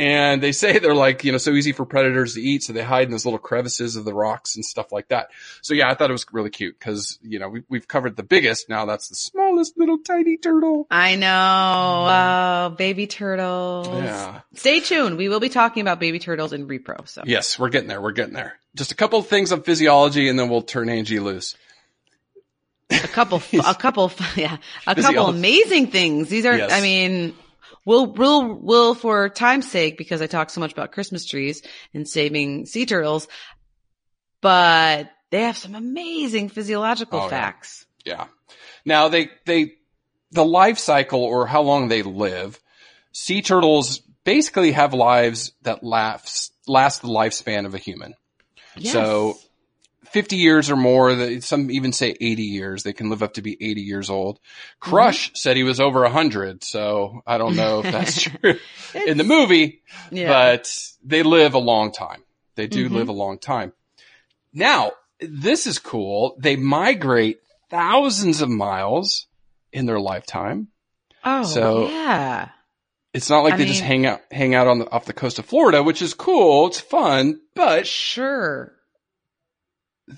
And 0.00 0.42
they 0.42 0.52
say 0.52 0.78
they're 0.78 0.94
like, 0.94 1.24
you 1.24 1.32
know, 1.32 1.36
so 1.36 1.50
easy 1.50 1.72
for 1.72 1.84
predators 1.84 2.32
to 2.32 2.40
eat. 2.40 2.62
So 2.62 2.72
they 2.72 2.82
hide 2.82 3.04
in 3.04 3.10
those 3.10 3.26
little 3.26 3.38
crevices 3.38 3.96
of 3.96 4.06
the 4.06 4.14
rocks 4.14 4.56
and 4.56 4.64
stuff 4.64 4.92
like 4.92 5.08
that. 5.08 5.28
So 5.60 5.74
yeah, 5.74 5.90
I 5.90 5.94
thought 5.94 6.08
it 6.08 6.12
was 6.12 6.24
really 6.32 6.48
cute 6.48 6.78
because, 6.78 7.18
you 7.22 7.38
know, 7.38 7.50
we, 7.50 7.64
we've 7.68 7.86
covered 7.86 8.16
the 8.16 8.22
biggest. 8.22 8.70
Now 8.70 8.86
that's 8.86 9.08
the 9.08 9.14
smallest 9.14 9.76
little 9.76 9.98
tiny 9.98 10.38
turtle. 10.38 10.86
I 10.90 11.16
know. 11.16 12.70
Oh, 12.70 12.74
baby 12.76 13.06
turtles. 13.06 13.88
Yeah. 13.88 14.40
Stay 14.54 14.80
tuned. 14.80 15.18
We 15.18 15.28
will 15.28 15.40
be 15.40 15.50
talking 15.50 15.82
about 15.82 16.00
baby 16.00 16.18
turtles 16.18 16.54
in 16.54 16.66
repro. 16.66 17.06
So 17.06 17.22
Yes, 17.26 17.58
we're 17.58 17.68
getting 17.68 17.88
there. 17.88 18.00
We're 18.00 18.12
getting 18.12 18.32
there. 18.34 18.58
Just 18.74 18.92
a 18.92 18.96
couple 18.96 19.18
of 19.18 19.26
things 19.26 19.52
on 19.52 19.62
physiology 19.62 20.28
and 20.30 20.38
then 20.38 20.48
we'll 20.48 20.62
turn 20.62 20.88
Angie 20.88 21.20
loose. 21.20 21.56
a 22.90 22.98
couple, 23.00 23.42
a 23.66 23.74
couple, 23.74 24.10
yeah, 24.36 24.56
a 24.86 24.94
couple 24.94 25.26
amazing 25.26 25.88
things. 25.88 26.30
These 26.30 26.46
are, 26.46 26.56
Yes. 26.56 26.72
I 26.72 26.80
mean, 26.80 27.34
we'll, 27.84 28.06
we'll, 28.06 28.54
we'll, 28.54 28.94
for 28.94 29.28
time's 29.28 29.70
sake, 29.70 29.98
because 29.98 30.22
I 30.22 30.26
talk 30.26 30.50
so 30.50 30.60
much 30.60 30.72
about 30.72 30.92
Christmas 30.92 31.26
trees 31.26 31.62
and 31.94 32.08
saving 32.08 32.66
sea 32.66 32.86
turtles, 32.86 33.28
but 34.40 35.10
they 35.30 35.42
have 35.42 35.56
some 35.56 35.74
amazing 35.74 36.48
physiological 36.48 37.20
Oh, 37.20 37.24
yeah. 37.24 37.28
facts. 37.30 37.86
Yeah. 38.04 38.26
Now 38.84 39.08
they, 39.08 39.30
they, 39.46 39.74
the 40.32 40.44
life 40.44 40.78
cycle 40.78 41.22
or 41.22 41.46
how 41.46 41.62
long 41.62 41.88
they 41.88 42.02
live, 42.02 42.58
sea 43.12 43.42
turtles 43.42 43.98
basically 44.24 44.72
have 44.72 44.94
lives 44.94 45.52
that 45.62 45.82
last, 45.82 46.52
last 46.66 47.02
the 47.02 47.08
lifespan 47.08 47.66
of 47.66 47.74
a 47.74 47.78
human. 47.78 48.14
Yes. 48.76 48.92
So 48.92 49.38
50 50.12 50.36
years 50.36 50.70
or 50.70 50.76
more, 50.76 51.40
some 51.40 51.70
even 51.70 51.92
say 51.92 52.16
80 52.20 52.42
years. 52.42 52.82
They 52.82 52.92
can 52.92 53.10
live 53.10 53.22
up 53.22 53.34
to 53.34 53.42
be 53.42 53.56
80 53.60 53.80
years 53.82 54.10
old. 54.10 54.40
Crush 54.80 55.30
said 55.34 55.56
he 55.56 55.62
was 55.62 55.80
over 55.80 56.02
100. 56.02 56.64
So 56.64 57.22
I 57.26 57.38
don't 57.38 57.56
know 57.56 57.80
if 57.84 57.92
that's 57.92 58.22
true 58.22 58.54
in 59.06 59.18
the 59.18 59.24
movie, 59.24 59.82
yeah. 60.10 60.28
but 60.28 60.72
they 61.04 61.22
live 61.22 61.54
a 61.54 61.58
long 61.58 61.92
time. 61.92 62.22
They 62.56 62.66
do 62.66 62.88
Mhm. 62.88 62.92
live 62.94 63.08
a 63.08 63.12
long 63.12 63.38
time. 63.38 63.72
Now, 64.52 64.92
this 65.20 65.66
is 65.66 65.78
cool. 65.78 66.34
They 66.38 66.56
migrate 66.56 67.40
thousands 67.70 68.40
of 68.40 68.48
miles 68.48 69.26
in 69.72 69.86
their 69.86 70.00
lifetime. 70.00 70.68
oh, 71.24 71.44
so- 71.44 71.88
yeah. 71.88 72.48
It's 73.12 73.28
not 73.28 73.42
like 73.42 73.54
I 73.54 73.56
they 73.56 73.64
just 73.64 73.80
hang 73.80 74.06
out, 74.06 74.20
hang 74.30 74.54
out 74.54 74.68
on 74.68 74.78
the, 74.78 74.88
off 74.90 75.04
the 75.04 75.12
coast 75.12 75.40
of 75.40 75.44
Florida, 75.46 75.82
which 75.82 76.00
is 76.00 76.14
cool. 76.14 76.68
It's 76.68 76.78
fun, 76.78 77.40
but 77.56 77.84
Sure. 77.86 78.72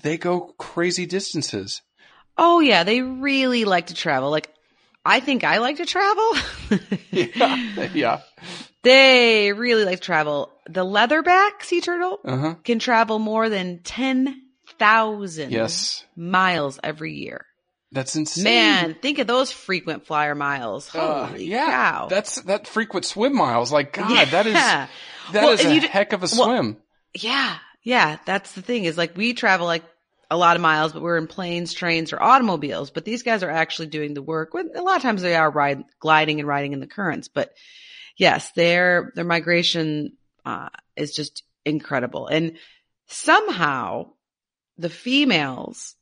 They 0.01 0.17
go 0.17 0.53
crazy 0.57 1.05
distances. 1.05 1.81
Oh 2.37 2.59
yeah, 2.59 2.83
they 2.83 3.01
really 3.01 3.63
like 3.65 3.87
to 3.87 3.93
travel. 3.93 4.29
Like, 4.31 4.49
I 5.05 5.19
think 5.19 5.43
I 5.43 5.59
like 5.59 5.77
to 5.77 5.85
travel. 5.85 6.33
yeah. 7.11 7.89
Yeah. 7.93 8.21
They 8.83 9.53
really 9.53 9.85
like 9.85 9.99
to 9.99 10.05
travel. 10.05 10.51
The 10.67 10.83
leatherback 10.83 11.61
sea 11.63 11.81
turtle 11.81 12.19
Uh 12.25 12.37
huh. 12.37 12.55
can 12.63 12.79
travel 12.79 13.19
more 13.19 13.49
than 13.49 13.79
10,000 13.83 15.51
Yes. 15.51 16.05
miles 16.15 16.79
every 16.83 17.13
year. 17.13 17.45
That's 17.91 18.15
insane. 18.15 18.43
Man, 18.45 18.95
think 18.99 19.19
of 19.19 19.27
those 19.27 19.51
frequent 19.51 20.05
flyer 20.07 20.33
miles. 20.33 20.89
Uh, 20.95 21.27
Holy 21.27 21.45
yeah. 21.45 21.65
cow. 21.69 22.07
That's 22.09 22.41
that 22.41 22.65
frequent 22.67 23.05
swim 23.05 23.35
miles. 23.35 23.71
Like 23.71 23.93
God, 23.93 24.29
that 24.29 24.47
is 24.47 24.53
Yeah. 24.53 24.87
that 25.33 25.43
Well, 25.43 25.53
is 25.53 25.63
a 25.63 25.75
you 25.75 25.81
heck 25.81 26.11
of 26.13 26.21
a 26.23 26.27
well, 26.35 26.45
swim. 26.45 26.77
Yeah. 27.13 27.55
Yeah. 27.83 28.17
That's 28.25 28.53
the 28.53 28.61
thing 28.61 28.85
is 28.85 28.97
like 28.97 29.15
we 29.17 29.33
travel 29.33 29.67
like 29.67 29.83
a 30.31 30.37
lot 30.37 30.55
of 30.55 30.61
miles, 30.61 30.93
but 30.93 31.01
we're 31.01 31.17
in 31.17 31.27
planes, 31.27 31.73
trains, 31.73 32.11
or 32.11 32.21
automobiles. 32.21 32.89
But 32.89 33.05
these 33.05 33.23
guys 33.23 33.43
are 33.43 33.49
actually 33.51 33.87
doing 33.87 34.13
the 34.13 34.21
work. 34.21 34.53
A 34.53 34.81
lot 34.81 34.95
of 34.95 35.01
times 35.03 35.21
they 35.21 35.35
are 35.35 35.51
ride, 35.51 35.83
gliding 35.99 36.39
and 36.39 36.47
riding 36.47 36.73
in 36.73 36.79
the 36.79 36.87
currents, 36.87 37.27
but 37.27 37.53
yes, 38.17 38.51
their, 38.53 39.11
their 39.15 39.25
migration, 39.25 40.13
uh, 40.45 40.69
is 40.95 41.13
just 41.13 41.43
incredible. 41.65 42.27
And 42.27 42.57
somehow 43.07 44.13
the 44.77 44.89
females, 44.89 45.95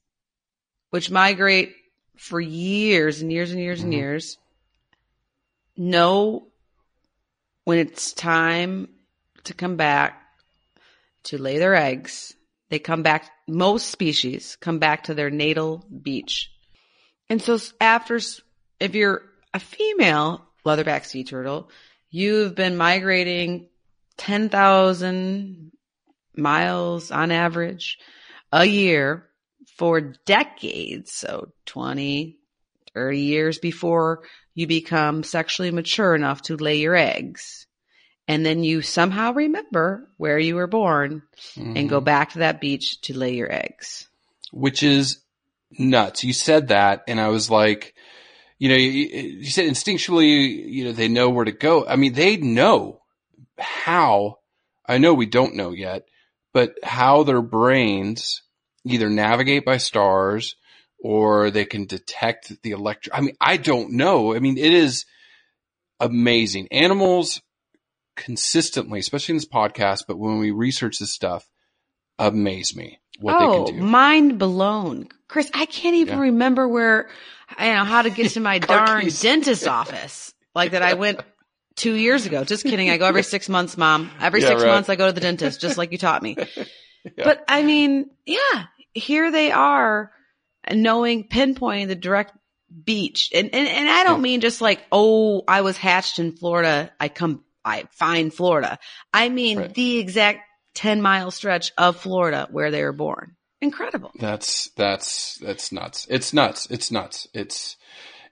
which 0.92 1.12
migrate 1.12 1.76
for 2.16 2.40
years 2.40 3.22
and 3.22 3.32
years 3.32 3.52
and 3.52 3.60
years 3.60 3.82
and 3.82 3.92
Mhm. 3.92 3.98
years, 3.98 4.38
know 5.76 6.48
when 7.66 7.80
it's 7.80 8.14
time 8.14 8.88
to 9.46 9.54
come 9.54 9.76
back 9.76 10.21
to 11.26 11.38
lay 11.38 11.58
their 11.58 11.76
eggs. 11.76 12.34
They 12.70 12.80
come 12.80 13.04
back, 13.04 13.30
most 13.48 13.90
species 13.90 14.58
come 14.60 14.80
back 14.80 15.04
to 15.04 15.14
their 15.14 15.30
natal 15.30 15.86
beach. 16.02 16.52
And 17.30 17.42
so 17.42 17.58
after, 17.80 18.20
if 18.80 18.96
you're 18.96 19.24
a 19.54 19.60
female 19.60 20.46
leatherback 20.66 21.06
sea 21.06 21.24
turtle, 21.24 21.70
you've 22.10 22.56
been 22.56 22.78
migrating 22.78 23.68
10,000 24.18 25.72
miles 26.36 27.12
on 27.12 27.32
average 27.32 27.98
a 28.52 28.66
year 28.66 29.28
for 29.78 30.00
decades. 30.00 31.14
So 31.14 31.52
20, 31.66 32.38
30 32.94 33.20
years 33.20 33.60
before 33.60 34.24
you 34.54 34.68
become 34.68 35.24
sexually 35.24 35.72
mature 35.72 36.16
enough 36.16 36.42
to 36.44 36.58
lay 36.58 36.78
your 36.78 36.96
eggs. 36.96 37.68
And 38.28 38.46
then 38.46 38.64
you 38.64 38.82
somehow 38.82 39.34
remember 39.34 40.08
where 40.18 40.40
you 40.40 40.56
were 40.56 40.68
born 40.68 41.24
and 41.58 41.90
go 41.90 42.00
Mhm. 42.00 42.06
back 42.06 42.32
to 42.34 42.40
that 42.40 42.62
beach 42.62 43.02
to 43.02 43.18
lay 43.18 43.36
your 43.36 43.52
eggs. 43.52 44.08
which 44.54 44.84
is 44.84 45.22
nuts. 45.80 46.24
You 46.26 46.34
said 46.34 46.68
that, 46.70 47.04
and 47.08 47.22
I 47.22 47.30
was 47.30 47.50
like, 47.50 47.94
you 48.60 48.68
know, 48.70 48.76
you, 48.76 48.90
you 49.40 49.46
said 49.46 49.66
instinctually, 49.66 50.66
you 50.70 50.84
know, 50.84 50.92
they 50.92 51.08
know 51.08 51.30
where 51.30 51.46
to 51.46 51.54
go. 51.54 51.86
I 51.88 51.96
mean, 51.96 52.14
they 52.14 52.36
know 52.38 53.02
how. 53.58 54.40
I 54.86 54.98
know 54.98 55.14
we 55.14 55.26
don't 55.26 55.56
know 55.56 55.72
yet, 55.72 56.04
but 56.54 56.76
how 56.84 57.24
their 57.24 57.42
brains 57.42 58.42
either 58.84 59.10
navigate 59.10 59.64
by 59.64 59.78
stars 59.78 60.56
or 61.00 61.50
they 61.50 61.64
can 61.66 61.86
detect 61.86 62.62
the 62.62 62.72
electric. 62.72 63.16
I 63.16 63.22
mean, 63.22 63.36
I 63.40 63.56
don't 63.58 63.94
know. 63.94 64.36
I 64.36 64.40
mean, 64.40 64.58
it 64.58 64.74
is 64.74 65.06
amazing. 66.00 66.68
Animals 66.72 67.42
consistently, 68.16 69.00
especially 69.00 69.34
in 69.34 69.38
this 69.38 69.48
podcast, 69.48 70.06
but 70.08 70.18
when 70.20 70.38
we 70.40 70.52
research 70.52 71.00
this 71.00 71.14
stuff, 71.14 71.50
amaze 72.20 72.76
me 72.76 73.00
what 73.20 73.36
oh, 73.36 73.40
they 73.40 73.46
can 73.46 73.76
oh, 73.76 73.80
do. 73.80 73.86
mind 73.86 74.40
blown. 74.40 75.08
Chris, 75.28 75.50
I 75.54 75.66
can't 75.66 75.96
even 75.96 76.16
Yeah. 76.18 76.22
remember 76.24 76.68
where, 76.68 77.10
I 77.58 77.74
know 77.74 77.84
how 77.84 78.02
to 78.02 78.10
get 78.10 78.32
to 78.32 78.40
my 78.40 78.60
darn 78.60 79.04
keys. 79.04 79.22
dentist 79.22 79.68
office. 79.68 80.34
Like 80.54 80.72
that 80.72 80.82
I 80.82 80.96
went 80.96 81.22
two 81.76 81.94
years 81.94 82.26
ago. 82.26 82.44
Just 82.44 82.64
kidding. 82.64 82.90
I 82.90 82.98
go 82.98 83.06
every 83.06 83.24
six 83.24 83.48
months, 83.48 83.78
mom. 83.78 84.12
Every 84.20 84.42
Yeah, 84.42 84.50
six 84.50 84.64
right. 84.64 84.70
months 84.70 84.90
I 84.90 84.96
go 84.98 85.08
to 85.08 85.14
the 85.14 85.22
dentist, 85.22 85.62
just 85.62 85.78
like 85.78 85.92
you 85.92 85.98
taught 85.98 86.22
me. 86.22 86.38
Yeah. 87.04 87.24
But 87.24 87.44
I 87.48 87.64
mean, 87.64 88.12
yeah, 88.28 88.66
here 88.94 89.32
they 89.32 89.52
are 89.52 90.12
knowing, 90.72 91.28
pinpointing 91.28 91.88
the 91.88 91.96
direct 91.96 92.32
beach. 92.86 93.32
And, 93.34 93.50
and, 93.56 93.68
and 93.68 93.90
I 93.90 94.04
don't 94.04 94.22
mean 94.22 94.40
just 94.40 94.62
like, 94.62 94.84
oh, 94.92 95.42
I 95.48 95.62
was 95.62 95.78
hatched 95.78 96.20
in 96.20 96.34
Florida. 96.38 96.92
I 97.00 97.10
come, 97.10 97.44
I 97.64 97.86
find 97.92 98.34
Florida. 98.34 98.80
I 99.14 99.30
mean 99.30 99.58
Right. 99.60 99.74
the 99.74 100.00
exact 100.00 100.42
10 100.76 101.02
mile 101.02 101.32
stretch 101.32 101.72
of 101.78 101.98
Florida 101.98 102.48
where 102.52 102.72
they 102.72 102.84
were 102.84 102.94
born. 102.94 103.36
Incredible. 103.62 104.12
That's 104.20 104.70
that's 104.76 105.38
that's 105.38 105.72
nuts. 105.72 106.08
It's 106.10 106.34
nuts. 106.34 106.68
It's 106.72 106.90
nuts. 106.92 107.28
It's 107.34 107.78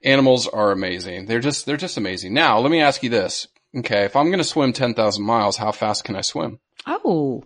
animals 0.03 0.47
are 0.47 0.71
amazing. 0.71 1.25
They're 1.27 1.39
just 1.39 1.65
they're 1.65 1.77
just 1.77 1.97
amazing. 1.97 2.33
Now, 2.33 2.59
let 2.59 2.71
me 2.71 2.81
ask 2.81 3.03
you 3.03 3.09
this. 3.09 3.47
Okay, 3.77 4.05
if 4.05 4.15
I'm 4.15 4.27
going 4.27 4.39
to 4.39 4.43
swim 4.43 4.73
10,000 4.73 5.23
miles, 5.23 5.57
how 5.57 5.71
fast 5.71 6.03
can 6.03 6.15
I 6.15 6.21
swim? 6.21 6.59
Oh, 6.87 7.43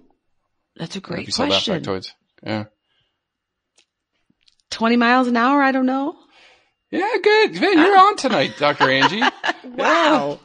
that's 0.78 0.96
a 0.96 1.00
I 1.00 1.02
don't 1.02 1.10
know 1.10 1.16
if 1.18 1.18
great 1.18 1.26
you 1.28 1.32
saw 1.34 1.44
that 1.44 1.66
question. 1.66 2.02
Yeah. 2.42 2.64
20 4.70 4.96
miles 4.96 5.28
an 5.28 5.36
hour? 5.38 5.62
I 5.62 5.72
don't 5.74 5.86
know. 5.86 6.16
Yeah, 6.94 7.18
good. 7.24 7.60
Man, 7.60 7.78
you're 7.80 7.98
on 7.98 8.18
tonight, 8.18 8.54
Dr. 8.60 8.90
Angie. 8.90 9.22
Wow. 9.76 10.40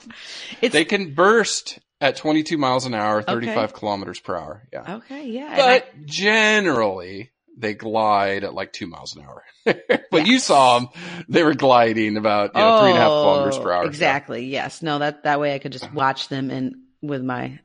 They 0.62 0.86
can 0.86 1.12
burst 1.12 1.78
at 2.00 2.16
22 2.16 2.56
miles 2.56 2.86
an 2.86 2.94
hour, 2.94 3.20
35 3.20 3.58
Okay. 3.58 3.72
kilometers 3.78 4.18
per 4.18 4.36
hour. 4.36 4.62
Yeah. 4.72 4.94
okay. 4.96 5.26
Yeah. 5.26 5.52
and 5.52 5.60
I- 5.60 5.78
But 5.80 6.06
generally, 6.06 7.30
they 7.58 7.74
glide 7.74 8.44
at 8.44 8.54
like 8.54 8.72
two 8.72 8.86
miles 8.86 9.14
an 9.16 9.24
hour. 9.26 9.44
when 10.10 10.24
you 10.24 10.38
saw 10.38 10.78
them, 10.78 10.88
they 11.28 11.42
were 11.42 11.52
gliding 11.54 12.16
about 12.16 12.52
you 12.54 12.60
know, 12.62 12.78
three 12.80 12.88
and 12.90 12.98
a 12.98 13.00
half 13.02 13.10
oh, 13.10 13.22
kilometers 13.22 13.58
per 13.58 13.70
hour. 13.72 13.82
Oh, 13.82 13.86
Exactly. 13.86 14.46
Yes. 14.46 14.80
No, 14.80 14.98
that, 15.00 15.24
that 15.24 15.40
way 15.40 15.54
I 15.54 15.58
could 15.58 15.72
just 15.72 15.92
watch 15.92 16.28
them 16.28 16.50
and 16.50 16.76
with 17.02 17.22
my, 17.22 17.58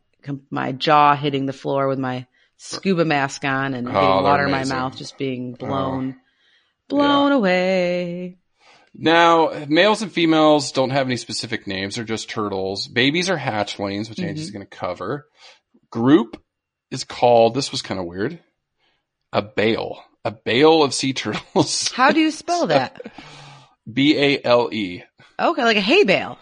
my 0.52 0.74
jaw 0.74 1.16
hitting 1.16 1.46
the 1.46 1.54
floor 1.54 1.88
with 1.88 2.00
my 2.00 2.28
scuba 2.58 3.06
mask 3.06 3.46
on 3.46 3.74
and 3.74 3.88
Oh, 3.88 3.92
getting 3.92 4.24
water 4.24 4.46
in 4.46 4.52
my. 4.52 4.64
Oh. 4.64 4.68
mouth, 4.68 4.98
just 4.98 5.18
being 5.18 5.56
oh. 5.62 5.66
blown, 5.66 6.18
blown 6.90 7.32
away. 7.32 8.40
Now, 8.96 9.66
males 9.68 10.02
and 10.04 10.12
females 10.12 10.72
don't 10.72 10.91
have 10.91 11.08
any 11.08 11.18
specific 11.18 11.66
names. 11.68 11.96
They're 11.96 12.04
just 12.06 12.30
turtles. 12.30 12.88
Babies 12.88 13.30
are 13.30 13.38
hatchlings, 13.38 14.10
which 14.10 14.20
Angie's 14.20 14.50
Mm-hmm. 14.50 14.58
going 14.58 14.68
to 14.70 14.78
cover. 14.78 15.28
Group 15.89 16.41
is 16.91 17.04
called, 17.04 17.56
this 17.56 17.72
was 17.72 17.82
kind 17.82 18.00
of 18.00 18.06
weird, 18.06 18.39
a 19.32 19.41
bale. 19.41 20.04
A 20.26 20.32
bale 20.32 20.84
of 20.84 20.94
sea 20.94 21.14
turtles. 21.24 21.91
How 21.91 22.12
do 22.12 22.20
you 22.22 22.32
spell 22.32 22.68
that? 22.68 23.02
B-A-L-E. 23.91 25.04
Okay. 25.39 25.64
Like 25.64 25.78
a 25.78 25.82
hay 25.82 26.04
bale. 26.04 26.38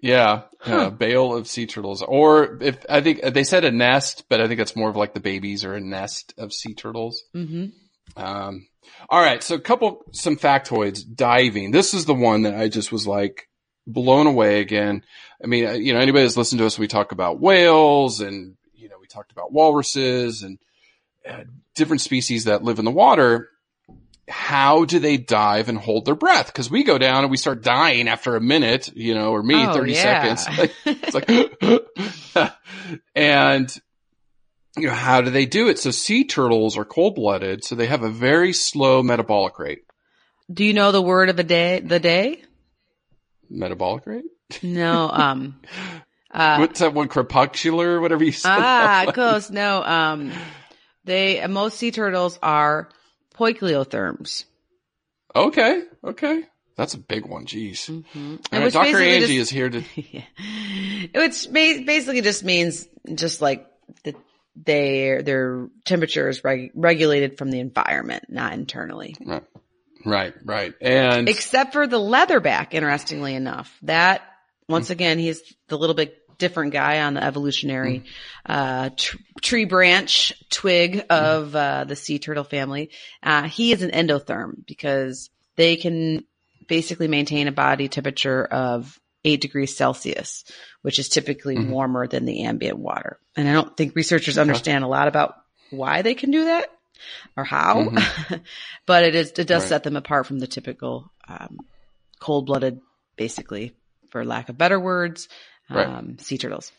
Yeah, 0.00 0.42
Huh. 0.60 0.86
a 0.86 0.90
bale 0.90 1.34
of 1.34 1.46
sea 1.46 1.66
turtles. 1.66 2.02
Or 2.02 2.58
if, 2.62 2.78
I 2.88 3.00
think, 3.02 3.20
they 3.22 3.44
said 3.44 3.64
a 3.64 3.70
nest, 3.70 4.24
but 4.30 4.40
I 4.40 4.46
think 4.46 4.56
that's 4.58 4.76
more 4.76 4.88
of 4.88 4.96
like 4.96 5.12
the 5.12 5.20
babies 5.20 5.64
or 5.64 5.74
a 5.74 5.80
nest 5.80 6.32
of 6.38 6.52
sea 6.52 6.74
turtles. 6.74 7.22
hmm 7.34 7.66
Um, 8.16 8.66
all 9.08 9.20
right. 9.22 9.42
So 9.42 9.54
a 9.54 9.60
couple, 9.60 10.04
some 10.12 10.36
factoids 10.36 11.02
diving. 11.14 11.70
This 11.70 11.94
is 11.94 12.04
the 12.04 12.14
one 12.14 12.42
that 12.42 12.54
I 12.54 12.68
just 12.68 12.92
was 12.92 13.06
like 13.06 13.48
blown 13.86 14.26
away 14.26 14.60
again. 14.60 15.02
I 15.42 15.46
mean, 15.46 15.66
uh, 15.66 15.72
you 15.72 15.92
know, 15.92 16.00
anybody 16.00 16.24
that's 16.24 16.36
listened 16.36 16.58
to 16.60 16.66
us, 16.66 16.78
we 16.78 16.86
talk 16.86 17.12
about 17.12 17.40
whales 17.40 18.20
and, 18.20 18.56
you 18.74 18.88
know, 18.88 18.96
we 19.00 19.06
talked 19.06 19.32
about 19.32 19.52
walruses 19.52 20.42
and 20.42 20.58
uh, 21.28 21.44
different 21.74 22.00
species 22.02 22.44
that 22.44 22.62
live 22.62 22.78
in 22.78 22.84
the 22.84 22.90
water. 22.90 23.48
How 24.28 24.84
do 24.84 25.00
they 25.00 25.16
dive 25.16 25.68
and 25.68 25.76
hold 25.76 26.04
their 26.04 26.14
breath? 26.14 26.54
Cause 26.54 26.70
we 26.70 26.84
go 26.84 26.98
down 26.98 27.24
and 27.24 27.30
we 27.32 27.36
start 27.36 27.62
dying 27.64 28.06
after 28.06 28.36
a 28.36 28.40
minute, 28.40 28.92
you 28.94 29.14
know, 29.14 29.32
or 29.32 29.42
me, 29.42 29.56
Oh, 29.66 29.72
30 29.72 29.92
yeah. 29.92 30.34
seconds. 30.36 30.58
Like, 30.58 30.72
it's 31.02 32.34
like, 32.36 32.54
and 33.16 33.80
you 34.76 34.88
know, 34.88 34.94
how 34.94 35.20
do 35.20 35.30
they 35.30 35.46
do 35.46 35.68
it? 35.68 35.78
So 35.78 35.90
sea 35.90 36.24
turtles 36.24 36.76
are 36.76 36.84
cold 36.84 37.16
blooded, 37.16 37.64
so 37.64 37.74
they 37.74 37.86
have 37.86 38.02
a 38.02 38.10
very 38.10 38.52
slow 38.52 39.02
metabolic 39.02 39.58
rate. 39.58 39.80
Do 40.52 40.64
you 40.64 40.72
know 40.72 40.92
the 40.92 41.02
word 41.02 41.28
of 41.28 41.36
the 41.36 41.44
day? 41.44 41.80
The 41.80 42.00
day? 42.00 42.42
Metabolic 43.48 44.06
rate? 44.06 44.24
No. 44.62 45.10
Um. 45.10 45.60
Uh, 46.30 46.56
What's 46.58 46.80
that 46.80 46.94
one? 46.94 47.08
Crepuscular, 47.08 48.00
whatever 48.00 48.24
you 48.24 48.32
said. 48.32 48.50
ah, 48.50 49.10
close. 49.12 49.50
No. 49.50 49.82
Um. 49.82 50.32
They 51.04 51.44
most 51.46 51.78
sea 51.78 51.90
turtles 51.90 52.38
are 52.42 52.88
poikilotherms. 53.34 54.44
okay, 55.34 55.82
okay. 56.04 56.42
That's 56.76 56.94
a 56.94 56.98
big 56.98 57.26
one. 57.26 57.46
Jeez. 57.46 57.90
Mm-hmm. 57.90 58.36
Right, 58.52 58.72
Dr. 58.72 58.98
Angie 58.98 59.36
is 59.36 59.50
here 59.50 59.68
to. 59.68 59.80
Which 61.14 61.52
basically 61.52 62.22
just 62.22 62.44
means 62.44 62.88
just 63.14 63.42
like 63.42 63.66
that 64.04 64.14
they 64.56 65.20
their 65.22 65.68
temperature 65.84 66.28
is 66.28 66.42
reg- 66.44 66.72
regulated 66.74 67.38
from 67.38 67.50
the 67.50 67.60
environment, 67.60 68.24
not 68.28 68.52
internally. 68.52 69.16
Right, 69.24 69.44
right, 70.04 70.34
right. 70.44 70.74
And 70.80 71.28
Except 71.28 71.72
for 71.72 71.86
the 71.86 71.98
leatherback, 71.98 72.74
interestingly 72.74 73.34
enough. 73.34 73.76
That, 73.82 74.22
once 74.68 74.90
again, 74.90 75.18
he's 75.18 75.42
the 75.68 75.78
little 75.78 75.94
bit 75.94 76.16
different 76.38 76.72
guy 76.72 77.02
on 77.02 77.14
the 77.14 77.22
evolutionary, 77.22 78.04
uh, 78.46 78.90
tr- 78.96 79.18
tree 79.42 79.66
branch 79.66 80.32
twig 80.50 81.04
of, 81.10 81.54
uh, 81.54 81.84
the 81.84 81.96
sea 81.96 82.18
turtle 82.18 82.44
family. 82.44 82.90
Uh, 83.22 83.42
he 83.42 83.72
is 83.72 83.82
an 83.82 83.90
endotherm 83.90 84.64
because 84.66 85.28
they 85.56 85.76
can 85.76 86.24
basically 86.66 87.08
maintain 87.08 87.46
a 87.46 87.52
body 87.52 87.88
temperature 87.88 88.44
of 88.44 88.98
eight 89.24 89.40
degrees 89.40 89.76
Celsius, 89.76 90.44
which 90.82 90.98
is 90.98 91.08
typically 91.08 91.56
Mhm. 91.56 91.68
warmer 91.68 92.06
than 92.06 92.24
the 92.24 92.44
ambient 92.44 92.78
water. 92.78 93.18
And 93.36 93.48
I 93.48 93.52
don't 93.52 93.76
think 93.76 93.94
researchers 93.94 94.38
understand 94.38 94.84
a 94.84 94.88
lot 94.88 95.08
about 95.08 95.34
why 95.68 96.02
they 96.02 96.14
can 96.14 96.30
do 96.30 96.44
that 96.46 96.70
or 97.36 97.44
how, 97.44 97.90
but 98.86 99.04
it 99.04 99.14
is, 99.14 99.30
it 99.32 99.46
does 99.46 99.62
Right. 99.64 99.68
set 99.68 99.82
them 99.84 99.96
apart 99.96 100.26
from 100.26 100.38
the 100.38 100.46
typical, 100.46 101.12
um, 101.28 101.58
cold 102.18 102.46
blooded, 102.46 102.80
basically, 103.16 103.74
for 104.10 104.24
lack 104.24 104.48
of 104.48 104.58
better 104.58 104.78
words, 104.80 105.28
Right. 105.68 105.86
um, 105.86 106.18
sea 106.18 106.38
turtles. 106.38 106.72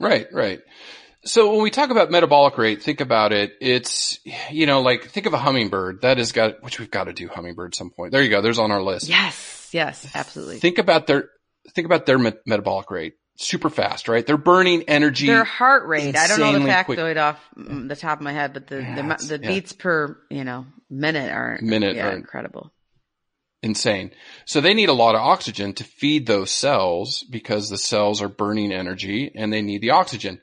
Right, 0.00 0.26
right. 0.32 0.60
So 1.26 1.52
when 1.52 1.62
we 1.62 1.70
talk 1.70 1.90
about 1.90 2.10
metabolic 2.10 2.58
rate, 2.58 2.82
think 2.82 3.00
about 3.00 3.32
it. 3.32 3.52
It's, 3.60 4.18
you 4.50 4.66
know, 4.66 4.82
like 4.82 5.04
think 5.08 5.26
of 5.26 5.32
a 5.34 5.38
hummingbird 5.38 6.02
that 6.02 6.18
has 6.18 6.32
got, 6.32 6.62
which 6.62 6.78
we've 6.78 6.90
got 6.90 7.04
to 7.04 7.12
do 7.12 7.28
hummingbird 7.28 7.74
some 7.74 7.90
point. 7.90 8.12
There 8.12 8.22
you 8.22 8.28
go. 8.30 8.42
There's 8.42 8.58
on 8.58 8.70
our 8.70 8.82
list. 8.82 9.08
Yes, 9.08 9.68
yes, 9.72 10.06
absolutely. 10.14 10.58
Think 10.58 10.78
about 10.78 11.06
their, 11.06 11.30
think 11.74 11.86
about 11.86 12.04
their 12.06 12.18
met- 12.18 12.46
metabolic 12.46 12.90
rate. 12.90 13.14
Super 13.36 13.68
fast, 13.70 14.06
right? 14.06 14.24
They're 14.24 14.36
burning 14.36 14.84
energy. 14.86 15.26
Their 15.26 15.42
heart 15.44 15.88
rate, 15.88 16.14
I 16.16 16.28
don't 16.28 16.38
know 16.38 16.52
the 16.52 16.68
factoid 16.68 17.16
off 17.20 17.40
the 17.56 17.96
top 17.96 18.18
of 18.18 18.22
my 18.24 18.32
head, 18.32 18.52
but 18.52 18.68
the, 18.68 18.80
Yes, 18.80 19.26
the, 19.26 19.38
the 19.38 19.44
yeah. 19.44 19.50
beats 19.50 19.72
per, 19.72 20.16
you 20.30 20.44
know, 20.44 20.66
minute 20.88 21.32
are, 21.32 21.58
Minute 21.60 21.96
yeah, 21.96 22.10
are- 22.10 22.16
incredible. 22.16 22.70
insane. 23.62 24.12
So 24.44 24.60
they 24.60 24.74
need 24.74 24.88
a 24.88 24.92
lot 24.92 25.14
of 25.16 25.20
oxygen 25.22 25.72
to 25.74 25.84
feed 25.84 26.26
those 26.26 26.50
cells 26.52 27.24
because 27.28 27.70
the 27.70 27.78
cells 27.78 28.22
are 28.22 28.28
burning 28.28 28.72
energy 28.72 29.32
and 29.34 29.52
they 29.52 29.62
need 29.62 29.80
the 29.80 29.90
oxygen. 29.90 30.40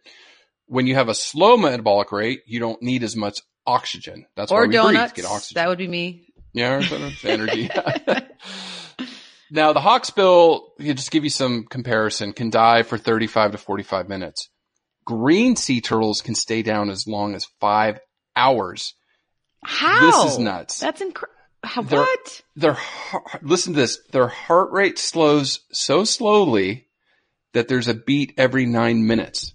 When 0.72 0.88
you 0.88 0.96
have 0.96 1.10
a 1.10 1.14
slow 1.14 1.58
metabolic 1.58 2.14
rate, 2.14 2.44
you 2.46 2.62
don't 2.62 2.82
need 2.82 3.04
as 3.04 3.14
much 3.14 3.42
oxygen. 3.68 4.26
That's 4.38 4.54
Or 4.54 4.62
why 4.62 4.68
we 4.68 4.74
donuts. 4.74 5.12
breathe, 5.12 5.26
get 5.26 5.30
oxygen. 5.30 5.62
That 5.62 5.68
would 5.68 5.78
be 5.80 5.88
me. 5.90 6.28
Yeah, 6.54 6.82
energy. 7.26 7.70
now 9.52 9.74
the 9.74 9.82
hawksbill, 9.82 10.62
just 10.80 11.12
give 11.12 11.26
you 11.26 11.30
some 11.30 11.66
comparison, 11.70 12.32
can 12.32 12.50
dive 12.52 12.88
for 12.88 12.98
35 12.98 13.52
to 13.52 13.58
45 13.58 14.08
minutes. 14.08 14.50
Green 15.04 15.58
sea 15.58 15.82
turtles 15.82 16.22
can 16.22 16.36
stay 16.36 16.62
down 16.62 16.90
as 16.90 17.06
long 17.06 17.36
as 17.36 17.46
five 17.60 18.00
hours. 18.34 18.94
How? 19.66 20.00
This 20.24 20.34
is 20.34 20.40
nuts. 20.40 20.80
That's 20.80 21.02
incredible. 21.02 21.98
What? 21.98 22.42
Their 22.56 22.74
heart- 22.74 23.44
listen 23.44 23.74
to 23.74 23.80
this. 23.82 24.00
Their 24.12 24.30
heart 24.30 24.72
rate 24.72 24.98
slows 24.98 25.60
so 25.74 26.06
slowly 26.06 26.88
that 27.52 27.68
there's 27.68 27.90
a 27.90 27.94
beat 27.94 28.34
every 28.38 28.66
nine 28.66 29.06
minutes. 29.06 29.54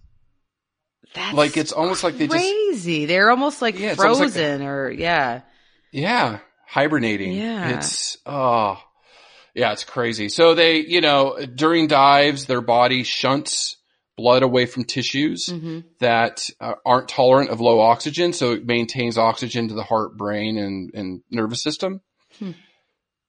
That's 1.14 1.34
Like, 1.34 1.56
it's 1.56 1.72
almost 1.72 2.04
like 2.04 2.18
they 2.18 2.26
just- 2.26 2.36
crazy. 2.36 3.06
They're 3.06 3.30
almost 3.30 3.62
like 3.62 3.78
Yeah, 3.78 3.92
it's 3.92 4.00
almost 4.00 4.20
like 4.20 4.32
frozen 4.32 4.62
or 4.62 4.90
yeah. 4.90 5.42
Yeah, 5.92 6.40
hibernating. 6.66 7.32
Yeah. 7.32 7.78
It's 7.78 8.18
oh. 8.26 8.78
Yeah, 9.54 9.72
it's 9.72 9.84
crazy. 9.84 10.28
So 10.28 10.54
they, 10.54 10.80
you 10.80 11.00
know, 11.00 11.38
during 11.54 11.86
dives, 11.86 12.44
their 12.44 12.60
body 12.60 13.04
shunts 13.04 13.76
blood 14.14 14.42
away 14.42 14.64
from 14.66 14.84
tissues 14.84 15.48
hmm 15.50 15.80
that 16.00 16.48
uh, 16.60 16.74
aren't 16.84 17.08
tolerant 17.08 17.50
of 17.50 17.60
low 17.60 17.80
oxygen, 17.80 18.32
so 18.34 18.52
it 18.52 18.66
maintains 18.66 19.16
oxygen 19.18 19.68
to 19.68 19.74
the 19.74 19.82
heart, 19.82 20.16
brain, 20.16 20.58
and, 20.58 20.90
and 20.94 21.22
nervous 21.30 21.62
system. 21.62 22.00
Hmm. 22.38 22.52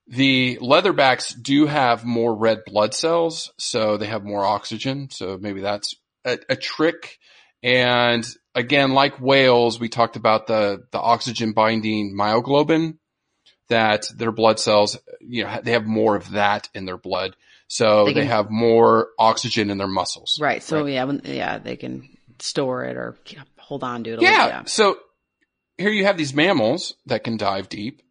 The 0.07 0.57
leatherbacks 0.61 1.33
do 1.41 1.65
have 1.65 2.05
more 2.05 2.33
red 2.35 2.59
blood 2.65 2.93
cells, 2.93 3.51
so 3.57 3.97
they 3.97 4.07
have 4.07 4.23
more 4.23 4.45
oxygen. 4.45 5.09
So 5.09 5.37
maybe 5.39 5.59
that's 5.61 5.95
a, 6.25 6.39
a 6.49 6.55
trick. 6.55 7.19
And 7.63 8.25
again, 8.55 8.93
like 8.93 9.19
whales, 9.19 9.79
we 9.79 9.89
talked 9.89 10.15
about 10.15 10.47
the, 10.47 10.83
the 10.91 10.99
oxygen 10.99 11.53
binding 11.53 12.15
myoglobin 12.15 12.97
that 13.69 14.05
their 14.15 14.31
blood 14.31 14.59
cells, 14.59 14.97
you 15.19 15.43
know, 15.43 15.59
they 15.61 15.71
have 15.71 15.85
more 15.85 16.15
of 16.15 16.31
that 16.31 16.69
in 16.73 16.85
their 16.85 16.97
blood. 16.97 17.35
So 17.67 18.05
They 18.05 18.13
they, 18.13 18.25
have 18.25 18.49
more 18.49 19.09
oxygen 19.19 19.69
in 19.69 19.77
their 19.77 19.87
muscles. 19.87 20.39
Right. 20.41 20.63
So 20.63 20.83
Right. 20.83 20.93
yeah, 20.93 21.03
when, 21.03 21.21
yeah, 21.25 21.57
they 21.57 21.75
can 21.75 22.07
store 22.39 22.85
it 22.85 22.95
or 22.95 23.17
hold 23.57 23.83
on 23.83 24.03
to 24.05 24.11
it. 24.13 24.19
a 24.19 24.21
Yeah. 24.21 24.45
little- 24.45 24.65
So 24.67 24.97
here 25.77 25.89
you 25.89 26.05
have 26.05 26.17
these 26.17 26.33
mammals 26.33 26.93
that 27.07 27.23
can 27.25 27.35
dive 27.35 27.67
deep 27.67 28.01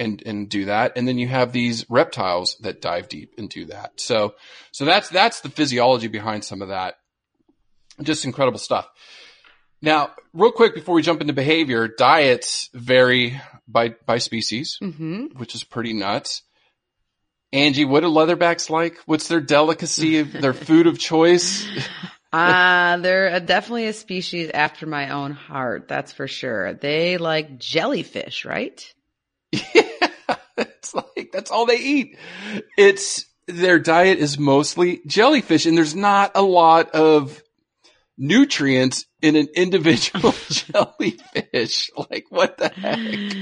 and, 0.00 0.20
and 0.26 0.48
do 0.48 0.64
that. 0.64 0.94
And 0.96 1.06
then 1.06 1.18
you 1.18 1.28
have 1.28 1.52
these 1.52 1.88
reptiles 1.88 2.56
that 2.62 2.80
dive 2.82 3.08
deep 3.08 3.34
and 3.38 3.48
do 3.48 3.66
that. 3.66 4.00
So, 4.00 4.34
so 4.72 4.84
that's, 4.84 5.08
that's 5.10 5.42
the 5.42 5.48
physiology 5.48 6.08
behind 6.08 6.42
some 6.44 6.60
of 6.60 6.68
that. 6.68 6.96
Just 8.02 8.24
incredible 8.24 8.58
stuff. 8.58 8.88
Now, 9.80 10.10
real 10.32 10.52
quick 10.52 10.74
before 10.74 10.94
we 10.94 11.02
jump 11.02 11.20
into 11.20 11.32
behavior, 11.32 11.88
diets 11.88 12.70
vary 12.72 13.40
by, 13.68 13.94
by 14.06 14.18
species, 14.18 14.78
hmm 14.80 15.26
which 15.36 15.54
is 15.54 15.64
pretty 15.64 15.92
nuts. 15.92 16.42
Angie, 17.52 17.84
what 17.84 18.00
do 18.00 18.08
leatherbacks 18.08 18.68
like? 18.70 18.98
What's 19.06 19.28
their 19.28 19.40
delicacy, 19.40 20.22
their 20.22 20.52
food 20.68 20.86
of 20.86 20.98
choice? 20.98 21.66
Uh, 22.34 22.96
they're 22.96 23.28
a, 23.28 23.38
definitely 23.38 23.86
a 23.86 23.92
species 23.92 24.50
after 24.52 24.86
my 24.86 25.10
own 25.10 25.30
heart. 25.30 25.86
That's 25.86 26.10
for 26.10 26.26
sure. 26.26 26.74
They 26.74 27.16
like 27.16 27.60
jellyfish, 27.60 28.44
right? 28.44 28.84
Yeah, 29.72 30.36
it's 30.56 30.92
like 30.94 31.30
that's 31.32 31.52
all 31.52 31.64
they 31.66 31.78
eat. 31.78 32.18
It's 32.76 33.24
their 33.46 33.78
diet 33.78 34.18
is 34.18 34.36
mostly 34.36 35.00
jellyfish, 35.06 35.64
and 35.66 35.78
there's 35.78 35.94
not 35.94 36.32
a 36.34 36.42
lot 36.42 36.90
of 36.90 37.40
nutrients 38.16 39.06
in 39.22 39.36
an 39.36 39.48
individual 39.54 40.32
jellyfish. 40.50 41.90
Like 42.10 42.26
what 42.30 42.58
the 42.58 42.68
heck? 42.68 43.36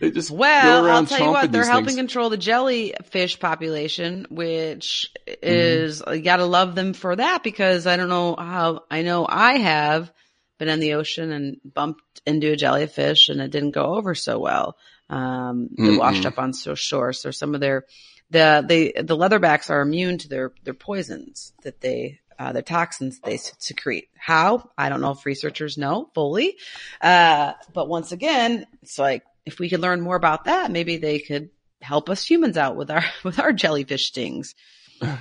They 0.00 0.10
just 0.10 0.34
Well, 0.34 0.58
go 0.60 0.86
I'll 0.86 1.04
tell 1.04 1.20
you 1.20 1.30
what, 1.30 1.50
they're 1.52 1.66
helping 1.66 1.96
things. 1.96 1.96
control 1.96 2.30
the 2.30 2.36
jellyfish 2.36 3.40
population, 3.40 4.26
which 4.30 5.10
Mm-hmm. 5.48 5.82
is, 5.82 6.02
you 6.08 6.20
gotta 6.22 6.44
love 6.44 6.74
them 6.74 6.92
for 6.92 7.16
that 7.16 7.42
because 7.42 7.86
I 7.86 7.96
don't 7.96 8.08
know 8.08 8.36
how, 8.36 8.82
I 8.90 9.02
know 9.02 9.26
I 9.28 9.58
have 9.58 10.12
been 10.58 10.68
in 10.68 10.78
the 10.80 10.94
ocean 10.94 11.32
and 11.32 11.56
bumped 11.64 12.20
into 12.26 12.52
a 12.52 12.56
jellyfish 12.56 13.28
and 13.28 13.40
it 13.40 13.50
didn't 13.50 13.72
go 13.72 13.96
over 13.96 14.14
so 14.14 14.38
well. 14.38 14.76
Um, 15.08 15.70
they 15.82 15.90
washed 15.90 16.24
Mm-mm. 16.24 16.26
up 16.26 16.38
on 16.38 16.52
so 16.52 16.74
shore. 16.76 17.12
So 17.12 17.30
some 17.32 17.54
of 17.54 17.60
their, 17.60 17.84
the, 18.30 18.64
they, 18.66 18.92
the 18.92 19.16
leatherbacks 19.16 19.70
are 19.70 19.80
immune 19.80 20.18
to 20.18 20.28
their, 20.28 20.52
their 20.62 20.74
poisons 20.74 21.52
that 21.62 21.80
they, 21.80 22.20
uh, 22.40 22.52
their 22.52 22.62
toxins 22.62 23.20
they 23.20 23.36
secrete. 23.36 24.08
How? 24.16 24.70
I 24.78 24.88
don't 24.88 25.02
know 25.02 25.12
if 25.12 25.26
researchers 25.26 25.76
know 25.76 26.08
fully. 26.14 26.56
Uh, 27.00 27.52
but 27.74 27.86
once 27.86 28.12
again, 28.12 28.66
it's 28.82 28.98
like, 28.98 29.22
if 29.44 29.58
we 29.58 29.68
could 29.68 29.80
learn 29.80 30.00
more 30.00 30.16
about 30.16 30.44
that, 30.44 30.70
maybe 30.70 30.96
they 30.96 31.18
could 31.18 31.50
help 31.82 32.08
us 32.08 32.24
humans 32.24 32.56
out 32.56 32.76
with 32.76 32.90
our, 32.90 33.04
with 33.24 33.38
our 33.38 33.52
jellyfish 33.52 34.06
stings. 34.06 34.54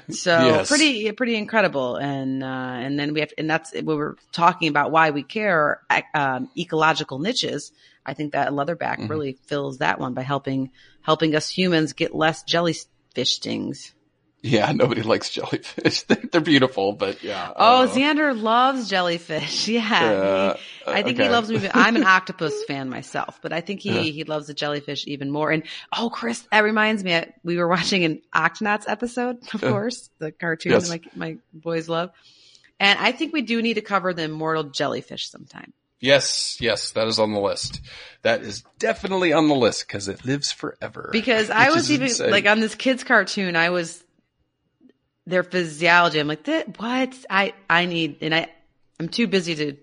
So 0.10 0.32
Yes. 0.44 0.68
pretty, 0.68 1.10
pretty 1.14 1.36
incredible. 1.36 1.96
And, 1.96 2.44
uh, 2.44 2.46
and 2.48 3.00
then 3.00 3.14
we 3.14 3.22
have, 3.22 3.32
and 3.38 3.50
that's, 3.50 3.72
what 3.74 3.86
we 3.86 3.96
were 3.96 4.18
talking 4.34 4.68
about 4.68 4.92
why 4.92 5.12
we 5.12 5.24
care, 5.24 5.82
um, 6.14 6.50
ecological 6.58 7.20
niches. 7.20 7.72
I 8.06 8.14
think 8.14 8.34
that 8.34 8.52
leatherback 8.52 8.98
Mhm. 8.98 9.10
really 9.10 9.38
fills 9.46 9.78
that 9.78 10.00
one 10.00 10.14
by 10.14 10.24
helping, 10.24 10.72
helping 11.02 11.36
us 11.36 11.50
humans 11.50 11.94
get 11.94 12.14
less 12.14 12.44
jellyfish 12.44 12.88
stings. 13.36 13.94
Yeah, 14.42 14.72
nobody 14.76 15.02
likes 15.02 15.30
jellyfish. 15.30 16.04
They're, 16.32 16.42
beautiful, 16.42 16.94
but 16.94 17.22
yeah. 17.24 17.52
Oh, 17.56 17.84
uh, 17.84 17.88
Xander 17.88 18.40
loves 18.40 18.88
jellyfish. 18.90 19.68
Yeah. 19.68 19.82
uh, 19.84 20.54
he- 20.56 20.92
I 20.92 21.04
think 21.04 21.20
he 21.20 21.30
loves 21.30 21.50
me. 21.50 21.70
I'm 21.74 21.96
an 21.96 22.04
octopus 22.06 22.64
fan 22.66 22.90
myself, 22.90 23.40
but 23.42 23.54
I 23.54 23.62
think 23.62 23.82
he, 23.82 23.94
Yeah. 23.94 24.02
he 24.02 24.24
loves 24.24 24.48
the 24.48 24.54
jellyfish 24.54 25.06
even 25.08 25.30
more. 25.30 25.52
And 25.52 25.64
oh, 25.96 26.10
Chris, 26.10 26.48
that 26.52 26.60
reminds 26.62 27.04
me, 27.04 27.22
we 27.44 27.58
were 27.58 27.68
watching 27.68 28.04
an 28.06 28.22
Octonauts 28.34 28.86
episode, 28.88 29.38
of 29.54 29.62
Yeah. 29.62 29.70
course, 29.70 30.10
the 30.20 30.32
cartoon 30.32 30.72
Yes. 30.72 30.90
that 30.90 31.16
my, 31.16 31.28
my 31.28 31.38
boys 31.54 31.90
love. 31.90 32.12
And 32.80 32.98
I 32.98 33.12
think 33.12 33.34
we 33.34 33.42
do 33.42 33.62
need 33.62 33.74
to 33.76 33.82
cover 33.82 34.14
the 34.14 34.24
immortal 34.24 34.64
jellyfish 34.64 35.30
sometime. 35.30 35.74
Yes, 36.00 36.56
yes, 36.62 36.92
that 36.92 37.08
is 37.10 37.20
on 37.20 37.34
the 37.34 37.42
list. 37.42 37.82
That 38.22 38.42
is 38.42 38.64
definitely 38.80 39.34
on 39.34 39.50
the 39.50 39.56
list 39.56 39.86
because 39.86 40.08
it 40.08 40.24
lives 40.24 40.50
forever. 40.50 41.10
Because 41.12 41.50
I 41.50 41.72
was 41.72 41.92
even 41.92 42.08
insane. 42.08 42.32
like 42.32 42.46
on 42.46 42.62
this 42.62 42.74
kids 42.74 43.04
cartoon, 43.04 43.58
I 43.58 43.70
was 43.70 44.02
their 45.30 45.44
physiology. 45.44 46.20
I'm 46.20 46.28
like, 46.28 46.44
that, 46.46 46.80
what? 46.80 47.14
I, 47.30 47.54
I 47.70 47.86
need, 47.86 48.18
and 48.22 48.34
I, 48.34 48.48
I'm 49.00 49.10
too 49.10 49.28
busy 49.28 49.56
to, 49.56 49.78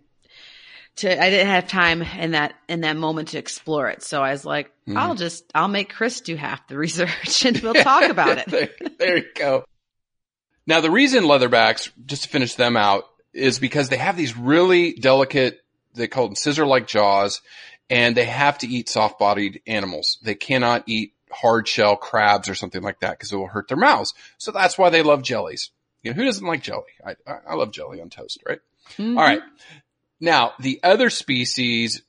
to, 0.97 1.22
I 1.22 1.30
didn't 1.30 1.49
have 1.49 1.68
time 1.68 2.03
in 2.03 2.32
that, 2.32 2.55
in 2.68 2.80
that 2.82 2.97
moment 2.97 3.28
to 3.28 3.38
explore 3.38 3.88
it. 3.88 4.03
So 4.03 4.22
I 4.22 4.32
was 4.32 4.44
like, 4.44 4.70
Mhm. 4.88 4.97
I'll 4.97 5.14
just, 5.16 5.44
I'll 5.55 5.66
make 5.68 5.92
Chris 5.92 6.20
do 6.20 6.36
half 6.36 6.68
the 6.68 6.76
research 6.86 7.44
and 7.44 7.59
we'll 7.59 7.74
talk 7.74 8.05
about 8.11 8.38
it. 8.38 8.47
there, 8.47 8.70
there 8.99 9.16
you 9.18 9.24
go. 9.34 9.64
Now, 10.66 10.80
the 10.80 10.90
reason 10.90 11.24
leatherbacks, 11.24 11.90
just 12.07 12.24
to 12.24 12.28
finish 12.28 12.55
them 12.55 12.76
out, 12.76 13.05
is 13.32 13.59
because 13.59 13.88
they 13.88 13.97
have 13.99 14.16
these 14.16 14.36
really 14.36 14.92
delicate, 14.94 15.61
they 15.94 16.09
call 16.09 16.26
them 16.26 16.34
scissor-like 16.36 16.86
jaws, 16.86 17.40
and 17.90 18.16
they 18.16 18.24
have 18.24 18.59
to 18.59 18.66
eat 18.68 18.88
soft-bodied 18.88 19.61
animals. 19.66 20.18
They 20.22 20.34
cannot 20.34 20.84
eat 20.86 21.12
hard 21.41 21.68
shell 21.68 21.97
crabs 21.97 22.49
or 22.49 22.55
something 22.55 22.82
like 22.82 23.01
that 23.01 23.12
because 23.12 23.32
it 23.32 23.37
will 23.37 23.47
hurt 23.47 23.68
their 23.68 23.76
mouths. 23.76 24.14
So 24.39 24.53
that's 24.53 24.78
why 24.78 24.91
they 24.91 25.03
love 25.03 25.22
jellies. 25.22 25.70
You 26.03 26.12
know, 26.12 26.16
who 26.16 26.24
doesn't 26.24 26.47
like 26.47 26.62
jelly? 26.62 26.84
I, 27.05 27.16
I, 27.26 27.55
love 27.55 27.72
jelly 27.72 28.01
on 28.01 28.11
toast, 28.11 28.43
right? 28.49 28.61
Mhm. 28.97 29.18
All 29.18 29.24
right. 29.24 29.43
Now, 30.20 30.53
the 30.61 30.80
other 30.82 31.11
species 31.11 32.03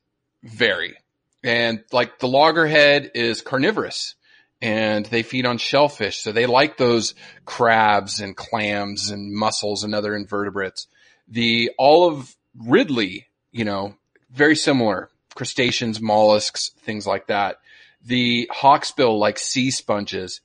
vary. 0.43 0.95
And 1.43 1.83
like 1.91 2.19
the 2.19 2.27
loggerhead 2.27 3.11
is 3.15 3.41
carnivorous 3.41 4.15
and 4.61 5.05
they 5.05 5.23
feed 5.23 5.45
on 5.45 5.57
shellfish. 5.57 6.17
So 6.17 6.31
they 6.31 6.45
like 6.45 6.77
those 6.77 7.15
crabs 7.45 8.19
and 8.19 8.35
clams 8.35 9.09
and 9.09 9.33
mussels 9.33 9.83
and 9.83 9.93
other 9.93 10.15
invertebrates. 10.15 10.87
The 11.27 11.71
olive 11.77 12.35
ridley, 12.57 13.27
you 13.51 13.65
know, 13.65 13.95
very 14.31 14.55
similar 14.55 15.09
crustaceans, 15.35 16.01
mollusks, 16.01 16.71
things 16.79 17.05
like 17.05 17.27
that. 17.27 17.59
The 18.07 18.49
hawksbill 18.53 19.17
like 19.19 19.37
sea 19.37 19.69
sponges. 19.71 20.41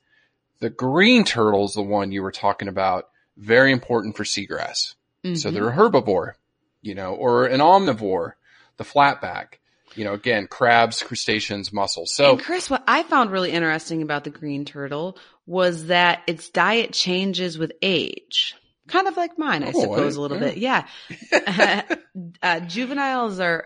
The 0.59 0.69
green 0.69 1.23
turtle 1.25 1.65
is 1.65 1.73
the 1.73 1.81
one 1.81 2.11
you 2.11 2.21
were 2.21 2.31
talking 2.31 2.67
about. 2.67 3.09
Very 3.37 3.71
important 3.71 4.15
for 4.15 4.23
seagrass. 4.23 4.93
So 5.23 5.49
Mhm. 5.49 5.53
they're 5.53 5.69
a 5.69 5.75
herbivore, 5.75 6.33
you 6.81 6.93
know, 6.95 7.13
or 7.15 7.45
an 7.45 7.59
omnivore, 7.61 8.33
the 8.77 8.83
flatback, 8.83 9.55
you 9.95 10.03
know, 10.03 10.13
again, 10.13 10.47
crabs, 10.47 11.01
crustaceans, 11.01 11.71
mussels. 11.73 12.13
So 12.13 12.31
and 12.31 12.41
Chris, 12.41 12.69
what 12.69 12.83
I 12.87 13.03
found 13.03 13.31
really 13.31 13.51
interesting 13.51 14.01
about 14.01 14.23
the 14.25 14.29
green 14.29 14.65
turtle 14.65 15.17
was 15.45 15.87
that 15.87 16.21
its 16.27 16.49
diet 16.49 16.91
changes 16.93 17.57
with 17.57 17.71
age. 17.81 18.55
Kind 18.87 19.07
of 19.07 19.15
like 19.15 19.37
mine, 19.37 19.63
I 19.63 19.67
Oh, 19.67 19.79
I 19.79 19.81
suppose, 19.83 19.97
didn't- 19.97 20.17
a 20.17 20.21
little 20.21 20.37
yeah. 20.57 20.85
bit. 21.31 21.43
Yeah. 21.47 21.95
uh, 22.43 22.59
juveniles 22.61 23.39
are 23.39 23.65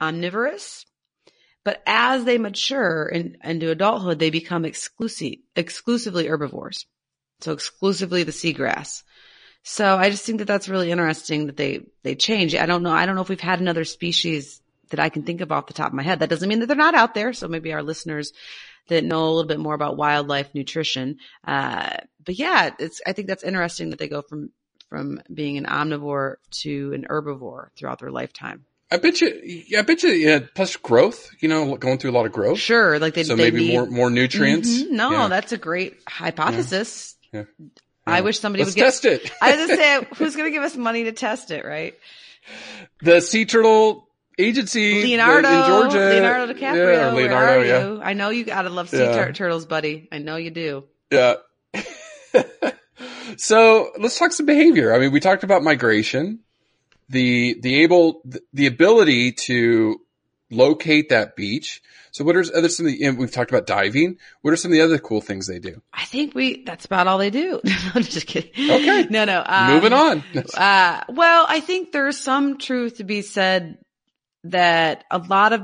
omnivorous, 0.00 0.84
but 1.68 1.82
as 1.84 2.24
they 2.24 2.38
mature 2.38 3.04
in, 3.06 3.36
into 3.44 3.70
adulthood, 3.70 4.18
they 4.18 4.30
become 4.30 4.64
exclusive, 4.64 5.34
exclusively 5.54 6.26
herbivores. 6.26 6.86
So 7.40 7.52
exclusively 7.52 8.22
the 8.22 8.32
seagrass. 8.32 9.02
So 9.64 9.98
I 9.98 10.08
just 10.08 10.24
think 10.24 10.38
that 10.38 10.46
that's 10.46 10.70
really 10.70 10.90
interesting 10.90 11.44
that 11.44 11.58
they, 11.58 11.80
they 12.04 12.14
change. 12.14 12.54
I 12.54 12.64
don't 12.64 12.82
know. 12.82 12.90
I 12.90 13.04
don't 13.04 13.16
know 13.16 13.20
if 13.20 13.28
we've 13.28 13.38
had 13.38 13.60
another 13.60 13.84
species 13.84 14.62
that 14.88 14.98
I 14.98 15.10
can 15.10 15.24
think 15.24 15.42
of 15.42 15.52
off 15.52 15.66
the 15.66 15.74
top 15.74 15.88
of 15.88 15.92
my 15.92 16.02
head. 16.02 16.20
That 16.20 16.30
doesn't 16.30 16.48
mean 16.48 16.60
that 16.60 16.68
they're 16.68 16.74
not 16.74 16.94
out 16.94 17.12
there. 17.12 17.34
So 17.34 17.48
maybe 17.48 17.74
our 17.74 17.82
listeners 17.82 18.32
that 18.88 19.04
know 19.04 19.24
a 19.24 19.28
little 19.28 19.44
bit 19.44 19.60
more 19.60 19.74
about 19.74 19.98
wildlife 19.98 20.54
nutrition. 20.54 21.18
Uh, 21.46 21.98
but 22.24 22.38
yeah, 22.38 22.70
it's, 22.78 23.02
I 23.06 23.12
think 23.12 23.28
that's 23.28 23.44
interesting 23.44 23.90
that 23.90 23.98
they 23.98 24.08
go 24.08 24.22
from, 24.22 24.52
from 24.88 25.20
being 25.34 25.58
an 25.58 25.66
omnivore 25.66 26.36
to 26.62 26.94
an 26.94 27.04
herbivore 27.10 27.68
throughout 27.76 27.98
their 27.98 28.10
lifetime. 28.10 28.64
I 28.90 28.96
bet 28.96 29.20
you, 29.20 29.64
I 29.78 29.82
bet 29.82 30.02
you, 30.02 30.10
yeah, 30.10 30.40
plus 30.54 30.76
growth, 30.76 31.30
you 31.40 31.48
know, 31.48 31.76
going 31.76 31.98
through 31.98 32.10
a 32.10 32.16
lot 32.16 32.24
of 32.26 32.32
growth. 32.32 32.58
Sure, 32.58 32.98
like 32.98 33.12
they 33.14 33.22
So 33.24 33.36
they 33.36 33.44
maybe 33.50 33.66
need, 33.68 33.72
more, 33.74 33.86
more 33.86 34.10
nutrients. 34.10 34.70
Mhm. 34.82 34.90
No, 34.92 35.10
Yeah. 35.10 35.28
that's 35.28 35.52
a 35.52 35.58
great 35.58 35.96
hypothesis. 36.08 37.14
Yeah. 37.32 37.44
I 38.06 38.22
wish 38.22 38.40
somebody 38.40 38.64
Let's 38.64 38.74
would 38.74 38.80
get. 38.80 38.84
test 38.86 39.04
it. 39.04 39.30
I 39.42 39.54
was 39.56 39.66
gonna 39.66 39.76
say, 39.76 40.06
who's 40.16 40.36
gonna 40.36 40.50
give 40.50 40.62
us 40.62 40.74
money 40.76 41.04
to 41.04 41.12
test 41.12 41.50
it, 41.50 41.64
right? 41.66 41.94
the 43.02 43.20
sea 43.20 43.44
turtle 43.44 44.08
agency 44.38 45.02
Leonardo, 45.02 45.48
in 45.50 45.66
Georgia. 45.66 45.98
Leonardo 45.98 46.54
DiCaprio. 46.54 46.60
Yeah, 46.60 47.10
or 47.10 47.14
where 47.14 47.24
Leonardo, 47.24 47.60
are 47.60 47.64
yeah. 47.66 47.86
you? 47.88 48.00
I 48.02 48.12
know 48.14 48.30
you 48.30 48.44
gotta 48.46 48.70
love 48.70 48.88
sea 48.88 48.98
Yeah. 49.00 49.26
tur- 49.26 49.32
turtles, 49.32 49.66
buddy. 49.66 50.08
I 50.10 50.16
know 50.18 50.36
you 50.36 50.50
do. 50.50 50.84
Yeah. 51.12 51.34
so 53.36 53.90
let's 53.98 54.18
talk 54.18 54.32
some 54.32 54.46
behavior. 54.46 54.94
I 54.94 54.98
mean, 54.98 55.12
we 55.12 55.20
talked 55.20 55.44
about 55.44 55.62
migration, 55.62 56.40
the, 57.08 57.58
the 57.60 57.82
able, 57.82 58.22
the 58.52 58.66
ability 58.66 59.32
to 59.32 60.00
locate 60.50 61.10
that 61.10 61.36
beach. 61.36 61.82
So 62.10 62.24
what 62.24 62.36
are 62.36 62.44
other 62.54 62.68
some 62.68 62.86
of 62.86 62.92
the, 62.92 63.04
and 63.04 63.18
we've 63.18 63.30
talked 63.30 63.50
about 63.50 63.66
diving. 63.66 64.18
What 64.42 64.52
are 64.52 64.56
some 64.56 64.72
of 64.72 64.76
the 64.76 64.82
other 64.82 64.98
cool 64.98 65.20
things 65.20 65.46
they 65.46 65.58
do? 65.58 65.82
I 65.92 66.04
think 66.04 66.34
we. 66.34 66.64
That's 66.64 66.84
about 66.84 67.06
all 67.06 67.18
they 67.18 67.30
do. 67.30 67.60
I'm 67.94 68.02
just 68.02 68.26
kidding. 68.26 68.50
Okay. 68.70 69.06
No, 69.10 69.24
no. 69.24 69.42
Um, 69.44 69.74
Moving 69.74 69.92
on. 69.92 70.24
Uh, 70.56 71.02
well, 71.08 71.46
I 71.48 71.60
think 71.60 71.92
there's 71.92 72.18
some 72.18 72.58
truth 72.58 72.96
to 72.96 73.04
be 73.04 73.22
said 73.22 73.78
that 74.44 75.04
a 75.10 75.18
lot 75.18 75.52
of 75.52 75.62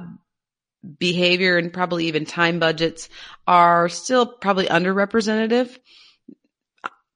behavior 0.99 1.57
and 1.57 1.73
probably 1.73 2.07
even 2.07 2.27
time 2.27 2.59
budgets 2.59 3.09
are 3.47 3.89
still 3.89 4.27
probably 4.27 4.67
underrepresentative 4.67 5.77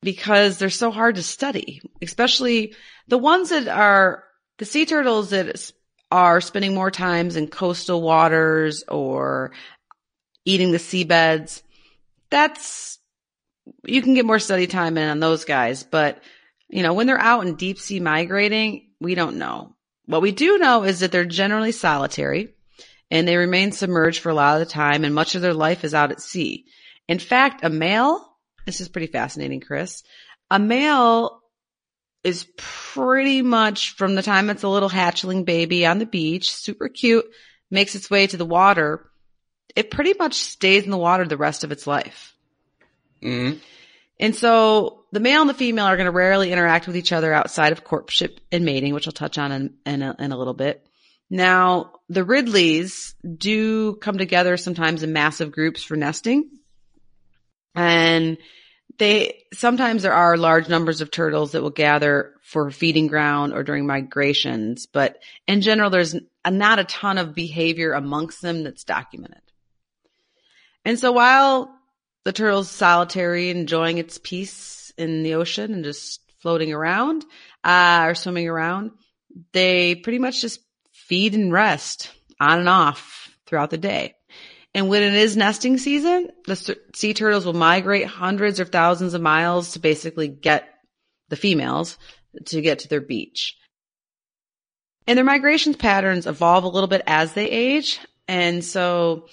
because 0.03 0.59
they're 0.59 0.70
so 0.70 0.90
hard 0.90 1.16
to 1.16 1.22
study, 1.22 1.80
especially 2.01 2.74
the 3.09 3.18
ones 3.18 3.51
that 3.51 3.68
are 3.68 4.24
the 4.59 4.64
sea 4.64 4.86
turtles 4.86 5.30
that 5.30 5.72
are 6.11 6.40
spending 6.40 6.74
more 6.74 6.90
times 6.90 7.36
in 7.36 7.49
coastal 7.49 8.01
waters 8.01 8.84
or 8.88 9.53
eating 10.44 10.72
the 10.72 10.78
seabeds. 10.78 11.62
That's, 12.30 12.99
you 13.84 14.03
can 14.03 14.14
get 14.14 14.26
more 14.26 14.38
study 14.38 14.66
time 14.66 14.96
in 14.99 15.09
on 15.09 15.20
those 15.20 15.44
guys, 15.44 15.82
but 15.82 16.22
you 16.68 16.82
know, 16.82 16.92
when 16.92 17.07
they're 17.07 17.18
out 17.18 17.46
in 17.46 17.57
deep 17.57 17.78
sea 17.78 18.01
migrating, 18.01 18.90
we 19.01 19.14
don't 19.14 19.38
know. 19.38 19.74
What 20.07 20.22
we 20.22 20.32
do 20.32 20.59
know 20.59 20.84
is 20.84 21.01
that 21.01 21.12
they're 21.12 21.24
generally 21.24 21.72
solitary 21.72 22.55
and 23.11 23.26
they 23.26 23.36
remain 23.36 23.72
submerged 23.72 24.20
for 24.20 24.30
a 24.30 24.34
lot 24.34 24.61
of 24.61 24.66
the 24.66 24.72
time 24.72 25.05
and 25.05 25.14
much 25.14 25.34
of 25.34 25.42
their 25.42 25.55
life 25.55 25.84
is 25.84 25.94
out 25.94 26.11
at 26.11 26.20
sea. 26.20 26.66
In 27.09 27.18
fact, 27.18 27.64
a 27.64 27.70
male, 27.70 28.28
this 28.69 28.83
is 28.83 28.89
pretty 28.91 29.07
fascinating, 29.07 29.61
Chris, 29.61 30.03
a 30.51 30.59
male 30.59 31.41
is 32.23 32.47
pretty 32.59 33.41
much 33.41 33.95
from 33.97 34.14
the 34.14 34.23
time 34.23 34.51
it's 34.51 34.62
a 34.62 34.69
little 34.69 34.91
hatchling 34.91 35.47
baby 35.47 35.87
on 35.87 35.99
the 35.99 36.05
beach, 36.05 36.53
super 36.53 36.91
cute, 36.91 37.25
makes 37.71 37.95
its 37.95 38.11
way 38.11 38.27
to 38.27 38.37
the 38.37 38.45
water. 38.45 39.11
It 39.75 39.91
pretty 39.91 40.12
much 40.19 40.35
stays 40.35 40.85
in 40.85 40.91
the 40.91 40.99
water 40.99 41.27
the 41.27 41.39
rest 41.39 41.64
of 41.64 41.73
its 41.73 41.87
life. 41.87 42.35
Mhm. 43.23 43.59
And 44.21 44.37
so 44.37 45.07
the 45.12 45.21
male 45.21 45.41
and 45.41 45.49
the 45.49 45.55
female 45.55 45.87
are 45.87 45.97
going 45.97 46.05
to 46.05 46.11
rarely 46.11 46.53
interact 46.53 46.87
with 46.87 46.97
each 46.97 47.12
other 47.12 47.33
outside 47.33 47.73
of 47.73 47.85
courtship 47.85 48.39
and 48.53 48.66
mating, 48.66 48.93
which 48.93 49.07
I'll 49.07 49.12
touch 49.12 49.39
on 49.39 49.51
in, 49.51 49.75
in, 49.87 50.03
a, 50.03 50.14
in 50.19 50.31
a 50.31 50.37
little 50.37 50.53
bit. 50.53 50.87
Now, 51.31 51.93
the 52.11 52.23
Ridleys 52.23 53.14
do 53.25 53.95
come 53.95 54.19
together 54.19 54.59
sometimes 54.59 55.03
in 55.03 55.14
massive 55.14 55.53
groups 55.53 55.83
for 55.83 55.97
nesting. 55.97 56.51
And 57.75 58.39
they, 58.99 59.45
sometimes 59.53 60.03
there 60.03 60.14
are 60.14 60.36
large 60.36 60.68
numbers 60.68 61.01
of 61.01 61.11
turtles 61.11 61.53
that 61.53 61.62
will 61.62 61.70
gather 61.70 62.34
for 62.43 62.70
feeding 62.70 63.07
ground 63.07 63.53
or 63.53 63.62
during 63.62 63.86
migrations, 63.86 64.86
but 64.86 65.18
in 65.47 65.61
general, 65.61 65.91
there's 65.91 66.16
a, 66.45 66.51
not 66.51 66.78
a 66.78 66.84
ton 66.84 67.18
of 67.18 67.34
behavior 67.34 67.93
amongst 67.93 68.43
them 68.43 68.64
that's 68.64 68.84
documented. 68.84 69.43
And 70.84 70.99
so 70.99 71.12
while 71.12 71.74
the 72.24 72.32
turtle's 72.32 72.70
solitary, 72.70 73.51
enjoying 73.51 73.99
its 73.99 74.18
peace 74.18 74.93
in 74.97 75.22
the 75.22 75.34
ocean 75.34 75.74
and 75.74 75.84
just 75.84 76.20
floating 76.41 76.72
around, 76.72 77.24
uh, 77.62 78.05
or 78.07 78.14
swimming 78.14 78.49
around, 78.49 78.93
they 79.53 79.95
pretty 79.95 80.18
much 80.18 80.41
just 80.41 80.61
feed 80.93 81.34
and 81.34 81.53
rest 81.53 82.11
on 82.41 82.61
and 82.61 82.68
off 82.68 83.30
throughout 83.47 83.70
the 83.70 83.78
day. 83.78 84.14
And 84.75 84.89
when 84.89 85.03
it 85.03 85.14
is 85.14 85.37
nesting 85.37 85.79
season, 85.79 86.31
the 86.47 86.77
sea 86.95 87.14
turtles 87.14 87.47
will 87.47 87.55
migrate 87.55 88.07
hundreds 88.07 88.61
or 88.61 88.64
thousands 88.64 89.14
of 89.14 89.23
miles 89.23 89.73
to 89.73 89.79
basically 89.79 90.29
get 90.29 90.69
the 91.29 91.37
females 91.37 91.99
to 92.47 92.61
get 92.61 92.81
to 92.81 92.89
their 92.89 93.01
beach. 93.01 93.57
And 95.07 95.16
their 95.16 95.25
migration 95.25 95.75
patterns 95.75 96.27
evolve 96.27 96.64
a 96.64 96.69
little 96.69 96.89
bit 96.89 97.03
as 97.07 97.33
they 97.33 97.49
age. 97.49 97.99
And 98.27 98.62
so 98.62 99.29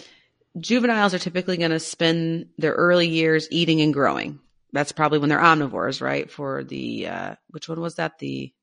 juveniles 0.58 1.14
are 1.14 1.20
typically 1.20 1.58
going 1.58 1.72
to 1.72 1.80
spend 1.80 2.48
their 2.58 2.72
early 2.72 3.10
years 3.10 3.50
eating 3.52 3.82
and 3.82 3.94
growing. 3.94 4.40
That's 4.72 4.94
probably 4.94 5.20
when 5.20 5.30
they're 5.30 5.40
omnivores, 5.40 6.02
right? 6.02 6.32
For 6.32 6.64
the, 6.64 7.08
uh, 7.08 7.36
which 7.50 7.68
one 7.68 7.82
was 7.82 7.96
that? 7.96 8.20
The 8.20 8.54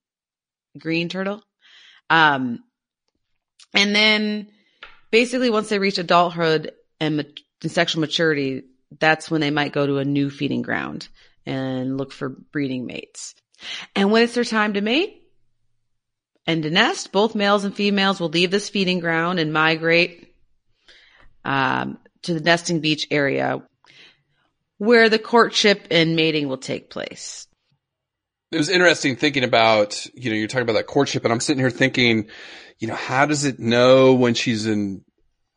green 0.79 1.11
turtle? 1.11 1.43
Um, 2.09 2.65
and 3.75 3.95
then 3.95 4.49
basically 5.13 5.51
once 5.51 5.69
they 5.69 5.79
reach 5.79 5.99
adulthood 5.99 6.73
and, 6.99 7.19
mat- 7.19 7.41
and 7.63 7.71
sexual 7.71 8.01
maturity, 8.01 8.65
that's 8.99 9.31
when 9.31 9.41
they 9.41 9.53
might 9.53 9.73
go 9.73 9.87
to 9.87 9.99
a 9.99 10.05
new 10.05 10.29
feeding 10.29 10.63
ground 10.63 11.07
and 11.47 11.97
look 11.97 12.13
for 12.13 12.31
breeding 12.31 12.87
mates. 12.87 13.37
And 13.95 14.11
when 14.11 14.25
it's 14.25 14.35
their 14.35 14.43
time 14.43 14.75
to 14.75 14.81
mate 14.81 15.23
and 16.47 16.65
to 16.65 16.71
nest, 16.71 17.13
both 17.13 17.37
males 17.37 17.65
and 17.65 17.75
females 17.75 18.19
will 18.19 18.31
leave 18.31 18.51
this 18.51 18.69
feeding 18.69 18.99
ground 18.99 19.39
and 19.39 19.53
migrate 19.53 20.35
um, 21.45 21.99
to 22.23 22.35
the 22.35 22.41
nesting 22.41 22.81
beach 22.81 23.07
area 23.11 23.63
where 24.79 25.09
the 25.09 25.19
courtship 25.19 25.87
and 25.91 26.17
mating 26.17 26.49
will 26.49 26.59
take 26.59 26.91
place. 26.91 27.47
It 28.51 28.59
was 28.59 28.69
interesting 28.69 29.17
thinking 29.17 29.45
about, 29.45 30.05
you 30.15 30.31
know, 30.31 30.37
you're 30.37 30.49
talking 30.49 30.63
about 30.63 30.75
that 30.75 30.87
courtship 30.87 31.25
and 31.25 31.33
I'm 31.33 31.41
sitting 31.41 31.61
here 31.61 31.71
thinking, 31.71 32.29
you 32.79 32.89
know, 32.89 32.95
how 32.95 33.27
does 33.27 33.45
it 33.45 33.59
know 33.59 34.15
when 34.15 34.35
she's 34.35 34.67
in, 34.67 35.05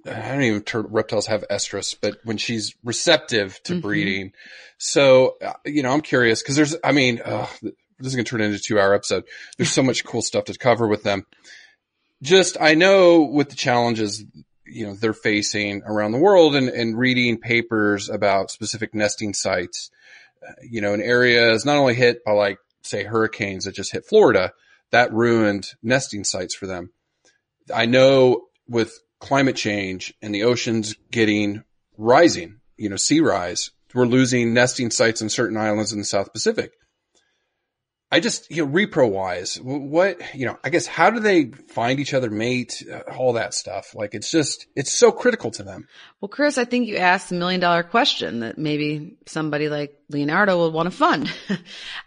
I 0.06 0.32
don't 0.32 0.42
even, 0.44 0.62
tur- 0.62 0.88
reptiles 0.88 1.28
have 1.28 1.44
estrus, 1.50 1.96
but 2.00 2.18
when 2.24 2.38
she's 2.38 2.76
receptive 2.84 3.62
to 3.64 3.74
Mhm. 3.74 3.82
breeding. 3.82 4.32
So, 4.78 5.38
uh, 5.44 5.54
you 5.66 5.82
know, 5.84 5.92
I'm 5.92 6.02
curious 6.02 6.42
because 6.42 6.56
there's, 6.56 6.76
I 6.84 6.92
mean, 6.92 7.22
uh, 7.26 7.48
this 7.62 8.08
is 8.08 8.16
going 8.16 8.26
to 8.26 8.30
turn 8.30 8.42
into 8.42 8.58
a 8.58 8.60
two 8.60 8.80
hour 8.80 8.94
episode. 8.94 9.24
There's 9.58 9.72
so 9.72 9.82
much 9.84 10.04
cool 10.04 10.22
stuff 10.22 10.46
to 10.46 10.58
cover 10.58 10.88
with 10.88 11.04
them. 11.04 11.26
Just, 12.22 12.58
I 12.60 12.76
know 12.76 13.22
with 13.22 13.50
the 13.50 13.56
challenges, 13.56 14.24
you 14.66 14.86
know, 14.88 14.96
they're 14.96 15.14
facing 15.14 15.84
around 15.84 16.12
the 16.12 16.18
world 16.20 16.56
and, 16.56 16.70
and 16.70 16.98
reading 16.98 17.38
papers 17.40 18.10
about 18.10 18.52
specific 18.52 18.94
nesting 18.94 19.34
sites, 19.34 19.90
uh, 20.48 20.54
you 20.62 20.82
know, 20.82 20.94
an 20.94 21.02
area 21.02 21.52
is 21.52 21.66
not 21.66 21.78
only 21.78 21.94
hit 21.96 22.24
by 22.24 22.32
like, 22.32 22.58
say 22.84 23.04
hurricanes 23.04 23.66
that 23.66 23.74
just 23.76 23.92
hit 23.92 24.06
Florida, 24.06 24.52
that 24.92 25.12
ruined 25.14 25.72
nesting 25.82 26.24
sites 26.24 26.54
for 26.56 26.68
them. 26.68 26.92
I 27.74 27.86
know 27.86 28.48
with 28.68 29.00
climate 29.20 29.56
change 29.56 30.14
and 30.22 30.34
the 30.34 30.44
oceans 30.44 30.96
getting 31.12 31.64
rising, 31.98 32.60
you 32.78 32.90
know, 32.90 32.96
sea 32.96 33.20
rise, 33.20 33.72
we're 33.94 34.06
losing 34.06 34.54
nesting 34.54 34.92
sites 34.92 35.22
in 35.22 35.30
certain 35.30 35.58
islands 35.58 35.94
in 35.94 36.00
the 36.00 36.06
South 36.06 36.34
Pacific. 36.34 36.74
I 38.12 38.20
just, 38.20 38.52
you 38.52 38.66
know, 38.66 38.72
repro 38.72 39.10
wise, 39.10 39.60
what, 39.62 40.36
you 40.36 40.46
know, 40.46 40.58
I 40.64 40.70
guess 40.70 40.86
how 40.86 41.10
do 41.10 41.20
they 41.20 41.46
find 41.70 42.00
each 42.00 42.14
other, 42.14 42.30
mate, 42.30 42.84
uh, 42.90 43.00
all 43.14 43.34
that 43.34 43.54
stuff? 43.54 43.96
Like 43.96 44.14
it's 44.14 44.30
just, 44.30 44.68
it's 44.76 44.94
so 44.94 45.12
critical 45.12 45.50
to 45.52 45.64
them. 45.64 45.88
Well, 46.22 46.30
Chris, 46.30 46.58
I 46.58 46.66
think 46.66 46.88
you 46.88 46.98
asked 46.98 47.32
a 47.32 47.36
million 47.36 47.60
dollar 47.60 47.84
question 47.84 48.42
that 48.42 48.58
maybe 48.58 49.18
somebody 49.26 49.70
like 49.70 49.98
Leonardo 50.10 50.64
would 50.64 50.74
want 50.74 50.92
to 50.92 50.96
fund. 50.96 51.34
uh, 51.50 51.58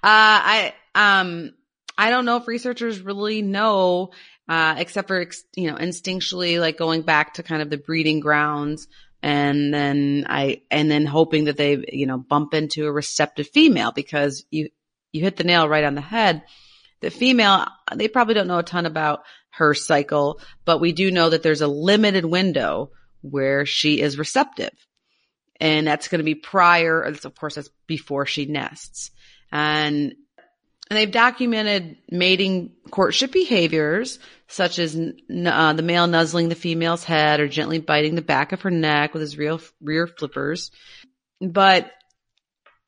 I, 0.03 0.73
um, 0.95 1.53
I 1.99 2.11
don't 2.11 2.25
know 2.25 2.37
if 2.37 2.47
researchers 2.47 3.01
really 3.01 3.43
know, 3.43 4.13
uh, 4.49 4.77
except 4.79 5.09
for, 5.09 5.27
you 5.57 5.71
know, 5.71 5.77
instinctually, 5.77 6.61
like 6.61 6.79
going 6.79 7.03
back 7.03 7.35
to 7.35 7.43
kind 7.43 7.61
of 7.61 7.71
the 7.71 7.77
breeding 7.77 8.21
grounds 8.21 8.89
and 9.23 9.75
then 9.75 10.27
I, 10.29 10.63
and 10.71 10.91
then 10.91 11.05
hoping 11.05 11.45
that 11.45 11.57
they, 11.57 11.85
you 11.93 12.07
know, 12.07 12.19
bump 12.19 12.55
into 12.55 12.87
a 12.87 12.93
receptive 12.93 13.49
female 13.49 13.93
because 13.93 14.45
you, 14.51 14.71
you 15.13 15.23
hit 15.23 15.37
the 15.37 15.45
nail 15.45 15.69
right 15.69 15.85
on 15.85 15.95
the 15.95 16.01
head. 16.01 16.45
The 17.01 17.11
female, 17.11 17.67
they 17.95 18.09
probably 18.09 18.35
don't 18.35 18.49
know 18.49 18.59
a 18.59 18.63
ton 18.63 18.87
about 18.87 19.25
her 19.51 19.75
cycle, 19.75 20.41
but 20.65 20.81
we 20.81 20.93
do 20.93 21.11
know 21.11 21.31
that 21.31 21.43
there's 21.43 21.61
a 21.61 21.69
limited 21.69 22.25
window 22.25 22.91
where 23.21 23.67
she 23.67 24.01
is 24.01 24.19
receptive. 24.19 24.73
And 25.61 25.87
that's 25.87 26.09
going 26.09 26.21
to 26.21 26.25
be 26.25 26.37
prior, 26.37 27.03
of 27.03 27.35
course, 27.35 27.57
that's 27.57 27.71
before 27.87 28.27
she 28.27 28.47
nests. 28.47 29.11
And, 29.51 30.15
and 30.91 30.97
they've 30.99 31.11
documented 31.11 31.97
mating 32.11 32.73
courtship 32.91 33.33
behaviors 33.33 34.19
such 34.49 34.79
as 34.79 34.97
uh, 34.97 35.73
the 35.75 35.83
male 35.83 36.07
nuzzling 36.07 36.49
the 36.49 36.55
female's 36.55 37.05
head 37.05 37.39
or 37.41 37.49
gently 37.49 37.79
biting 37.79 38.15
the 38.15 38.23
back 38.23 38.53
of 38.53 38.63
her 38.63 38.71
neck 38.71 39.13
with 39.13 39.21
his 39.21 39.37
real 39.37 39.61
rear 39.83 40.07
flippers. 40.07 40.71
But 41.41 41.91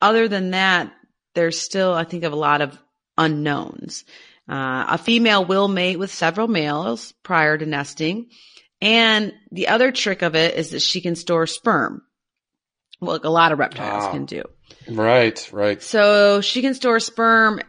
other 0.01 0.27
than 0.27 0.51
that, 0.51 0.91
there's 1.35 1.59
still, 1.59 1.93
I 1.93 2.03
think, 2.03 2.23
of 2.23 2.33
a 2.33 2.37
lot 2.37 2.61
of 2.61 2.77
unknowns. 3.17 4.03
Uh, 4.49 4.85
a 4.89 4.97
female 4.97 5.45
will 5.45 5.67
mate 5.67 5.97
with 5.99 6.11
several 6.11 6.47
males 6.47 7.13
prior 7.23 7.57
to 7.57 7.65
nesting. 7.65 8.29
And 8.81 9.33
the 9.51 9.67
other 9.67 9.91
trick 9.91 10.23
of 10.23 10.35
it 10.35 10.55
is 10.55 10.71
that 10.71 10.81
she 10.81 10.99
can 11.01 11.15
store 11.15 11.45
sperm. 11.45 12.01
Well, 12.99 13.13
like 13.13 13.23
a 13.23 13.29
lot 13.29 13.51
of 13.51 13.59
reptiles 13.59 14.05
Ah. 14.05 14.11
can 14.11 14.25
do. 14.25 14.43
Right, 14.89 15.47
right. 15.53 15.81
So 15.81 16.41
she 16.41 16.61
can 16.61 16.73
store 16.73 16.99
sperm. 16.99 17.61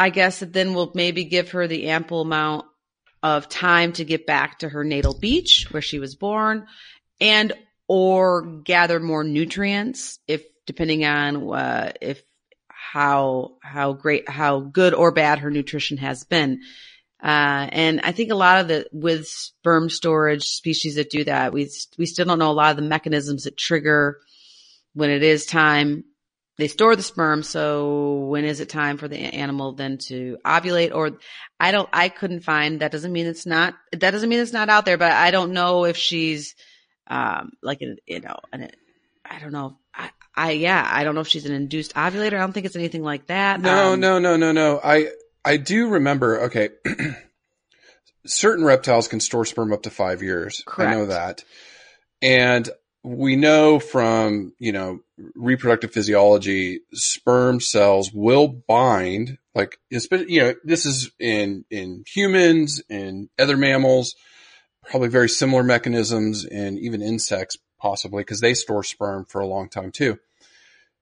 I 0.00 0.08
guess 0.08 0.40
it 0.40 0.54
then 0.54 0.72
will 0.72 0.92
maybe 0.94 1.24
give 1.24 1.50
her 1.50 1.66
the 1.66 1.88
ample 1.88 2.22
amount 2.22 2.64
of 3.22 3.50
time 3.50 3.92
to 3.92 4.04
get 4.06 4.26
back 4.26 4.60
to 4.60 4.68
her 4.70 4.82
natal 4.82 5.12
beach 5.12 5.66
where 5.70 5.82
she 5.82 5.98
was 5.98 6.14
born 6.14 6.66
and 7.20 7.52
or 7.86 8.62
gather 8.64 8.98
more 8.98 9.24
nutrients 9.24 10.18
if 10.26 10.42
depending 10.64 11.04
on 11.04 11.52
uh, 11.52 11.92
if 12.00 12.22
how 12.68 13.58
how 13.62 13.92
great 13.92 14.26
how 14.26 14.60
good 14.60 14.94
or 14.94 15.12
bad 15.12 15.40
her 15.40 15.50
nutrition 15.50 15.98
has 15.98 16.24
been. 16.24 16.62
Uh, 17.22 17.68
and 17.70 18.00
I 18.02 18.12
think 18.12 18.30
a 18.30 18.36
lot 18.36 18.60
of 18.60 18.68
the 18.68 18.86
with 18.92 19.26
sperm 19.26 19.90
storage 19.90 20.44
species 20.44 20.94
that 20.94 21.10
do 21.10 21.24
that, 21.24 21.52
we 21.52 21.68
we 21.98 22.06
still 22.06 22.24
don't 22.24 22.38
know 22.38 22.50
a 22.50 22.52
lot 22.52 22.70
of 22.70 22.76
the 22.76 22.88
mechanisms 22.88 23.44
that 23.44 23.58
trigger 23.58 24.18
when 24.94 25.10
it 25.10 25.22
is 25.22 25.44
time 25.44 26.04
they 26.58 26.68
store 26.68 26.94
the 26.94 27.02
sperm. 27.02 27.42
So 27.42 28.26
when 28.26 28.44
is 28.44 28.60
it 28.60 28.68
time 28.68 28.98
for 28.98 29.08
the 29.08 29.16
animal 29.16 29.72
then 29.72 29.98
to 30.08 30.36
ovulate? 30.44 30.94
Or 30.94 31.12
I 31.58 31.72
don't, 31.72 31.88
I 31.92 32.08
couldn't 32.08 32.40
find, 32.40 32.80
that 32.80 32.92
doesn't 32.92 33.12
mean 33.12 33.26
it's 33.26 33.46
not, 33.46 33.74
that 33.92 34.10
doesn't 34.10 34.28
mean 34.28 34.40
it's 34.40 34.52
not 34.52 34.68
out 34.68 34.84
there, 34.84 34.98
but 34.98 35.12
I 35.12 35.30
don't 35.30 35.52
know 35.52 35.84
if 35.84 35.96
she's, 35.96 36.54
um, 37.06 37.52
like, 37.62 37.80
a, 37.82 37.96
you 38.06 38.20
know, 38.20 38.36
an, 38.52 38.70
I 39.24 39.38
don't 39.38 39.52
know. 39.52 39.78
I, 39.94 40.10
I, 40.34 40.50
yeah, 40.52 40.88
I 40.90 41.04
don't 41.04 41.14
know 41.14 41.22
if 41.22 41.28
she's 41.28 41.46
an 41.46 41.54
induced 41.54 41.94
ovulator. 41.94 42.34
I 42.34 42.40
don't 42.40 42.52
think 42.52 42.66
it's 42.66 42.76
anything 42.76 43.02
like 43.02 43.26
that. 43.28 43.60
No, 43.60 43.92
Um, 43.94 44.00
no, 44.00 44.18
no, 44.18 44.36
no, 44.36 44.52
no. 44.52 44.80
I 44.82 45.08
I 45.44 45.56
do 45.56 45.88
remember. 45.88 46.42
Okay, 46.42 46.70
certain 48.26 48.64
reptiles 48.64 49.08
can 49.08 49.20
store 49.20 49.44
sperm 49.44 49.72
up 49.72 49.82
to 49.82 49.90
five 49.90 50.22
years. 50.22 50.62
I 50.76 50.94
know 50.94 51.06
that, 51.06 51.44
and 52.22 52.68
we 53.02 53.36
know 53.36 53.78
from 53.78 54.52
you 54.58 54.72
know 54.72 55.00
reproductive 55.34 55.92
physiology, 55.92 56.80
sperm 56.92 57.60
cells 57.60 58.12
will 58.12 58.48
bind. 58.48 59.38
Like, 59.54 59.78
you 59.90 60.40
know, 60.40 60.54
this 60.64 60.86
is 60.86 61.10
in 61.18 61.64
in 61.70 62.04
humans 62.06 62.82
and 62.90 63.28
other 63.38 63.56
mammals. 63.56 64.14
Probably 64.84 65.08
very 65.08 65.28
similar 65.28 65.62
mechanisms 65.62 66.44
in 66.44 66.78
even 66.78 67.02
insects, 67.02 67.56
possibly 67.78 68.22
because 68.22 68.40
they 68.40 68.54
store 68.54 68.82
sperm 68.82 69.24
for 69.24 69.40
a 69.40 69.46
long 69.46 69.68
time 69.68 69.92
too. 69.92 70.18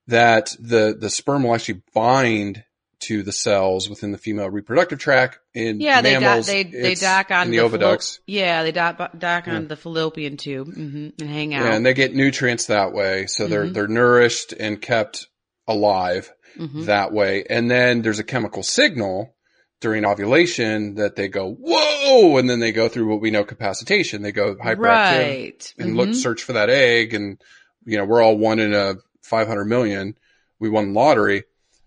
That 0.07 0.55
the 0.59 0.95
the 0.99 1.09
sperm 1.09 1.43
will 1.43 1.55
actually 1.55 1.81
bind 1.93 2.63
to 3.01 3.23
the 3.23 3.31
cells 3.31 3.89
within 3.89 4.11
the 4.11 4.17
female 4.17 4.49
reproductive 4.49 4.99
tract. 4.99 5.39
In 5.53 5.79
Yeah, 5.79 6.01
they 6.01 6.13
dock, 6.13 6.21
mammals, 6.21 6.47
they, 6.47 6.63
they 6.63 6.95
dock 6.95 7.31
on 7.31 7.49
the, 7.49 7.57
fallo- 7.57 7.69
oviducts. 7.77 8.19
yeah, 8.27 8.63
they 8.63 8.71
dock, 8.71 8.97
dock 9.17 9.47
on 9.47 9.61
Yeah. 9.63 9.67
the 9.67 9.75
fallopian 9.77 10.37
tube 10.37 10.73
hmm 10.73 11.09
and 11.19 11.29
hang 11.29 11.53
out. 11.53 11.65
Yeah, 11.65 11.75
and 11.75 11.85
they 11.85 11.93
get 11.93 12.13
nutrients 12.13 12.65
that 12.65 12.91
way. 12.93 13.25
So 13.27 13.47
they're 13.47 13.65
Mhm. 13.67 13.73
they're 13.73 13.87
nourished 13.87 14.51
and 14.53 14.81
kept 14.81 15.27
alive 15.67 16.31
Mhm. 16.57 16.85
that 16.85 17.11
way. 17.13 17.45
And 17.49 17.69
then 17.71 18.01
there's 18.01 18.19
a 18.19 18.23
chemical 18.23 18.63
signal 18.63 19.33
during 19.81 20.03
ovulation 20.05 20.95
that 20.95 21.15
they 21.15 21.29
go, 21.29 21.49
whoa, 21.57 22.35
and 22.37 22.49
then 22.49 22.59
they 22.59 22.73
go 22.73 22.89
through 22.89 23.07
what 23.07 23.21
we 23.21 23.31
know 23.31 23.45
capacitation. 23.45 24.21
They 24.23 24.33
go 24.33 24.55
hyperactive 24.55 24.83
right. 24.83 25.73
and 25.77 25.95
look 25.95 26.09
Mhm. 26.09 26.15
search 26.15 26.43
for 26.43 26.53
that 26.53 26.69
egg 26.69 27.13
and 27.13 27.41
you 27.85 27.97
know, 27.97 28.03
we're 28.05 28.21
all 28.21 28.37
one 28.37 28.59
in 28.59 28.73
a 28.73 28.95
500 29.23 29.65
million. 29.65 30.15
We 30.59 30.69
won 30.69 30.93
lottery. 30.93 31.43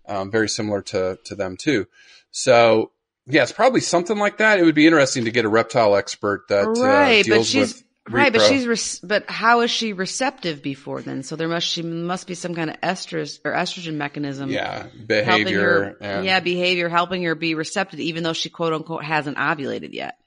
Um, 0.07 0.31
very 0.31 0.49
similar 0.49 0.81
to 0.83 1.17
to 1.25 1.35
them 1.35 1.57
too. 1.57 1.87
So 2.31 2.91
yeah, 3.25 3.43
it's 3.43 3.51
probably 3.51 3.81
something 3.81 4.17
like 4.17 4.37
that. 4.37 4.59
It 4.59 4.63
would 4.63 4.75
be 4.75 4.85
interesting 4.85 5.25
to 5.25 5.31
get 5.31 5.45
a 5.45 5.49
reptile 5.49 5.95
expert 5.95 6.47
that 6.49 6.65
right, 6.65 7.21
uh, 7.21 7.29
but 7.29 7.35
deals 7.35 7.47
she's 7.47 7.73
with 7.73 7.83
right, 8.09 8.33
but 8.33 8.41
she's 8.41 8.67
re- 8.67 9.07
but 9.07 9.29
how 9.29 9.61
is 9.61 9.71
she 9.71 9.93
receptive 9.93 10.61
before 10.61 11.01
then? 11.01 11.23
So 11.23 11.35
there 11.37 11.47
must 11.47 11.67
she 11.67 11.81
must 11.83 12.27
be 12.27 12.35
some 12.35 12.53
kind 12.53 12.69
of 12.69 12.81
estrus 12.81 13.39
or 13.45 13.53
estrogen 13.53 13.95
mechanism. 13.95 14.49
yeah 14.49 14.87
behavior. 15.05 15.61
her, 15.61 15.97
and- 16.01 16.25
yeah, 16.25 16.41
behavior, 16.41 16.89
helping 16.89 17.23
her 17.23 17.35
be 17.35 17.55
receptive, 17.55 18.01
even 18.01 18.23
though 18.23 18.33
she 18.33 18.49
quote 18.49 18.73
unquote 18.73 19.05
hasn't 19.05 19.37
ovulated 19.37 19.93
yet. 19.93 20.17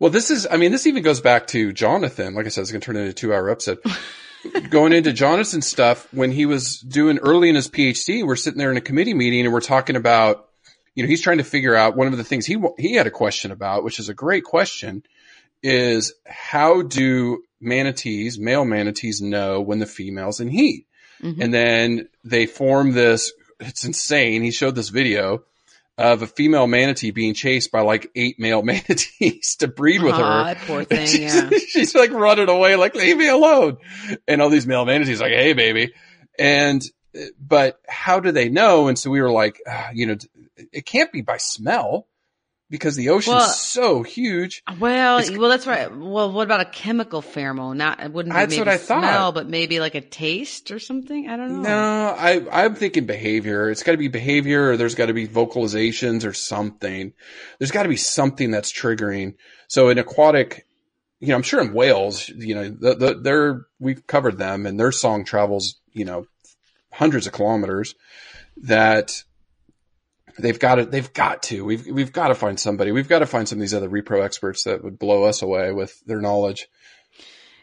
Well, 0.00 0.10
this 0.10 0.30
is, 0.30 0.46
I 0.50 0.56
mean, 0.56 0.72
this 0.72 0.86
even 0.86 1.02
goes 1.04 1.20
back 1.20 1.46
to 1.48 1.72
Jonathan. 1.72 2.34
Like 2.34 2.46
I 2.46 2.48
said, 2.48 2.62
it's 2.62 2.72
going 2.72 2.80
to 2.80 2.84
turn 2.86 2.96
into 2.96 3.10
a 3.10 3.12
two 3.12 3.32
hour 3.32 3.48
episode. 3.50 3.78
Going 4.70 4.92
into 4.92 5.12
Jonathan's 5.12 5.66
stuff, 5.66 6.12
when 6.12 6.30
he 6.30 6.46
was 6.46 6.80
doing 6.80 7.18
early 7.18 7.48
in 7.48 7.54
his 7.54 7.68
PhD, 7.68 8.26
we're 8.26 8.36
sitting 8.36 8.58
there 8.58 8.70
in 8.70 8.76
a 8.76 8.82
committee 8.82 9.14
meeting 9.14 9.44
and 9.44 9.52
we're 9.52 9.60
talking 9.60 9.96
about, 9.96 10.48
you 10.94 11.02
know, 11.02 11.08
he's 11.08 11.22
trying 11.22 11.38
to 11.38 11.44
figure 11.44 11.74
out 11.74 11.96
one 11.96 12.06
of 12.08 12.16
the 12.16 12.24
things 12.24 12.46
he, 12.46 12.56
he 12.78 12.94
had 12.94 13.06
a 13.06 13.10
question 13.10 13.50
about, 13.50 13.84
which 13.84 13.98
is 13.98 14.08
a 14.08 14.14
great 14.14 14.44
question, 14.44 15.02
is 15.62 16.14
how 16.26 16.82
do 16.82 17.42
manatees, 17.60 18.38
male 18.38 18.64
manatees 18.64 19.20
know 19.20 19.60
when 19.60 19.78
the 19.78 19.86
female's 19.86 20.40
in 20.40 20.48
heat? 20.48 20.86
Mhm. 21.22 21.40
And 21.40 21.54
then 21.54 22.08
they 22.24 22.46
form 22.46 22.92
this, 22.92 23.32
it's 23.60 23.84
insane. 23.84 24.42
He 24.42 24.50
showed 24.50 24.74
this 24.74 24.88
video 24.88 25.42
of 25.98 26.22
a 26.22 26.26
female 26.26 26.66
manatee 26.66 27.10
being 27.10 27.34
chased 27.34 27.72
by 27.72 27.80
like 27.80 28.10
eight 28.14 28.38
male 28.38 28.62
manatees 28.64 29.56
to 29.56 29.68
breed 29.68 30.02
with 30.02 30.14
Aw, 30.14 30.44
her. 30.44 30.54
poor 30.66 30.84
thing, 30.84 31.06
she's, 31.06 31.34
yeah. 31.34 31.50
she's 31.68 31.94
like 31.94 32.12
running 32.12 32.48
away, 32.48 32.76
like, 32.76 32.94
leave 32.94 33.16
me 33.16 33.28
alone. 33.28 33.76
And 34.26 34.40
all 34.40 34.48
these 34.48 34.66
male 34.66 34.84
manatees 34.84 35.20
like, 35.20 35.32
hey, 35.32 35.52
baby. 35.52 35.92
And, 36.38 36.82
but 37.38 37.80
how 37.88 38.20
do 38.20 38.30
they 38.32 38.48
know? 38.48 38.88
And 38.88 38.98
so 38.98 39.10
we 39.10 39.20
were 39.20 39.30
like, 39.30 39.60
ah, 39.68 39.90
you 39.92 40.06
know, 40.06 40.16
it 40.72 40.86
can't 40.86 41.12
be 41.12 41.20
by 41.20 41.36
smell 41.36 42.06
because 42.70 42.96
the 42.96 43.08
ocean's 43.08 43.34
Well- 43.36 43.48
so 43.48 44.02
huge. 44.02 44.62
Well, 44.78 45.18
It's- 45.18 45.36
well, 45.36 45.48
that's 45.48 45.66
right. 45.66 45.94
Well, 45.94 46.30
what 46.32 46.42
about 46.42 46.60
a 46.60 46.64
chemical 46.66 47.22
pheromone? 47.22 47.76
Not 47.76 48.02
it 48.02 48.12
wouldn't 48.12 48.34
be 48.34 48.38
That's 48.38 48.50
maybe 48.50 48.60
what 48.60 48.68
I 48.68 48.76
thought. 48.76 49.00
smell, 49.00 49.32
but 49.32 49.48
maybe 49.48 49.80
like 49.80 49.94
a 49.94 50.00
taste 50.00 50.70
or 50.70 50.78
something. 50.78 51.28
I 51.28 51.36
don't 51.36 51.62
know. 51.62 51.68
No, 51.68 52.14
I, 52.18 52.64
I'm 52.64 52.74
thinking 52.74 53.06
behavior. 53.06 53.70
It's 53.70 53.82
got 53.82 53.92
to 53.92 53.98
be 53.98 54.08
behavior 54.08 54.70
or 54.70 54.76
there's 54.76 54.94
got 54.94 55.06
to 55.06 55.14
be 55.14 55.26
vocalizations 55.26 56.26
or 56.26 56.32
something. 56.34 57.12
There's 57.58 57.70
got 57.70 57.84
to 57.84 57.88
be 57.88 57.96
something 57.96 58.50
that's 58.50 58.72
triggering. 58.72 59.34
So 59.68 59.88
in 59.88 59.98
aquatic, 59.98 60.66
you 61.20 61.28
know, 61.28 61.36
I'm 61.36 61.42
sure 61.42 61.60
in 61.60 61.72
whales, 61.72 62.28
you 62.28 62.54
know, 62.54 62.68
the, 62.68 62.94
the, 62.94 63.14
they're, 63.14 63.66
we've 63.80 64.06
covered 64.06 64.38
them 64.38 64.66
and 64.66 64.78
their 64.78 64.92
song 64.92 65.24
travels, 65.24 65.76
you 65.92 66.04
know, 66.04 66.26
hundreds 66.92 67.26
of 67.26 67.32
kilometers 67.32 67.94
that 68.62 69.22
they've 70.38 70.58
got 70.58 70.76
to, 70.76 70.84
they've 70.84 71.12
got 71.12 71.42
to, 71.44 71.64
we've, 71.64 71.86
we've 71.86 72.12
got 72.12 72.28
to 72.28 72.34
find 72.34 72.58
somebody. 72.58 72.92
We've 72.92 73.08
got 73.08 73.18
to 73.20 73.26
find 73.26 73.48
some 73.48 73.58
of 73.58 73.60
these 73.60 73.74
other 73.74 73.88
repro 73.88 74.24
experts 74.24 74.64
that 74.64 74.82
would 74.84 74.98
blow 74.98 75.24
us 75.24 75.42
away 75.42 75.72
with 75.72 76.00
their 76.06 76.20
knowledge. 76.20 76.68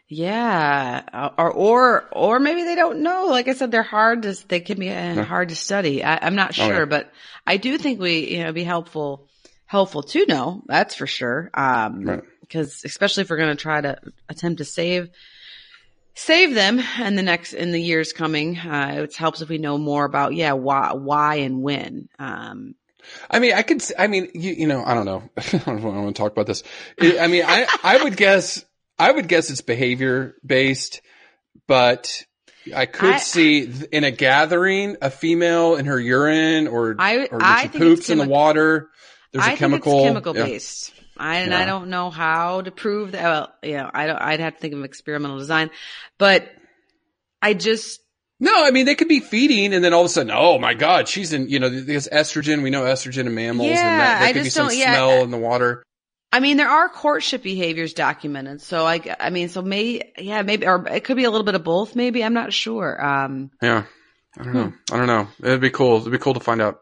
Yeah, 0.08 1.02
Uh, 1.12 1.30
or 1.38 1.52
or 1.52 2.06
or 2.12 2.40
maybe 2.40 2.64
they 2.64 2.76
don't 2.76 3.00
know. 3.02 3.26
Like 3.26 3.48
I 3.48 3.54
said, 3.54 3.72
they're 3.72 3.82
hard 3.82 4.22
to 4.24 4.48
they 4.48 4.60
can 4.60 4.78
be 4.80 4.92
uh, 4.92 5.24
hard 5.24 5.50
to 5.50 5.56
study. 5.56 6.04
I, 6.04 6.20
I'm 6.22 6.36
not 6.36 6.52
Oh, 6.52 6.68
sure, 6.68 6.80
yeah. 6.82 6.86
but 6.86 7.12
I 7.48 7.58
do 7.58 7.78
think 7.80 8.00
we 8.00 8.36
you 8.38 8.44
know 8.44 8.52
be 8.54 8.64
helpful 8.64 9.28
helpful 9.66 10.04
to 10.04 10.26
know. 10.28 10.62
That's 10.68 10.94
for 10.94 11.08
sure. 11.08 11.50
Um, 11.56 12.04
Right. 12.04 12.24
because 12.42 12.84
especially 12.86 13.22
if 13.22 13.32
we're 13.32 13.38
going 13.38 13.58
to 13.58 13.62
try 13.62 13.82
to 13.82 13.98
attempt 14.30 14.60
to 14.60 14.66
save 14.66 15.10
save 16.16 16.54
them 16.54 16.82
and 17.00 17.18
the 17.18 17.24
next 17.24 17.54
in 17.54 17.72
the 17.72 17.82
years 17.82 18.14
coming, 18.14 18.58
uh, 18.58 19.04
it 19.04 19.16
helps 19.16 19.42
if 19.42 19.50
we 19.50 19.58
know 19.58 19.78
more 19.78 20.06
about 20.06 20.34
yeah 20.34 20.54
why 20.54 20.94
why 20.94 21.36
and 21.36 21.62
when. 21.62 22.10
Um, 22.18 22.76
I 23.30 23.40
mean, 23.40 23.54
I 23.54 23.62
could, 23.62 23.84
I 24.00 24.08
mean, 24.08 24.30
you, 24.34 24.54
you 24.54 24.68
know, 24.68 24.84
I 24.84 24.94
don't 24.96 25.06
know. 25.06 25.30
I 25.38 25.58
don't 25.58 25.84
want 25.84 26.16
to 26.16 26.20
talk 26.20 26.32
about 26.32 26.48
this. 26.48 26.64
I 27.00 27.28
mean, 27.28 27.44
I, 27.46 27.68
I 27.84 28.04
would 28.04 28.18
guess, 28.18 28.66
I 28.98 29.12
would 29.12 29.28
guess 29.28 29.52
it's 29.52 29.62
behavior 29.62 30.36
based, 30.44 31.02
but 31.68 32.24
I 32.76 32.88
could 32.88 33.14
I- 33.14 33.18
see 33.18 33.72
in 33.92 34.04
a 34.06 34.12
gathering, 34.12 34.98
a 35.04 35.12
female 35.12 35.76
in 35.76 35.86
her 35.86 36.00
urine 36.00 36.68
or, 36.68 36.96
I- 36.98 37.28
or 37.32 37.44
I 37.44 37.64
she 37.64 37.78
poops 37.78 38.10
in 38.10 38.18
the 38.18 38.28
water, 38.28 38.90
there's 39.32 39.46
I 39.46 39.52
a 39.54 39.58
chemical. 39.58 39.92
think 39.92 40.02
it's 40.02 40.10
chemical 40.10 40.36
yeah. 40.38 40.44
based. 40.46 40.94
I, 41.18 41.38
and 41.40 41.52
Yeah. 41.52 41.60
I 41.60 41.66
don't 41.66 41.90
know 41.90 42.10
how 42.10 42.62
to 42.62 42.72
prove 42.72 43.14
that. 43.14 43.24
Well, 43.24 43.54
you 43.64 43.78
know, 43.78 43.90
I 43.94 44.08
don't, 44.08 44.22
I'd 44.22 44.40
have 44.40 44.56
to 44.56 44.60
think 44.60 44.74
of 44.74 44.84
experimental 44.84 45.38
design, 45.38 45.70
but 46.18 46.50
I 47.42 47.54
just, 47.54 48.02
No, 48.40 48.52
I 48.66 48.72
mean, 48.72 48.86
they 48.86 48.96
could 48.96 49.08
be 49.08 49.20
feeding 49.22 49.74
and 49.74 49.84
then 49.84 49.94
all 49.94 50.02
of 50.02 50.08
a 50.08 50.10
sudden, 50.10 50.32
oh 50.36 50.58
my 50.60 50.74
God, 50.74 51.08
she's 51.08 51.32
in, 51.34 51.48
you 51.50 51.60
know, 51.60 51.70
there's 51.70 52.08
estrogen. 52.08 52.64
We 52.64 52.70
know 52.70 52.84
estrogen 52.84 53.28
in 53.28 53.36
mammals 53.36 53.68
and 53.70 53.78
Yeah, 53.78 53.98
that, 53.98 54.20
there 54.20 54.28
I 54.30 54.34
could 54.34 54.44
be 54.44 54.50
some 54.50 54.70
yeah, 54.72 54.94
smell 54.94 55.10
I- 55.12 55.24
in 55.24 55.32
the 55.32 55.38
water. 55.38 55.84
I 56.34 56.42
mean, 56.42 56.58
there 56.58 56.68
are 56.68 56.90
courtship 56.90 57.44
behaviors 57.44 57.94
documented. 57.94 58.62
So 58.62 58.86
I, 58.86 59.00
I 59.22 59.30
mean, 59.30 59.48
so 59.48 59.62
maybe, 59.62 60.04
yeah, 60.18 60.42
maybe, 60.42 60.68
or 60.68 60.86
it 60.90 61.06
could 61.06 61.16
be 61.16 61.24
a 61.24 61.32
little 61.32 61.46
bit 61.46 61.56
of 61.56 61.64
both. 61.64 61.96
Maybe 61.96 62.26
I'm 62.26 62.34
not 62.34 62.52
sure. 62.52 63.02
Um, 63.06 63.52
Yeah. 63.62 63.84
I 64.38 64.44
don't 64.44 64.52
Hmm. 64.52 64.58
know. 64.60 64.74
I 64.92 64.98
don't 64.98 65.08
know. 65.08 65.28
It'd 65.42 65.62
be 65.62 65.70
cool. 65.70 66.02
It'd 66.02 66.12
be 66.12 66.18
cool 66.18 66.34
to 66.34 66.42
find 66.42 66.62
out. 66.62 66.82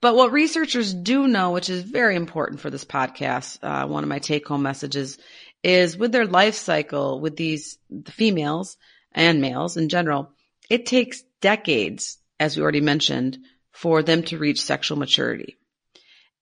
But 0.00 0.14
what 0.14 0.32
researchers 0.32 0.92
do 0.92 1.26
know, 1.26 1.52
which 1.52 1.70
is 1.70 1.82
very 1.82 2.16
important 2.16 2.60
for 2.60 2.70
this 2.70 2.84
podcast, 2.84 3.58
uh, 3.62 3.86
one 3.86 4.02
of 4.02 4.08
my 4.08 4.18
take 4.18 4.46
home 4.46 4.62
messages 4.62 5.18
is 5.62 5.96
with 5.96 6.12
their 6.12 6.26
life 6.26 6.54
cycle 6.54 7.20
with 7.20 7.36
these 7.36 7.78
the 7.90 8.12
females 8.12 8.76
and 9.12 9.40
males 9.40 9.76
in 9.76 9.88
general, 9.88 10.30
it 10.68 10.86
takes 10.86 11.22
decades, 11.40 12.18
as 12.38 12.56
we 12.56 12.62
already 12.62 12.80
mentioned, 12.80 13.38
for 13.72 14.02
them 14.02 14.22
to 14.24 14.38
reach 14.38 14.60
sexual 14.62 14.98
maturity. 14.98 15.56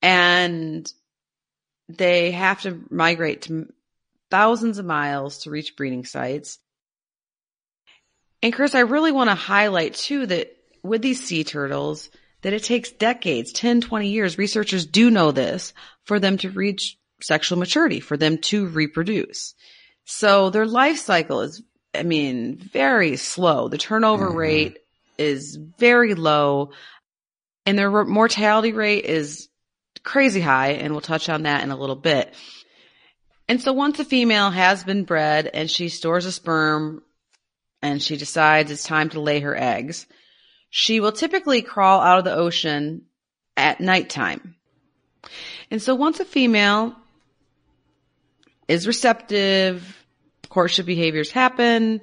And 0.01 0.91
they 1.87 2.31
have 2.31 2.61
to 2.63 2.83
migrate 2.89 3.43
to 3.43 3.67
thousands 4.29 4.79
of 4.79 4.85
miles 4.85 5.39
to 5.39 5.49
reach 5.49 5.75
breeding 5.75 6.05
sites. 6.05 6.59
And 8.41 8.53
Chris, 8.53 8.75
I 8.75 8.81
really 8.81 9.11
want 9.11 9.29
to 9.29 9.35
highlight 9.35 9.93
too 9.93 10.25
that 10.27 10.55
with 10.83 11.01
these 11.01 11.23
sea 11.23 11.43
turtles, 11.43 12.09
that 12.45 12.53
it 12.53 12.63
takes 12.63 12.91
decades, 12.91 13.51
10, 13.53 13.81
20 13.81 14.07
years, 14.07 14.37
researchers 14.37 14.85
do 14.85 15.09
know 15.09 15.31
this, 15.31 15.73
for 16.03 16.19
them 16.19 16.37
to 16.37 16.51
reach 16.51 16.95
sexual 17.19 17.57
maturity, 17.57 17.99
for 17.99 18.17
them 18.17 18.37
to 18.37 18.67
reproduce. 18.67 19.55
So 20.03 20.51
their 20.51 20.67
life 20.67 20.99
cycle 20.99 21.41
is, 21.41 21.63
I 21.95 22.03
mean, 22.03 22.57
very 22.57 23.17
slow. 23.17 23.67
The 23.67 23.79
turnover 23.79 24.27
mm-hmm. 24.27 24.37
rate 24.37 24.77
is 25.17 25.57
very 25.79 26.13
low 26.13 26.69
and 27.65 27.79
their 27.79 27.89
mortality 28.05 28.73
rate 28.73 29.05
is 29.05 29.49
crazy 30.03 30.41
high. 30.41 30.73
And 30.73 30.91
we'll 30.93 31.01
touch 31.01 31.29
on 31.29 31.43
that 31.43 31.63
in 31.63 31.71
a 31.71 31.75
little 31.75 31.95
bit. 31.95 32.31
And 33.47 33.59
so 33.59 33.73
once 33.73 33.97
a 33.99 34.05
female 34.05 34.51
has 34.51 34.83
been 34.83 35.03
bred 35.03 35.49
and 35.51 35.67
she 35.67 35.89
stores 35.89 36.27
a 36.27 36.31
sperm 36.31 37.01
and 37.81 38.03
she 38.03 38.17
decides 38.17 38.69
it's 38.69 38.83
time 38.83 39.09
to 39.09 39.19
lay 39.19 39.39
her 39.39 39.55
eggs, 39.55 40.05
she 40.77 40.99
will 40.99 41.13
typically 41.13 41.61
crawl 41.61 42.01
out 42.01 42.17
of 42.17 42.25
the 42.25 42.35
ocean 42.35 43.03
at 43.55 43.79
nighttime. 43.79 44.57
And 45.71 45.81
so 45.81 45.95
once 45.95 46.19
a 46.19 46.25
female 46.25 46.93
is 48.67 48.85
receptive, 48.85 50.05
courtship 50.49 50.85
behaviors 50.85 51.31
happen, 51.31 52.01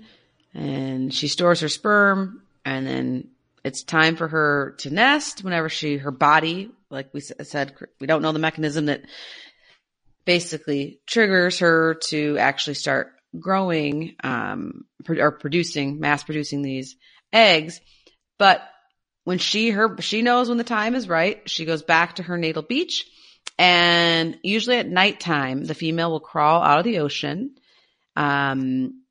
and 0.55 1.13
she 1.13 1.29
stores 1.29 1.61
her 1.61 1.69
sperm, 1.69 2.45
and 2.65 2.87
then 2.87 3.29
it's 3.63 3.83
time 3.83 4.17
for 4.17 4.27
her 4.27 4.75
to 4.79 4.89
nest 4.89 5.45
whenever 5.45 5.69
she, 5.69 5.99
her 5.99 6.11
body, 6.11 6.71
like 6.89 7.13
we 7.13 7.21
said, 7.21 7.75
we 8.01 8.07
don't 8.07 8.23
know 8.23 8.33
the 8.33 8.39
mechanism 8.39 8.87
that 8.87 9.03
basically 10.25 10.99
triggers 11.07 11.59
her 11.59 11.97
to 12.09 12.39
actually 12.39 12.75
start 12.75 13.13
growing, 13.39 14.17
um, 14.25 14.87
or 15.07 15.33
producing, 15.33 16.01
mass 16.01 16.25
producing 16.25 16.63
these 16.63 16.97
eggs. 17.35 17.79
But 18.39 18.63
when 19.25 19.39
she, 19.39 19.71
her, 19.71 19.97
she 20.01 20.23
knows 20.23 20.49
when 20.49 20.59
the 20.59 20.65
time 20.65 20.95
is 20.95 21.09
right, 21.09 21.49
she 21.49 21.65
goes 21.65 21.83
back 21.83 22.17
to 22.17 22.23
her 22.25 22.37
natal 22.37 22.63
beach 22.63 23.07
and 23.59 24.39
usually 24.43 24.77
at 24.77 24.89
nighttime, 24.89 25.65
the 25.65 25.75
female 25.75 26.11
will 26.11 26.21
crawl 26.21 26.63
out 26.63 26.79
of 26.79 26.85
the 26.85 26.99
ocean. 26.99 27.57
Um, 28.17 29.03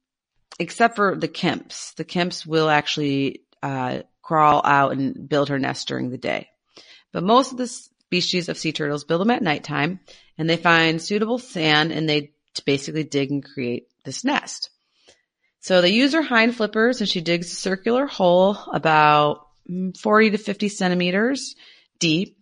except 0.60 0.96
for 0.96 1.16
the 1.16 1.28
Kemp's. 1.28 1.94
The 1.94 2.04
Kemp's 2.04 2.46
will 2.46 2.70
actually, 2.70 3.44
uh, 3.64 4.02
crawl 4.22 4.62
out 4.64 4.94
and 4.94 5.28
build 5.28 5.50
her 5.50 5.60
nest 5.60 5.88
during 5.88 6.10
the 6.10 6.18
day. 6.18 6.50
But 7.12 7.24
most 7.24 7.52
of 7.52 7.58
the 7.58 7.68
species 7.68 8.50
of 8.50 8.58
sea 8.58 8.72
turtles 8.72 9.04
build 9.04 9.22
them 9.22 9.32
at 9.32 9.42
nighttime 9.42 10.00
and 10.38 10.50
they 10.50 10.58
find 10.58 11.02
suitable 11.02 11.38
sand 11.38 11.92
and 11.92 12.10
they 12.10 12.34
basically 12.66 13.04
dig 13.04 13.32
and 13.32 13.44
create 13.44 13.88
this 14.04 14.24
nest. 14.24 14.70
So 15.62 15.82
they 15.82 15.90
use 15.90 16.14
her 16.14 16.24
hind 16.24 16.56
flippers 16.56 17.02
and 17.02 17.10
she 17.10 17.22
digs 17.22 17.52
a 17.52 17.56
circular 17.56 18.08
hole 18.08 18.58
about 18.74 19.48
40 20.00 20.32
to 20.32 20.38
50 20.38 20.70
centimeters 20.70 21.56
deep. 22.00 22.38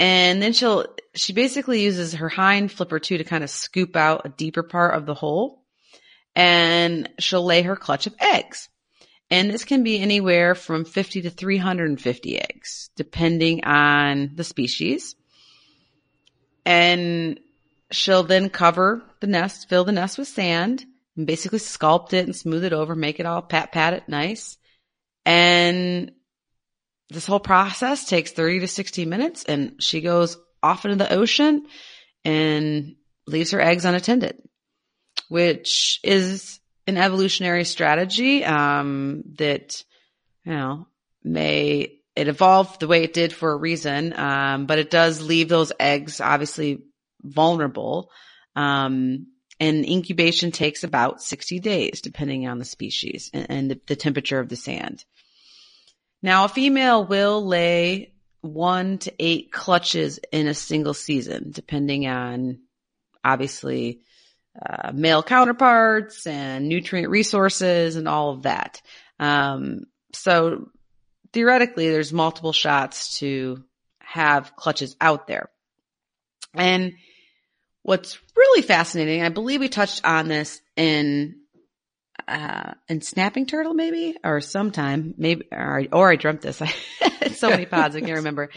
And 0.00 0.42
then 0.42 0.52
she'll, 0.52 0.86
she 1.14 1.32
basically 1.32 1.82
uses 1.82 2.14
her 2.14 2.28
hind 2.28 2.72
flipper 2.72 2.98
too 2.98 3.18
to 3.18 3.24
kind 3.24 3.44
of 3.44 3.50
scoop 3.50 3.94
out 3.94 4.22
a 4.24 4.30
deeper 4.30 4.64
part 4.64 4.94
of 4.94 5.06
the 5.06 5.14
hole 5.14 5.62
and 6.34 7.08
she'll 7.20 7.44
lay 7.44 7.62
her 7.62 7.76
clutch 7.76 8.08
of 8.08 8.16
eggs. 8.18 8.68
And 9.30 9.50
this 9.50 9.64
can 9.64 9.84
be 9.84 10.00
anywhere 10.00 10.56
from 10.56 10.84
50 10.84 11.22
to 11.22 11.30
350 11.30 12.40
eggs, 12.40 12.90
depending 12.96 13.62
on 13.64 14.32
the 14.34 14.42
species. 14.42 15.14
And 16.66 17.38
she'll 17.92 18.24
then 18.24 18.50
cover 18.50 19.02
the 19.20 19.28
nest, 19.28 19.68
fill 19.68 19.84
the 19.84 19.92
nest 19.92 20.18
with 20.18 20.26
sand, 20.26 20.84
and 21.20 21.26
basically 21.26 21.58
sculpt 21.58 22.14
it 22.14 22.24
and 22.24 22.34
smooth 22.34 22.64
it 22.64 22.72
over, 22.72 22.94
make 22.94 23.20
it 23.20 23.26
all 23.26 23.42
pat 23.42 23.72
pat 23.72 23.92
it 23.92 24.08
nice. 24.08 24.56
And 25.26 26.12
this 27.10 27.26
whole 27.26 27.40
process 27.40 28.06
takes 28.06 28.32
30 28.32 28.60
to 28.60 28.68
60 28.68 29.04
minutes 29.04 29.44
and 29.44 29.74
she 29.80 30.00
goes 30.00 30.38
off 30.62 30.86
into 30.86 30.96
the 30.96 31.12
ocean 31.12 31.66
and 32.24 32.96
leaves 33.26 33.50
her 33.50 33.60
eggs 33.60 33.84
unattended, 33.84 34.38
which 35.28 36.00
is 36.02 36.58
an 36.86 36.96
evolutionary 36.96 37.64
strategy 37.64 38.42
um, 38.42 39.22
that 39.36 39.84
you 40.46 40.52
know 40.52 40.86
may 41.22 41.98
it 42.16 42.28
evolved 42.28 42.80
the 42.80 42.88
way 42.88 43.02
it 43.02 43.12
did 43.12 43.34
for 43.34 43.52
a 43.52 43.56
reason, 43.58 44.18
um, 44.18 44.64
but 44.64 44.78
it 44.78 44.90
does 44.90 45.20
leave 45.20 45.50
those 45.50 45.70
eggs 45.78 46.22
obviously 46.22 46.82
vulnerable. 47.22 48.10
Um, 48.56 49.26
and 49.60 49.84
incubation 49.84 50.50
takes 50.50 50.82
about 50.82 51.22
60 51.22 51.60
days, 51.60 52.00
depending 52.00 52.48
on 52.48 52.58
the 52.58 52.64
species 52.64 53.30
and, 53.34 53.46
and 53.50 53.70
the, 53.70 53.80
the 53.86 53.96
temperature 53.96 54.40
of 54.40 54.48
the 54.48 54.56
sand. 54.56 55.04
Now, 56.22 56.44
a 56.44 56.48
female 56.48 57.04
will 57.04 57.46
lay 57.46 58.14
one 58.40 58.98
to 58.98 59.12
eight 59.18 59.52
clutches 59.52 60.18
in 60.32 60.48
a 60.48 60.54
single 60.54 60.94
season, 60.94 61.50
depending 61.52 62.06
on 62.08 62.60
obviously 63.22 64.00
uh, 64.60 64.92
male 64.92 65.22
counterparts 65.22 66.26
and 66.26 66.68
nutrient 66.68 67.10
resources 67.10 67.96
and 67.96 68.08
all 68.08 68.30
of 68.30 68.42
that. 68.42 68.80
Um, 69.18 69.84
so 70.12 70.70
theoretically, 71.32 71.90
there's 71.90 72.12
multiple 72.12 72.54
shots 72.54 73.18
to 73.18 73.62
have 74.00 74.56
clutches 74.56 74.96
out 75.00 75.26
there. 75.26 75.50
And 76.54 76.94
what's 77.82 78.18
really 78.36 78.62
fascinating, 78.62 79.22
I 79.22 79.28
believe 79.28 79.60
we 79.60 79.68
touched 79.68 80.04
on 80.04 80.28
this 80.28 80.60
in 80.76 81.36
uh, 82.28 82.74
in 82.88 83.00
Snapping 83.00 83.46
Turtle, 83.46 83.74
maybe, 83.74 84.16
or 84.22 84.40
sometime, 84.40 85.14
maybe, 85.16 85.46
or, 85.50 85.84
or 85.92 86.12
I 86.12 86.16
dreamt 86.16 86.42
this. 86.42 86.62
so 87.36 87.50
many 87.50 87.66
pods, 87.66 87.96
I 87.96 88.00
can't 88.00 88.12
remember. 88.16 88.50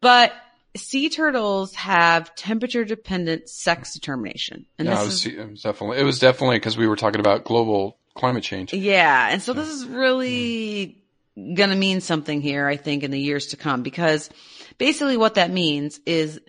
But 0.00 0.32
sea 0.76 1.08
turtles 1.08 1.74
have 1.74 2.34
temperature 2.34 2.84
dependent 2.84 3.48
sex 3.48 3.94
determination. 3.94 4.66
And 4.78 4.86
no, 4.86 4.92
this 4.92 5.02
it 5.02 5.06
was, 5.06 5.26
is, 5.26 5.26
it 5.26 5.50
was 5.50 5.62
definitely, 5.62 5.98
it 5.98 6.04
was 6.04 6.18
definitely 6.18 6.56
because 6.56 6.76
we 6.76 6.86
were 6.86 6.96
talking 6.96 7.20
about 7.20 7.44
global 7.44 7.96
climate 8.14 8.44
change. 8.44 8.72
Yeah. 8.72 9.28
And 9.30 9.42
so 9.42 9.52
this 9.52 9.68
is 9.68 9.86
really 9.86 11.02
going 11.34 11.70
to 11.70 11.76
mean 11.76 12.00
something 12.00 12.40
here, 12.40 12.66
I 12.66 12.76
think, 12.76 13.02
in 13.02 13.10
the 13.10 13.20
years 13.20 13.48
to 13.48 13.56
come, 13.56 13.82
because 13.82 14.30
basically 14.78 15.16
what 15.16 15.34
that 15.34 15.50
means 15.50 16.00
is 16.06 16.40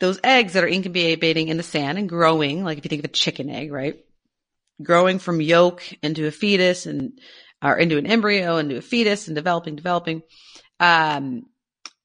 those 0.00 0.20
eggs 0.22 0.52
that 0.52 0.64
are 0.64 0.68
incubating 0.68 1.48
in 1.48 1.56
the 1.56 1.62
sand 1.62 1.98
and 1.98 2.08
growing, 2.08 2.64
like 2.64 2.78
if 2.78 2.84
you 2.84 2.88
think 2.88 3.04
of 3.04 3.10
a 3.10 3.12
chicken 3.12 3.50
egg, 3.50 3.72
right? 3.72 4.04
Growing 4.82 5.18
from 5.18 5.40
yolk 5.40 5.82
into 6.02 6.26
a 6.26 6.30
fetus 6.30 6.86
and, 6.86 7.18
or 7.62 7.76
into 7.76 7.98
an 7.98 8.06
embryo, 8.06 8.58
into 8.58 8.76
a 8.76 8.82
fetus 8.82 9.26
and 9.26 9.34
developing, 9.34 9.74
developing. 9.74 10.22
Um, 10.78 11.46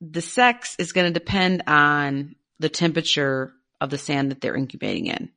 the 0.02 0.22
sex 0.22 0.76
is 0.80 0.92
going 0.92 1.12
to 1.12 1.20
depend 1.20 1.64
on 1.68 2.36
the 2.60 2.70
temperature 2.70 3.54
of 3.80 3.90
the 3.90 3.98
sand 3.98 4.32
that 4.32 4.42
they're 4.42 4.56
incubating 4.56 5.08
in. 5.08 5.30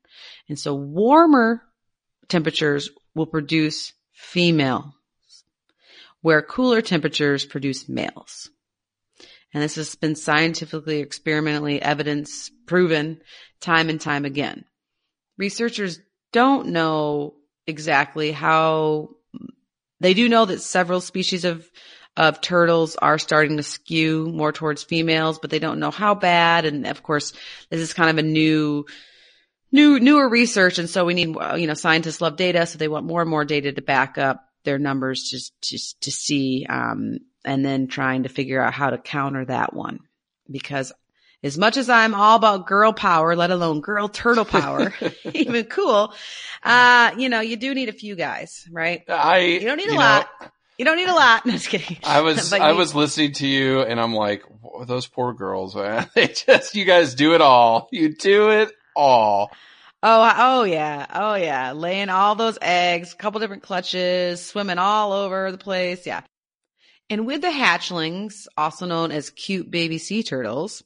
And 0.48 0.58
so 0.58 0.74
warmer 0.74 1.62
temperatures 2.28 2.90
will 3.14 3.26
produce 3.26 3.92
females, 4.12 4.84
where 6.22 6.42
cooler 6.42 6.80
temperatures 6.80 7.44
produce 7.44 7.88
males. 7.88 8.50
And 9.54 9.62
this 9.62 9.76
has 9.76 9.94
been 9.94 10.16
scientifically, 10.16 11.00
experimentally 11.00 11.80
evidence 11.80 12.50
proven 12.66 13.20
time 13.60 13.88
and 13.88 14.00
time 14.00 14.24
again. 14.24 14.64
Researchers 15.38 16.00
don't 16.32 16.68
know 16.68 17.34
exactly 17.66 18.32
how 18.32 19.10
they 20.00 20.14
do 20.14 20.28
know 20.28 20.44
that 20.44 20.60
several 20.60 21.00
species 21.00 21.44
of 21.44 21.68
of 22.16 22.40
turtles 22.40 22.96
are 22.96 23.18
starting 23.18 23.58
to 23.58 23.62
skew 23.62 24.26
more 24.32 24.52
towards 24.52 24.82
females, 24.82 25.38
but 25.38 25.50
they 25.50 25.58
don't 25.58 25.78
know 25.78 25.90
how 25.90 26.14
bad. 26.14 26.64
And 26.64 26.86
of 26.86 27.02
course, 27.02 27.34
this 27.68 27.80
is 27.80 27.92
kind 27.92 28.08
of 28.08 28.16
a 28.16 28.26
new, 28.26 28.86
new, 29.70 30.00
newer 30.00 30.28
research. 30.28 30.78
And 30.78 30.88
so 30.88 31.04
we 31.04 31.12
need, 31.12 31.36
you 31.58 31.66
know, 31.66 31.74
scientists 31.74 32.22
love 32.22 32.36
data. 32.36 32.64
So 32.64 32.78
they 32.78 32.88
want 32.88 33.04
more 33.04 33.20
and 33.20 33.30
more 33.30 33.44
data 33.44 33.70
to 33.72 33.82
back 33.82 34.16
up 34.16 34.42
their 34.64 34.78
numbers 34.78 35.28
just, 35.30 35.52
just 35.62 36.00
to 36.02 36.10
see, 36.10 36.66
um, 36.68 37.18
and 37.46 37.64
then 37.64 37.86
trying 37.86 38.24
to 38.24 38.28
figure 38.28 38.62
out 38.62 38.74
how 38.74 38.90
to 38.90 38.98
counter 38.98 39.44
that 39.44 39.72
one 39.72 40.00
because 40.50 40.92
as 41.42 41.56
much 41.56 41.76
as 41.76 41.88
I'm 41.88 42.14
all 42.14 42.36
about 42.36 42.66
girl 42.66 42.92
power, 42.92 43.36
let 43.36 43.50
alone 43.50 43.80
girl 43.80 44.08
turtle 44.08 44.44
power, 44.44 44.92
even 45.34 45.64
cool, 45.66 46.12
uh, 46.62 47.12
you 47.16 47.28
know, 47.28 47.40
you 47.40 47.56
do 47.56 47.74
need 47.74 47.88
a 47.88 47.92
few 47.92 48.16
guys, 48.16 48.66
right? 48.70 49.02
I, 49.08 49.38
you 49.38 49.60
don't 49.60 49.76
need 49.76 49.90
a 49.90 49.94
lot. 49.94 50.28
Know, 50.40 50.48
you 50.78 50.84
don't 50.84 50.96
need 50.96 51.08
a 51.08 51.14
lot. 51.14 51.46
No, 51.46 51.52
just 51.52 51.68
kidding. 51.68 51.98
I 52.04 52.20
was 52.20 52.52
I 52.52 52.72
was 52.72 52.94
listening 52.94 53.32
to 53.34 53.46
you 53.46 53.80
and 53.80 54.00
I'm 54.00 54.12
like, 54.12 54.42
those 54.84 55.06
poor 55.06 55.32
girls, 55.32 55.74
man. 55.74 56.08
They 56.14 56.28
just 56.28 56.74
you 56.74 56.84
guys 56.84 57.14
do 57.14 57.34
it 57.34 57.40
all. 57.40 57.88
You 57.92 58.14
do 58.14 58.50
it 58.50 58.72
all. 58.94 59.50
Oh, 60.02 60.34
oh 60.36 60.64
yeah. 60.64 61.06
Oh 61.12 61.34
yeah. 61.34 61.72
Laying 61.72 62.10
all 62.10 62.34
those 62.34 62.58
eggs, 62.60 63.12
a 63.12 63.16
couple 63.16 63.40
different 63.40 63.62
clutches, 63.62 64.44
swimming 64.44 64.78
all 64.78 65.12
over 65.12 65.50
the 65.50 65.58
place. 65.58 66.06
Yeah. 66.06 66.22
And 67.08 67.26
with 67.26 67.40
the 67.40 67.48
hatchlings, 67.48 68.46
also 68.56 68.86
known 68.86 69.12
as 69.12 69.30
cute 69.30 69.70
baby 69.70 69.98
sea 69.98 70.22
turtles, 70.22 70.82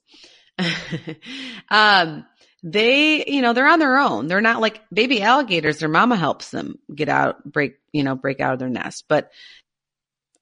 um, 1.71 2.27
they, 2.63 3.25
you 3.27 3.41
know, 3.41 3.55
they're 3.55 3.69
on 3.69 3.79
their 3.79 3.99
own. 3.99 4.27
They're 4.27 4.43
not 4.43 4.61
like 4.61 4.83
baby 4.93 5.23
alligators. 5.23 5.79
Their 5.79 5.89
mama 5.89 6.17
helps 6.17 6.51
them 6.51 6.79
get 6.95 7.09
out, 7.09 7.43
break, 7.45 7.77
you 7.93 8.03
know, 8.05 8.15
break 8.15 8.41
out 8.41 8.53
of 8.53 8.59
their 8.59 8.69
nest. 8.69 9.05
But 9.09 9.31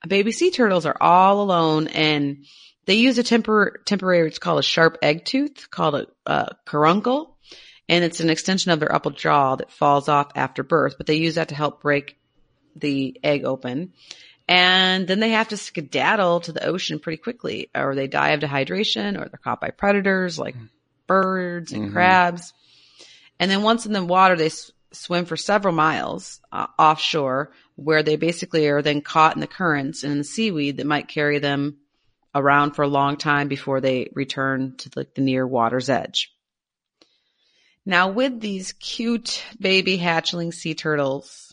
baby 0.06 0.32
sea 0.32 0.50
turtles 0.50 0.86
are 0.86 0.96
all 1.00 1.40
alone 1.40 1.88
and 1.88 2.44
they 2.86 2.94
use 2.94 3.18
a 3.18 3.22
tempor- 3.22 3.84
temporary, 3.84 4.26
it's 4.26 4.38
called 4.38 4.58
a 4.58 4.62
sharp 4.62 4.98
egg 5.02 5.24
tooth 5.24 5.70
called 5.70 5.94
a, 5.94 6.06
a 6.26 6.56
caruncle. 6.64 7.36
And 7.88 8.04
it's 8.04 8.20
an 8.20 8.30
extension 8.30 8.72
of 8.72 8.80
their 8.80 8.94
upper 8.94 9.10
jaw 9.10 9.56
that 9.56 9.72
falls 9.72 10.08
off 10.08 10.32
after 10.34 10.62
birth, 10.62 10.96
but 10.98 11.06
they 11.06 11.16
use 11.16 11.36
that 11.36 11.48
to 11.48 11.54
help 11.54 11.80
break 11.80 12.18
the 12.76 13.18
egg 13.22 13.44
open. 13.44 13.92
And 14.48 15.06
then 15.06 15.20
they 15.20 15.30
have 15.30 15.48
to 15.48 15.58
skedaddle 15.58 16.40
to 16.40 16.52
the 16.52 16.64
ocean 16.66 16.98
pretty 16.98 17.18
quickly 17.18 17.68
or 17.74 17.94
they 17.94 18.06
die 18.06 18.30
of 18.30 18.40
dehydration 18.40 19.16
or 19.20 19.28
they're 19.28 19.38
caught 19.42 19.60
by 19.60 19.70
predators 19.70 20.38
like 20.38 20.56
birds 21.06 21.72
and 21.72 21.88
Mhm. 21.90 21.92
crabs. 21.92 22.54
And 23.38 23.50
then 23.50 23.62
once 23.62 23.84
in 23.84 23.92
the 23.92 24.02
water, 24.04 24.36
they 24.36 24.46
s- 24.46 24.70
swim 24.90 25.26
for 25.26 25.36
several 25.36 25.74
miles 25.74 26.40
uh, 26.50 26.66
offshore 26.78 27.52
where 27.76 28.02
they 28.02 28.16
basically 28.16 28.66
are 28.68 28.80
then 28.80 29.02
caught 29.02 29.34
in 29.36 29.40
the 29.40 29.46
currents 29.46 30.02
and 30.02 30.12
in 30.12 30.18
the 30.18 30.24
seaweed 30.24 30.78
that 30.78 30.86
might 30.86 31.08
carry 31.08 31.38
them 31.38 31.76
around 32.34 32.72
for 32.72 32.82
a 32.82 32.88
long 32.88 33.16
time 33.18 33.48
before 33.48 33.82
they 33.82 34.08
return 34.14 34.74
to 34.78 34.90
like 34.96 35.12
the 35.14 35.20
near 35.20 35.46
water's 35.46 35.90
edge. 35.90 36.32
Now 37.84 38.08
with 38.10 38.40
these 38.40 38.72
cute 38.72 39.42
baby 39.60 39.98
hatchling 39.98 40.52
sea 40.52 40.74
turtles, 40.74 41.47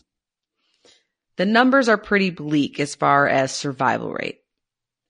the 1.36 1.46
numbers 1.46 1.88
are 1.88 1.98
pretty 1.98 2.30
bleak 2.30 2.80
as 2.80 2.94
far 2.94 3.28
as 3.28 3.54
survival 3.54 4.12
rate. 4.12 4.40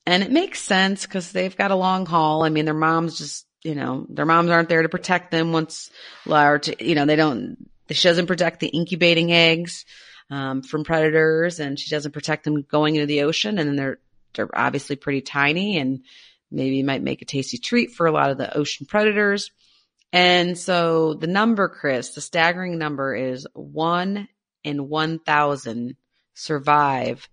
And 0.04 0.22
it 0.22 0.30
makes 0.30 0.60
sense 0.60 1.04
because 1.04 1.32
they've 1.32 1.56
got 1.56 1.72
a 1.72 1.76
long 1.76 2.06
haul. 2.06 2.44
I 2.44 2.48
mean, 2.48 2.64
their 2.64 2.74
moms 2.74 3.18
just, 3.18 3.46
you 3.64 3.74
know, 3.74 4.06
their 4.08 4.26
moms 4.26 4.50
aren't 4.50 4.68
there 4.68 4.82
to 4.82 4.88
protect 4.88 5.30
them 5.30 5.52
once, 5.52 5.90
to, 6.26 6.76
you 6.78 6.94
know, 6.94 7.06
they 7.06 7.16
don't, 7.16 7.68
she 7.90 8.08
doesn't 8.08 8.26
protect 8.26 8.60
the 8.60 8.68
incubating 8.68 9.32
eggs, 9.32 9.84
um, 10.30 10.62
from 10.62 10.84
predators 10.84 11.60
and 11.60 11.78
she 11.78 11.90
doesn't 11.90 12.12
protect 12.12 12.44
them 12.44 12.62
going 12.62 12.96
into 12.96 13.06
the 13.06 13.22
ocean. 13.22 13.58
And 13.58 13.68
then 13.68 13.76
they're, 13.76 13.98
they're 14.34 14.58
obviously 14.58 14.96
pretty 14.96 15.22
tiny 15.22 15.78
and 15.78 16.04
maybe 16.50 16.82
might 16.82 17.02
make 17.02 17.22
a 17.22 17.26
tasty 17.26 17.58
treat 17.58 17.92
for 17.92 18.06
a 18.06 18.12
lot 18.12 18.30
of 18.30 18.38
the 18.38 18.56
ocean 18.56 18.86
predators. 18.86 19.50
And 20.12 20.56
so 20.56 21.14
the 21.14 21.26
number, 21.26 21.68
Chris, 21.68 22.10
the 22.10 22.20
staggering 22.20 22.78
number 22.78 23.14
is 23.14 23.46
one 23.54 24.28
in 24.62 24.88
1,000 24.88 25.96
survive 26.36 27.28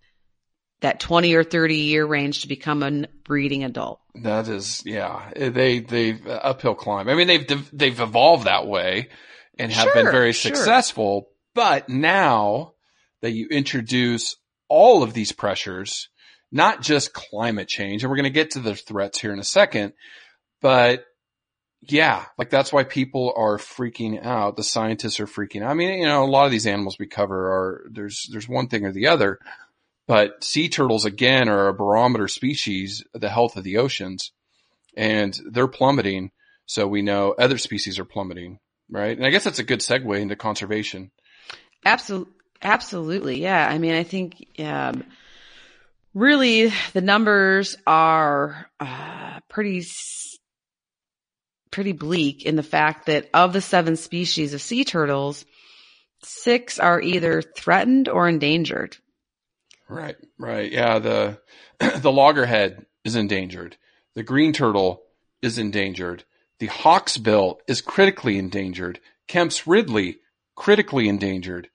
that 0.82 1.00
20 1.00 1.34
or 1.36 1.44
30 1.44 1.76
year 1.76 2.06
range 2.06 2.42
to 2.42 2.48
become 2.48 2.84
a 2.84 3.08
breeding 3.24 3.64
adult. 3.64 4.00
That 4.16 4.48
is, 4.48 4.82
yeah, 4.86 5.32
they, 5.36 5.80
they've 5.80 6.26
uh, 6.26 6.32
uphill 6.44 6.76
climb. 6.76 7.08
I 7.08 7.16
mean, 7.16 7.28
they've, 7.28 7.70
they've 7.72 8.00
evolved 8.00 8.46
that 8.46 8.66
way 8.68 9.10
and 9.58 9.72
have 9.72 9.94
been 9.94 10.06
Sure, 10.06 10.12
very 10.12 10.34
sure. 10.34 10.56
successful. 10.56 11.30
But 11.54 11.88
now 11.88 12.74
that 13.22 13.32
you 13.32 13.48
introduce 13.48 14.36
all 14.68 15.04
of 15.04 15.14
these 15.14 15.32
pressures, 15.32 16.10
not 16.52 16.82
just 16.82 17.14
climate 17.14 17.68
change, 17.68 18.04
and 18.04 18.10
we're 18.10 18.18
going 18.18 18.24
to 18.26 18.30
get 18.30 18.52
to 18.52 18.60
the 18.60 18.76
threats 18.76 19.20
here 19.20 19.32
in 19.34 19.40
a 19.40 19.44
second, 19.44 19.94
but 20.62 21.06
yeah, 21.88 22.26
like 22.38 22.50
that's 22.50 22.72
why 22.72 22.84
people 22.84 23.34
are 23.36 23.58
freaking 23.58 24.24
out. 24.24 24.56
The 24.56 24.64
scientists 24.64 25.20
are 25.20 25.28
freaking 25.28 25.64
out. 25.64 25.72
I 25.72 25.74
mean, 25.74 26.00
you 26.00 26.06
know, 26.06 26.24
a 26.24 26.26
lot 26.26 26.46
of 26.46 26.52
these 26.52 26.68
animals 26.68 26.98
we 26.98 27.08
cover 27.08 27.52
are, 27.52 27.88
there's, 27.92 28.28
there's 28.32 28.48
one 28.48 28.68
thing 28.68 28.86
or 28.86 28.92
the 28.92 29.08
other, 29.08 29.40
but 30.08 30.44
sea 30.44 30.70
turtles 30.70 31.06
again 31.06 31.50
are 31.50 31.68
a 31.68 31.74
barometer 31.74 32.28
species, 32.28 33.04
the 33.14 33.30
health 33.30 33.58
of 33.58 33.64
the 33.64 33.78
oceans 33.78 34.32
and 34.96 35.38
they're 35.50 35.68
plummeting. 35.68 36.32
So 36.66 36.88
we 36.88 37.02
know 37.02 37.36
other 37.38 37.58
species 37.58 38.00
are 38.00 38.06
plummeting, 38.06 38.60
right? 38.90 39.18
And 39.18 39.26
I 39.26 39.30
guess 39.30 39.44
that's 39.44 39.60
a 39.60 39.64
good 39.64 39.80
segue 39.80 40.20
into 40.20 40.36
conservation. 40.36 41.12
Absolutely. 41.86 42.34
Absolutely. 42.62 43.42
Yeah. 43.42 43.68
I 43.68 43.78
mean, 43.78 43.94
I 43.94 44.04
think, 44.04 44.48
um, 44.60 45.04
really 46.14 46.72
the 46.94 47.02
numbers 47.02 47.76
are, 47.86 48.70
uh, 48.80 49.42
pretty, 49.50 49.84
pretty 51.74 51.92
bleak 51.92 52.46
in 52.46 52.56
the 52.56 52.64
fact 52.64 53.08
that 53.08 53.30
of 53.34 53.52
the 53.52 53.60
seven 53.60 53.98
species 53.98 54.54
of 54.54 54.62
sea 54.62 54.86
turtles, 54.86 55.44
six 56.22 56.80
are 56.80 57.02
either 57.02 57.42
threatened 57.42 58.08
or 58.08 58.30
endangered. 58.30 58.96
Right, 59.90 60.16
right. 60.38 60.72
Yeah, 60.72 61.00
the 61.00 61.40
the 61.98 62.12
loggerhead 62.12 62.86
is 63.04 63.16
endangered. 63.16 63.76
The 64.14 64.24
green 64.24 64.54
turtle 64.54 65.02
is 65.42 65.58
endangered. 65.58 66.24
The 66.60 66.68
hawksbill 66.68 67.58
is 67.68 67.82
critically 67.82 68.38
endangered. 68.38 69.00
Kemp's 69.28 69.68
Ridley 69.68 70.20
critically 70.56 71.10
endangered. 71.10 71.70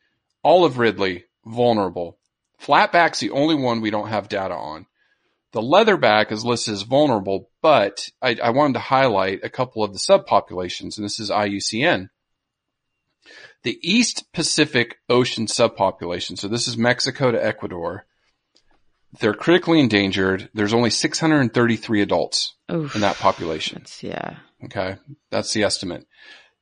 Olive 0.44 0.78
Ridley 0.78 1.24
vulnerable. 1.44 2.18
Flatback's 2.62 3.20
the 3.20 3.30
only 3.30 3.55
one 3.55 3.80
we 3.80 3.90
don't 3.90 4.09
have 4.09 4.28
data 4.28 4.55
on. 4.55 4.86
The 5.53 5.61
leatherback 5.62 6.30
is 6.30 6.44
listed 6.44 6.74
as 6.74 6.82
vulnerable, 6.82 7.51
but 7.62 8.09
I, 8.20 8.36
I 8.42 8.51
wanted 8.51 8.74
to 8.74 8.80
highlight 8.80 9.40
a 9.42 9.49
couple 9.49 9.82
of 9.82 9.92
the 9.92 9.99
subpopulations, 9.99 10.96
and 10.96 11.05
this 11.05 11.18
is 11.18 11.30
IUCN. 11.30 12.11
The 13.62 13.78
East 13.82 14.30
Pacific 14.32 14.99
Ocean 15.09 15.46
subpopulation, 15.46 16.38
so 16.38 16.49
this 16.49 16.68
is 16.68 16.76
Mexico 16.76 17.30
to 17.30 17.42
Ecuador, 17.44 18.05
they're 19.20 19.34
critically 19.34 19.80
endangered. 19.80 20.51
There's 20.53 20.74
only 20.74 20.90
633 20.90 22.03
adults 22.03 22.55
Oof. 22.70 22.94
in 22.94 23.01
that 23.01 23.16
population. 23.16 23.84
Yeah. 24.03 24.36
Okay. 24.64 24.96
That's 25.30 25.53
the 25.55 25.64
estimate. 25.64 26.07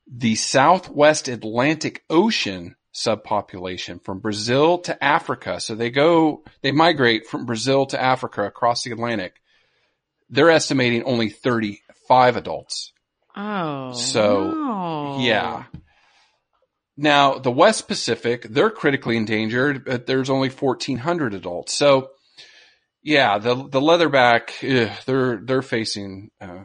The 0.09 0.35
Southwest 0.35 1.27
Atlantic 1.27 2.05
Ocean 2.09 2.76
subpopulation 2.97 4.03
from 4.03 4.19
Brazil 4.19 4.79
to 4.79 5.03
Africa. 5.03 5.59
So 5.59 5.75
they 5.75 5.91
go, 5.91 6.43
they 6.63 6.71
migrate 6.71 7.27
from 7.27 7.45
Brazil 7.45 7.85
to 7.87 8.01
Africa 8.01 8.43
across 8.43 8.83
the 8.83 8.91
Atlantic. 8.91 9.35
They're 10.29 10.49
estimating 10.49 11.03
only 11.03 11.29
35 11.29 12.37
adults. 12.37 12.91
Oh. 13.35 13.93
So, 13.93 14.51
no. 14.51 15.17
Yeah. 15.19 15.65
Now, 16.97 17.37
the 17.37 17.51
West 17.51 17.87
Pacific, 17.87 18.41
they're 18.49 18.71
critically 18.71 19.15
endangered, 19.15 19.85
but 19.85 20.07
there's 20.07 20.31
only 20.31 20.49
1400 20.49 21.35
adults. 21.35 21.73
So, 21.73 22.09
yeah, 23.03 23.37
the, 23.37 23.53
the 23.53 23.79
leatherback, 23.79 24.49
ugh, 24.63 24.97
they're, 25.05 25.37
they're 25.37 25.61
facing, 25.61 26.31
uh, 26.41 26.63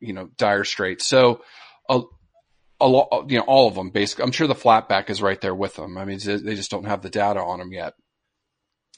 you 0.00 0.12
know, 0.14 0.28
dire 0.36 0.64
straits. 0.64 1.06
So, 1.06 1.42
a, 1.88 2.00
a 2.80 2.88
lot, 2.88 3.30
you 3.30 3.38
know, 3.38 3.44
all 3.44 3.68
of 3.68 3.74
them 3.74 3.90
basically, 3.90 4.24
I'm 4.24 4.32
sure 4.32 4.46
the 4.46 4.54
flatback 4.54 5.10
is 5.10 5.22
right 5.22 5.40
there 5.40 5.54
with 5.54 5.76
them. 5.76 5.96
I 5.96 6.04
mean, 6.04 6.18
they 6.18 6.54
just 6.54 6.70
don't 6.70 6.86
have 6.86 7.02
the 7.02 7.10
data 7.10 7.40
on 7.40 7.58
them 7.58 7.72
yet. 7.72 7.94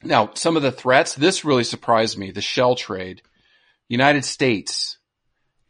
Now, 0.02 0.30
some 0.34 0.56
of 0.56 0.62
the 0.62 0.72
threats, 0.72 1.14
this 1.14 1.44
really 1.44 1.64
surprised 1.64 2.18
me. 2.18 2.30
The 2.30 2.40
shell 2.40 2.74
trade, 2.74 3.22
United 3.88 4.24
States, 4.24 4.98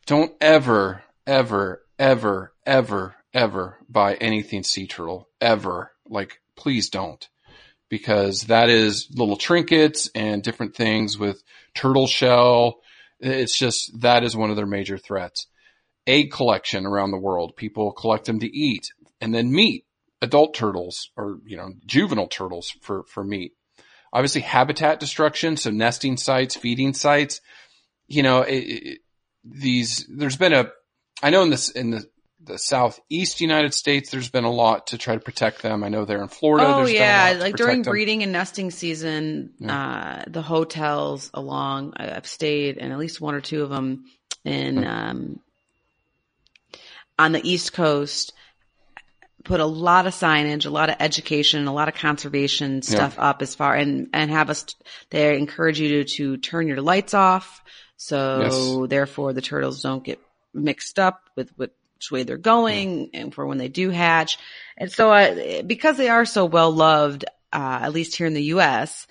don't 0.06 0.32
ever, 0.40 1.02
ever, 1.26 1.82
ever, 1.98 2.52
ever, 2.64 3.16
ever 3.32 3.78
buy 3.88 4.14
anything 4.14 4.62
sea 4.62 4.86
turtle 4.86 5.28
ever. 5.40 5.92
Like, 6.08 6.40
please 6.56 6.90
don't 6.90 7.28
because 7.88 8.42
that 8.42 8.68
is 8.68 9.08
little 9.14 9.36
trinkets 9.36 10.10
and 10.14 10.42
different 10.42 10.74
things 10.74 11.18
with 11.18 11.42
turtle 11.74 12.06
shell. 12.06 12.80
It's 13.20 13.56
just, 13.56 14.00
that 14.00 14.24
is 14.24 14.36
one 14.36 14.50
of 14.50 14.56
their 14.56 14.66
major 14.66 14.98
threats. 14.98 15.46
Egg 16.06 16.30
collection 16.30 16.86
around 16.86 17.10
the 17.10 17.18
world. 17.18 17.56
People 17.56 17.92
collect 17.92 18.26
them 18.26 18.38
to 18.40 18.46
eat 18.56 18.88
and 19.20 19.34
then 19.34 19.50
meat, 19.50 19.84
adult 20.22 20.54
turtles 20.54 21.10
or, 21.16 21.38
you 21.46 21.56
know, 21.56 21.72
juvenile 21.84 22.28
turtles 22.28 22.70
for, 22.80 23.04
for 23.04 23.24
meat. 23.24 23.52
Obviously 24.12 24.40
habitat 24.42 25.00
destruction. 25.00 25.56
So 25.56 25.70
nesting 25.70 26.16
sites, 26.16 26.54
feeding 26.54 26.94
sites, 26.94 27.40
you 28.06 28.22
know, 28.22 28.42
it, 28.42 28.54
it, 28.54 28.98
these, 29.44 30.06
there's 30.08 30.36
been 30.36 30.52
a, 30.52 30.70
I 31.22 31.30
know 31.30 31.42
in 31.42 31.50
this, 31.50 31.70
in 31.70 31.90
the, 31.90 32.04
the 32.42 32.58
southeast 32.58 33.40
United 33.40 33.74
States, 33.74 34.10
there's 34.10 34.30
been 34.30 34.44
a 34.44 34.52
lot 34.52 34.88
to 34.88 34.98
try 34.98 35.14
to 35.14 35.20
protect 35.20 35.62
them. 35.62 35.82
I 35.82 35.88
know 35.88 36.04
they're 36.04 36.22
in 36.22 36.28
Florida. 36.28 36.66
Oh 36.68 36.76
there's 36.76 36.90
been 36.92 36.96
a 36.96 37.04
yeah, 37.04 37.30
lot 37.32 37.40
like 37.40 37.56
during 37.56 37.82
them. 37.82 37.90
breeding 37.90 38.22
and 38.22 38.30
nesting 38.30 38.70
season, 38.70 39.54
uh, 39.68 40.22
the 40.28 40.42
hotels 40.42 41.30
along, 41.34 41.94
I've 41.96 42.26
stayed 42.28 42.76
in 42.76 42.92
at 42.92 42.98
least 42.98 43.20
one 43.20 43.34
or 43.34 43.40
two 43.40 43.62
of 43.64 43.70
them 43.70 44.04
in, 44.44 44.76
Hmm. 44.76 44.84
um, 44.86 45.40
on 47.18 47.32
the 47.32 47.48
East 47.48 47.72
Coast, 47.72 48.32
put 49.44 49.60
a 49.60 49.66
lot 49.66 50.06
of 50.06 50.12
signage, 50.14 50.66
a 50.66 50.70
lot 50.70 50.90
of 50.90 50.96
education, 50.98 51.66
a 51.66 51.72
lot 51.72 51.88
of 51.88 51.94
conservation 51.94 52.82
stuff 52.82 53.14
up 53.18 53.42
as 53.42 53.54
far 53.54 53.74
and, 53.76 54.08
and 54.12 54.30
have 54.30 54.50
us, 54.50 54.66
they 55.10 55.38
encourage 55.38 55.78
you 55.78 56.02
to, 56.02 56.04
to 56.16 56.36
turn 56.36 56.66
your 56.66 56.82
lights 56.82 57.14
off. 57.14 57.62
So 57.96 58.82
Yes. 58.82 58.90
therefore 58.90 59.32
the 59.32 59.40
turtles 59.40 59.82
don't 59.82 60.04
get 60.04 60.20
mixed 60.52 60.98
up 60.98 61.20
with 61.36 61.50
which 61.56 61.70
way 62.10 62.24
they're 62.24 62.36
going 62.38 63.10
and 63.14 63.32
for 63.32 63.46
when 63.46 63.58
they 63.58 63.68
do 63.68 63.90
hatch. 63.90 64.38
And 64.76 64.90
so, 64.90 65.12
uh, 65.12 65.62
because 65.62 65.96
they 65.96 66.08
are 66.08 66.24
so 66.24 66.44
well 66.44 66.72
loved, 66.72 67.24
uh, 67.52 67.78
at 67.82 67.92
least 67.92 68.16
here 68.16 68.26
in 68.26 68.34
the 68.34 68.42
U.S., 68.44 69.06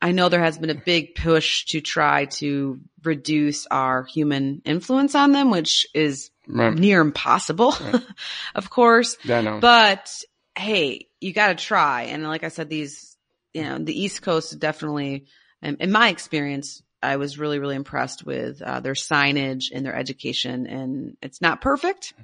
I 0.00 0.10
know 0.10 0.28
there 0.28 0.42
has 0.42 0.58
been 0.58 0.70
a 0.70 0.74
big 0.74 1.14
push 1.14 1.66
to 1.66 1.80
try 1.80 2.24
to 2.24 2.80
reduce 3.04 3.66
our 3.66 4.02
human 4.02 4.60
influence 4.64 5.14
on 5.14 5.30
them, 5.30 5.50
which 5.50 5.86
is 5.94 6.31
Right. 6.46 6.74
near 6.74 7.00
impossible, 7.00 7.74
of 8.54 8.70
course. 8.70 9.16
Yeah. 9.24 9.58
But 9.60 10.10
hey, 10.56 11.06
you 11.20 11.32
got 11.32 11.48
to 11.48 11.64
try. 11.64 12.02
And 12.04 12.24
like 12.24 12.44
I 12.44 12.48
said, 12.48 12.68
these, 12.68 13.16
you 13.54 13.62
know, 13.62 13.78
the 13.78 13.98
East 13.98 14.22
Coast 14.22 14.58
definitely, 14.58 15.26
in, 15.62 15.76
in 15.80 15.92
my 15.92 16.08
experience, 16.08 16.82
I 17.02 17.16
was 17.16 17.38
really, 17.38 17.58
really 17.58 17.76
impressed 17.76 18.24
with 18.24 18.62
uh, 18.62 18.80
their 18.80 18.94
signage 18.94 19.66
and 19.74 19.84
their 19.84 19.94
education. 19.94 20.66
And 20.66 21.16
it's 21.22 21.40
not 21.40 21.60
perfect, 21.60 22.14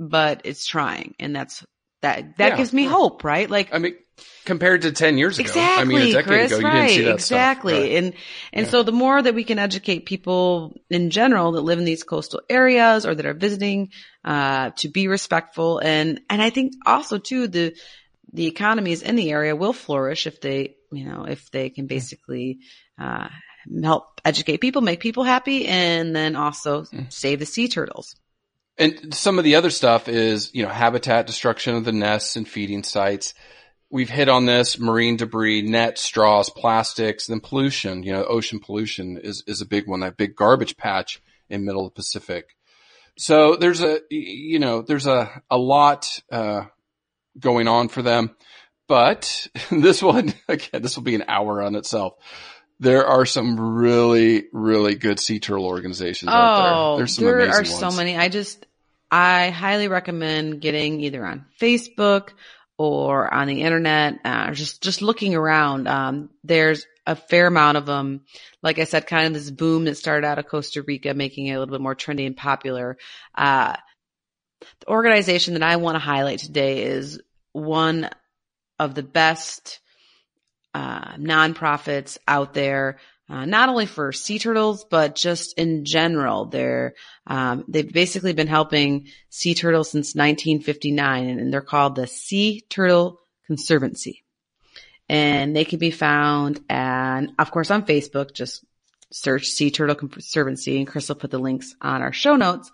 but 0.00 0.42
it's 0.44 0.66
trying. 0.66 1.14
And 1.18 1.34
that's, 1.34 1.64
that, 2.02 2.36
that 2.38 2.50
Yeah, 2.50 2.56
gives 2.56 2.72
me 2.72 2.84
hope, 2.84 3.24
right? 3.24 3.48
Like, 3.48 3.72
I 3.72 3.78
mean, 3.78 3.94
compared 4.44 4.82
to 4.82 4.92
10 4.92 5.18
years 5.18 5.38
ago. 5.38 5.48
Exactly, 5.48 5.82
I 5.82 5.84
mean, 5.84 6.02
a 6.02 6.12
decade 6.12 6.24
Chris, 6.24 6.52
ago, 6.52 6.58
you 6.58 6.64
right, 6.64 6.72
didn't 6.74 6.88
see 6.90 7.02
that 7.02 7.14
exactly. 7.14 7.72
stuff. 7.72 7.82
Right. 7.82 7.92
And 7.92 8.14
and 8.52 8.66
Yeah. 8.66 8.70
so 8.70 8.82
the 8.82 8.92
more 8.92 9.20
that 9.20 9.34
we 9.34 9.44
can 9.44 9.58
educate 9.58 10.06
people 10.06 10.74
in 10.90 11.10
general 11.10 11.52
that 11.52 11.62
live 11.62 11.78
in 11.78 11.84
these 11.84 12.04
coastal 12.04 12.40
areas 12.48 13.06
or 13.06 13.14
that 13.14 13.26
are 13.26 13.34
visiting, 13.34 13.90
uh, 14.24 14.70
to 14.78 14.88
be 14.88 15.08
respectful 15.08 15.78
and 15.78 16.20
and 16.30 16.40
I 16.42 16.50
think 16.50 16.74
also 16.84 17.18
too 17.18 17.48
the 17.48 17.74
the 18.32 18.46
economies 18.46 19.02
in 19.02 19.16
the 19.16 19.30
area 19.30 19.54
will 19.54 19.72
flourish 19.72 20.26
if 20.26 20.40
they 20.40 20.76
you 20.92 21.04
know 21.06 21.24
if 21.24 21.50
they 21.50 21.70
can 21.70 21.86
basically 21.86 22.58
uh, 23.00 23.28
help 23.82 24.20
educate 24.24 24.58
people, 24.58 24.82
make 24.82 25.00
people 25.00 25.24
happy, 25.24 25.66
and 25.66 26.14
then 26.14 26.36
also 26.36 26.84
Mm. 26.84 27.12
save 27.12 27.38
the 27.40 27.46
sea 27.46 27.68
turtles. 27.68 28.16
And 28.78 29.14
some 29.14 29.38
of 29.38 29.44
the 29.44 29.54
other 29.54 29.70
stuff 29.70 30.08
is, 30.08 30.54
you 30.54 30.62
know, 30.62 30.68
habitat 30.68 31.26
destruction 31.26 31.74
of 31.74 31.84
the 31.84 31.92
nests 31.92 32.36
and 32.36 32.46
feeding 32.46 32.82
sites. 32.82 33.34
We've 33.88 34.10
hit 34.10 34.28
on 34.28 34.46
this 34.46 34.78
marine 34.78 35.16
debris, 35.16 35.62
nets, 35.62 36.02
straws, 36.02 36.50
plastics, 36.50 37.26
then 37.26 37.40
pollution, 37.40 38.02
you 38.02 38.12
know, 38.12 38.24
ocean 38.24 38.58
pollution 38.58 39.16
is, 39.16 39.44
is 39.46 39.60
a 39.60 39.66
big 39.66 39.86
one, 39.86 40.00
that 40.00 40.16
big 40.16 40.36
garbage 40.36 40.76
patch 40.76 41.22
in 41.48 41.64
middle 41.64 41.86
of 41.86 41.92
the 41.92 41.96
Pacific. 41.96 42.56
So 43.16 43.56
there's 43.56 43.80
a, 43.80 44.00
you 44.10 44.58
know, 44.58 44.82
there's 44.82 45.06
a, 45.06 45.42
a 45.50 45.56
lot, 45.56 46.20
uh, 46.30 46.64
going 47.38 47.68
on 47.68 47.88
for 47.88 48.02
them. 48.02 48.34
But 48.88 49.48
this 49.70 50.02
one, 50.02 50.34
again, 50.48 50.82
this 50.82 50.96
will 50.96 51.04
be 51.04 51.14
an 51.14 51.24
hour 51.28 51.62
on 51.62 51.74
itself. 51.76 52.14
There 52.78 53.06
are 53.06 53.24
some 53.24 53.58
really, 53.58 54.44
really 54.52 54.96
good 54.96 55.18
sea 55.18 55.40
turtle 55.40 55.64
organizations 55.64 56.30
out 56.30 56.96
there. 56.96 56.98
There's 56.98 57.14
some 57.14 57.24
Oh, 57.24 57.28
there 57.28 57.40
amazing 57.46 57.74
are 57.74 57.90
so 57.90 57.90
many. 57.90 58.16
I 58.16 58.28
just, 58.28 58.65
I 59.10 59.50
highly 59.50 59.88
recommend 59.88 60.60
getting 60.60 61.00
either 61.00 61.24
on 61.24 61.46
Facebook 61.60 62.30
or 62.78 63.32
on 63.32 63.48
the 63.48 63.62
internet, 63.62 64.18
uh, 64.24 64.50
just, 64.52 64.82
just 64.82 65.00
looking 65.00 65.34
around. 65.34 65.88
Um, 65.88 66.30
there's 66.44 66.86
a 67.06 67.16
fair 67.16 67.46
amount 67.46 67.78
of 67.78 67.86
them. 67.86 68.22
Like 68.62 68.78
I 68.78 68.84
said, 68.84 69.06
kind 69.06 69.26
of 69.26 69.32
this 69.32 69.50
boom 69.50 69.84
that 69.84 69.96
started 69.96 70.26
out 70.26 70.38
of 70.38 70.48
Costa 70.48 70.82
Rica, 70.82 71.14
making 71.14 71.46
it 71.46 71.52
a 71.52 71.58
little 71.58 71.72
bit 71.72 71.80
more 71.80 71.94
trendy 71.94 72.26
and 72.26 72.36
popular. 72.36 72.98
Uh, 73.34 73.76
the 74.80 74.88
organization 74.88 75.54
that 75.54 75.62
I 75.62 75.76
want 75.76 75.94
to 75.94 76.00
highlight 76.00 76.40
today 76.40 76.82
is 76.82 77.20
one 77.52 78.10
of 78.78 78.94
the 78.94 79.02
best 79.02 79.80
uh, 80.74 81.14
nonprofits 81.14 82.18
out 82.28 82.52
there, 82.52 82.98
uh, 83.28 83.44
not 83.44 83.68
only 83.68 83.86
for 83.86 84.12
sea 84.12 84.38
turtles, 84.38 84.84
but 84.84 85.16
just 85.16 85.58
in 85.58 85.84
general. 85.84 86.46
They're, 86.46 86.94
um, 87.26 87.64
they've 87.66 87.92
basically 87.92 88.32
been 88.32 88.46
helping 88.46 89.08
sea 89.30 89.54
turtles 89.54 89.90
since 89.90 90.14
1959 90.14 91.28
and, 91.28 91.40
and 91.40 91.52
they're 91.52 91.60
called 91.60 91.96
the 91.96 92.06
Sea 92.06 92.60
Turtle 92.68 93.18
Conservancy. 93.46 94.22
And 95.08 95.56
they 95.56 95.64
can 95.64 95.80
be 95.80 95.90
found 95.90 96.60
and 96.68 97.32
of 97.38 97.50
course 97.50 97.70
on 97.70 97.84
Facebook, 97.84 98.32
just 98.32 98.64
search 99.12 99.46
Sea 99.46 99.70
Turtle 99.70 99.94
Conservancy 99.94 100.78
and 100.78 100.86
Chris 100.86 101.08
will 101.08 101.16
put 101.16 101.30
the 101.30 101.38
links 101.38 101.74
on 101.80 102.02
our 102.02 102.12
show 102.12 102.36
notes, 102.36 102.70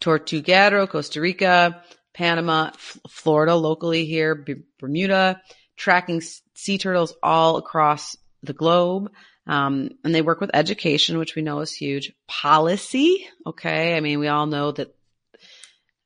Tortuguero, 0.00 0.88
Costa 0.88 1.20
Rica, 1.20 1.82
Panama, 2.14 2.70
F- 2.74 2.98
Florida, 3.08 3.54
locally 3.54 4.06
here, 4.06 4.34
B- 4.34 4.62
Bermuda, 4.78 5.40
tracking 5.76 6.20
sea 6.54 6.78
turtles 6.78 7.14
all 7.22 7.56
across 7.56 8.16
the 8.42 8.52
globe. 8.52 9.10
Um, 9.46 9.90
and 10.04 10.14
they 10.14 10.22
work 10.22 10.40
with 10.40 10.50
education, 10.54 11.18
which 11.18 11.34
we 11.34 11.42
know 11.42 11.60
is 11.60 11.72
huge. 11.72 12.12
Policy, 12.28 13.26
okay. 13.46 13.96
I 13.96 14.00
mean, 14.00 14.18
we 14.18 14.28
all 14.28 14.46
know 14.46 14.72
that 14.72 14.94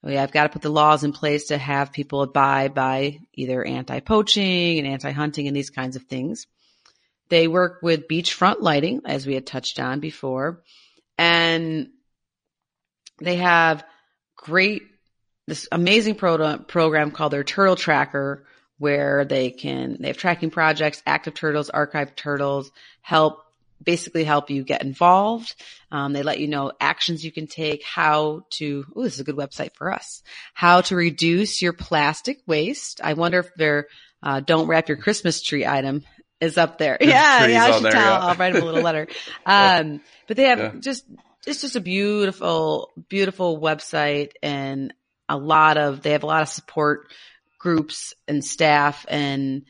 we 0.03 0.15
have 0.15 0.33
got 0.33 0.45
to 0.45 0.49
put 0.51 0.63
the 0.63 0.71
laws 0.71 1.03
in 1.03 1.13
place 1.13 1.47
to 1.47 1.59
have 1.59 1.93
people 1.93 2.23
abide 2.23 2.75
by 2.75 3.21
either 3.33 3.65
anti-poaching 3.65 4.79
and 4.79 4.87
anti-hunting 4.87 5.47
and 5.47 5.57
these 5.57 5.71
kinds 5.71 5.97
of 5.97 6.03
things. 6.03 6.47
They 7.29 7.49
work 7.49 7.81
with 7.83 8.09
beachfront 8.09 8.61
lighting, 8.61 9.03
as 9.05 9.27
we 9.27 9.35
had 9.35 9.47
touched 9.47 9.81
on 9.81 10.01
before, 10.01 10.63
and 11.17 11.89
they 13.21 13.37
have 13.37 13.85
great, 14.37 14.83
this 15.47 15.69
amazing 15.73 16.17
pro- 16.17 16.59
program 16.59 17.11
called 17.11 17.33
their 17.33 17.45
Turtle 17.45 17.77
Tracker, 17.77 18.47
where 18.79 19.25
they 19.25 19.51
can 19.51 19.97
they 20.01 20.09
have 20.09 20.17
tracking 20.17 20.51
projects, 20.51 21.03
active 21.07 21.35
turtles, 21.35 21.71
archived 21.71 22.17
turtles, 22.17 22.71
help 23.01 23.45
basically 23.83 24.25
help 24.25 24.51
you 24.51 24.65
get 24.65 24.83
involved. 24.83 25.55
Um, 25.91 26.13
they 26.13 26.23
let 26.23 26.41
you 26.41 26.49
know 26.49 26.73
actions 26.81 27.25
you 27.25 27.33
can 27.33 27.47
take, 27.47 27.85
how 27.85 28.45
to. 28.51 28.85
Oh, 28.95 29.03
this 29.03 29.15
is 29.15 29.21
a 29.21 29.25
good 29.25 29.37
website 29.37 29.75
for 29.75 29.93
us. 29.93 30.23
How 30.55 30.81
to 30.83 30.97
reduce 30.97 31.63
your 31.63 31.73
plastic 31.73 32.39
waste. 32.47 33.01
I 33.03 33.15
wonder 33.15 33.41
if 33.41 33.55
their 33.55 33.87
uh, 34.23 34.41
"Don't 34.41 34.67
wrap 34.67 34.89
your 34.89 34.99
Christmas 34.99 35.43
tree" 35.43 35.67
item 35.67 36.05
is 36.45 36.59
up 36.59 36.79
there. 36.79 36.97
Yeah, 37.01 37.45
tree's 37.45 37.55
yeah, 37.55 37.65
I 37.65 37.71
should 37.73 37.85
there, 37.85 37.93
tell. 37.93 38.03
Yeah. 38.03 38.19
I'll 38.27 38.35
write 38.37 38.53
them 38.55 38.63
a 38.63 38.67
little 38.67 38.83
letter. 38.83 39.09
Um, 39.47 40.01
but 40.29 40.37
they 40.37 40.45
have 40.45 40.59
Yeah. 40.59 40.73
just 40.81 41.05
it's 41.47 41.61
just 41.61 41.77
a 41.77 41.81
beautiful, 41.81 42.93
beautiful 43.09 43.61
website 43.61 44.31
and 44.43 44.95
a 45.29 45.37
lot 45.37 45.77
of 45.77 46.03
they 46.03 46.13
have 46.13 46.23
a 46.23 46.27
lot 46.27 46.43
of 46.43 46.49
support 46.49 47.11
groups 47.59 48.15
and 48.29 48.45
staff 48.45 49.05
and 49.09 49.63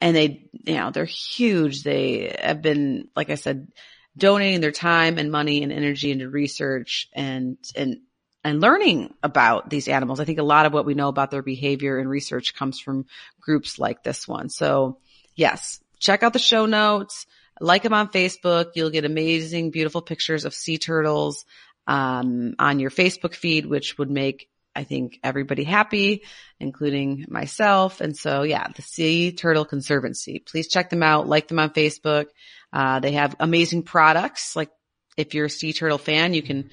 and 0.00 0.16
they 0.16 0.48
you 0.52 0.74
know 0.74 0.90
they're 0.90 1.04
huge 1.04 1.82
they 1.82 2.34
have 2.42 2.62
been 2.62 3.08
like 3.14 3.28
i 3.28 3.34
said 3.34 3.68
donating 4.16 4.60
their 4.62 4.72
time 4.72 5.18
and 5.18 5.30
money 5.30 5.62
and 5.62 5.70
energy 5.72 6.10
into 6.10 6.28
research 6.30 7.08
and 7.12 7.58
and 7.74 7.98
and 8.42 8.60
learning 8.62 9.12
about 9.22 9.68
these 9.68 9.86
animals 9.88 10.18
i 10.18 10.24
think 10.24 10.38
a 10.38 10.42
lot 10.42 10.64
of 10.64 10.72
what 10.72 10.86
we 10.86 10.94
know 10.94 11.08
about 11.08 11.30
their 11.30 11.42
behavior 11.42 11.98
and 11.98 12.08
research 12.08 12.54
comes 12.54 12.80
from 12.80 13.04
groups 13.40 13.78
like 13.78 14.02
this 14.02 14.26
one 14.26 14.48
so 14.48 14.98
yes 15.34 15.78
check 15.98 16.22
out 16.22 16.32
the 16.32 16.38
show 16.38 16.66
notes 16.66 17.26
like 17.60 17.82
them 17.82 17.94
on 17.94 18.08
facebook 18.08 18.72
you'll 18.74 18.90
get 18.90 19.04
amazing 19.04 19.70
beautiful 19.70 20.02
pictures 20.02 20.44
of 20.44 20.54
sea 20.54 20.78
turtles 20.78 21.44
um, 21.86 22.54
on 22.58 22.80
your 22.80 22.90
facebook 22.90 23.34
feed 23.34 23.66
which 23.66 23.98
would 23.98 24.10
make 24.10 24.48
I 24.76 24.84
think 24.84 25.18
everybody 25.24 25.64
happy, 25.64 26.22
including 26.60 27.24
myself. 27.28 28.02
And 28.02 28.14
so 28.14 28.42
yeah, 28.42 28.68
the 28.68 28.82
Sea 28.82 29.32
Turtle 29.32 29.64
Conservancy. 29.64 30.40
Please 30.40 30.68
check 30.68 30.90
them 30.90 31.02
out. 31.02 31.26
Like 31.26 31.48
them 31.48 31.58
on 31.58 31.70
Facebook. 31.70 32.26
Uh, 32.72 33.00
they 33.00 33.12
have 33.12 33.34
amazing 33.40 33.84
products. 33.84 34.54
Like 34.54 34.70
if 35.16 35.34
you're 35.34 35.46
a 35.46 35.50
sea 35.50 35.72
turtle 35.72 35.98
fan, 35.98 36.34
you 36.34 36.42
can 36.42 36.70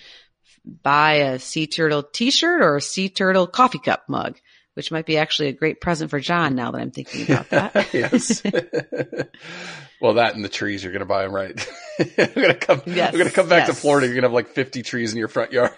buy 0.65 1.13
a 1.13 1.39
sea 1.39 1.67
turtle 1.67 2.03
t-shirt 2.03 2.61
or 2.61 2.75
a 2.75 2.81
sea 2.81 3.09
turtle 3.09 3.47
coffee 3.47 3.79
cup 3.79 4.03
mug, 4.09 4.37
which 4.75 4.91
might 4.91 5.05
be 5.05 5.17
actually 5.17 5.49
a 5.49 5.53
great 5.53 5.79
present 5.81 6.09
for 6.11 6.19
John 6.19 6.55
now 6.55 6.71
that 6.71 6.81
I'm 6.81 6.91
thinking 6.91 7.23
about 7.31 7.49
that. 7.49 7.93
yes. 7.93 8.41
well, 10.01 10.15
that 10.15 10.35
and 10.35 10.43
the 10.43 10.49
trees, 10.49 10.83
you're 10.83 10.91
going 10.91 11.01
to 11.01 11.05
buy 11.05 11.23
them 11.23 11.33
right. 11.33 11.67
I'm 11.99 12.33
going 12.33 12.47
to 12.49 12.55
come, 12.55 12.81
Yes, 12.85 13.13
I'm 13.13 13.19
going 13.19 13.29
to 13.29 13.35
come 13.35 13.49
back 13.49 13.67
to. 13.67 13.73
Florida. 13.73 14.07
You're 14.07 14.15
going 14.15 14.23
to 14.23 14.29
have 14.29 14.33
like 14.33 14.49
50 14.49 14.81
trees 14.83 15.11
in 15.13 15.19
your 15.19 15.27
front 15.27 15.51
yard. 15.53 15.71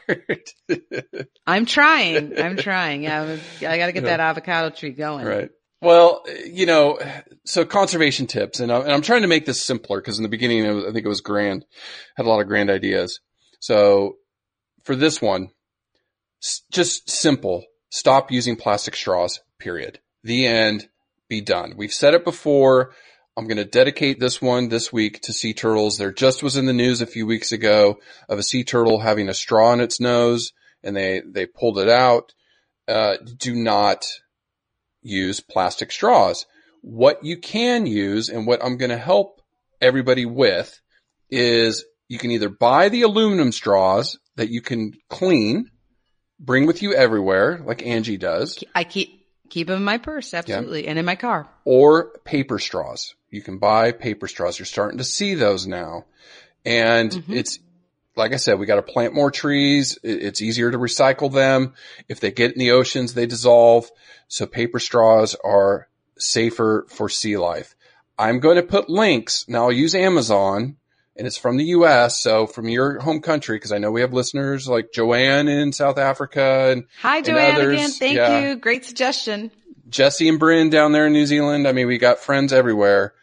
I'm 1.48 1.66
trying. 1.66 2.40
I'm 2.40 2.58
trying. 2.58 3.04
Yeah. 3.04 3.38
I 3.62 3.78
got 3.78 3.88
to 3.88 3.92
get 3.92 4.04
that 4.06 4.20
avocado 4.20 4.70
tree 4.76 4.92
going. 4.92 5.26
right. 5.26 5.50
Well, 5.82 6.24
you 6.46 6.66
know, 6.66 6.98
so 7.46 7.64
conservation 7.64 8.26
tips, 8.26 8.60
and, 8.60 8.72
I, 8.72 8.80
and 8.80 8.92
I'm 8.92 9.02
trying 9.04 9.22
to 9.22 9.28
make 9.28 9.46
this 9.46 9.62
simpler 9.62 10.00
because 10.02 10.18
in 10.18 10.24
the 10.24 10.30
beginning, 10.30 10.66
it 10.66 10.72
was, 10.72 10.86
I 10.86 10.92
think 10.94 11.06
it 11.06 11.10
was 11.10 11.22
grand, 11.22 11.64
had 12.16 12.26
a 12.26 12.30
lot 12.30 12.40
of 12.40 12.48
grand 12.48 12.72
ideas. 12.72 13.20
So 13.60 14.16
for 14.84 14.96
this 14.96 15.22
one, 15.22 15.50
s- 16.42 16.62
just 16.72 17.08
simple. 17.10 17.66
Stop 17.90 18.32
using 18.32 18.56
plastic 18.56 18.96
straws, 18.96 19.40
period. 19.60 20.00
The 20.24 20.46
end. 20.48 20.90
Be 21.28 21.42
done. 21.42 21.74
We've 21.76 21.94
said 21.94 22.14
it 22.14 22.24
before. 22.24 22.94
I'm 23.38 23.48
going 23.48 23.58
to 23.58 23.66
dedicate 23.66 24.20
this 24.20 24.42
one 24.42 24.70
this 24.70 24.94
week 24.94 25.22
to 25.24 25.34
sea 25.34 25.54
turtles. 25.54 25.98
There 25.98 26.14
just 26.14 26.44
was 26.44 26.56
in 26.56 26.68
the 26.68 26.74
news 26.74 27.02
a 27.02 27.08
few 27.08 27.26
weeks 27.26 27.52
ago 27.52 27.98
of 28.30 28.40
a 28.40 28.44
sea 28.44 28.64
turtle 28.64 29.00
having 29.00 29.28
a 29.28 29.34
straw 29.34 29.74
in 29.74 29.82
its 29.82 30.00
nose 30.00 30.52
and 30.84 30.96
they, 30.96 31.22
they 31.26 31.46
pulled 31.46 31.80
it 31.80 31.90
out. 31.90 32.34
Uh, 32.88 33.18
do 33.38 33.56
not 33.56 34.06
use 35.02 35.40
plastic 35.40 35.92
straws. 35.92 36.46
What 36.82 37.24
you 37.24 37.38
can 37.38 37.86
use 37.88 38.30
and 38.30 38.46
what 38.46 38.64
I'm 38.64 38.78
going 38.78 38.92
to 38.92 38.98
help 38.98 39.42
everybody 39.82 40.26
with 40.26 40.80
is 41.30 41.84
you 42.08 42.20
can 42.20 42.32
either 42.32 42.50
buy 42.50 42.90
the 42.90 43.02
aluminum 43.02 43.52
straws 43.52 44.18
that 44.36 44.50
you 44.50 44.62
can 44.62 44.94
clean, 45.10 45.72
bring 46.40 46.66
with 46.66 46.82
you 46.82 46.94
everywhere, 46.94 47.60
like 47.64 47.86
Angie 47.86 48.18
does, 48.18 48.64
I 48.74 48.84
keep 48.84 49.26
keep 49.50 49.68
them 49.68 49.78
in 49.78 49.84
my 49.84 49.98
purse, 49.98 50.34
absolutely, 50.34 50.88
and 50.88 50.98
in 51.00 51.06
my 51.06 51.16
car. 51.16 51.48
or 51.66 52.12
paper 52.26 52.60
straws. 52.60 53.16
You 53.30 53.42
can 53.42 53.58
buy 53.58 53.92
paper 53.92 54.28
straws. 54.28 54.58
You're 54.58 54.66
starting 54.66 54.98
to 54.98 55.04
see 55.04 55.36
those 55.36 55.68
now. 55.68 56.06
And 56.66 57.12
Mhm. 57.12 57.36
it's, 57.36 57.60
like 58.16 58.34
I 58.34 58.38
said, 58.38 58.58
we 58.60 58.66
got 58.66 58.78
to 58.78 58.82
plant 58.82 59.14
more 59.14 59.30
trees. 59.30 60.00
It's 60.04 60.42
easier 60.42 60.72
to 60.72 60.78
recycle 60.78 61.32
them. 61.32 61.74
If 62.10 62.20
they 62.22 62.32
get 62.32 62.54
in 62.54 62.60
the 62.60 62.72
oceans, 62.72 63.14
they 63.14 63.26
dissolve. 63.28 63.92
So 64.28 64.46
paper 64.46 64.80
straws 64.80 65.36
are 65.44 65.88
safer 66.18 66.86
for 66.90 67.08
sea 67.10 67.38
life. 67.38 67.76
I'm 68.18 68.40
going 68.40 68.56
to 68.56 68.64
put 68.64 68.90
links. 68.90 69.46
Now 69.48 69.66
I'll 69.66 69.72
use 69.72 69.94
Amazon 69.94 70.78
and 71.16 71.26
it's 71.28 71.38
from 71.38 71.58
the 71.58 71.66
US. 71.66 72.22
So 72.22 72.46
from 72.48 72.68
your 72.70 73.00
home 73.00 73.22
country, 73.22 73.56
because 73.58 73.72
I 73.72 73.78
know 73.78 73.92
we 73.92 74.02
have 74.02 74.14
listeners 74.14 74.68
like 74.68 74.92
Joanne 74.94 75.48
in 75.48 75.72
South 75.72 75.98
Africa 75.98 76.70
and 76.72 76.86
Hi, 77.02 77.22
Joanne. 77.22 77.56
others, 77.56 77.74
again, 77.74 77.90
thank 77.92 78.16
yeah. 78.18 78.50
you. 78.50 78.56
Great 78.56 78.86
suggestion. 78.86 79.52
Jesse 79.90 80.28
and 80.28 80.40
Bryn 80.40 80.70
down 80.70 80.92
there 80.92 81.08
in 81.08 81.14
New 81.14 81.26
Zealand. 81.26 81.68
I 81.68 81.72
mean, 81.72 81.88
we 81.88 81.98
got 81.98 82.20
friends 82.20 82.52
everywhere. 82.52 83.14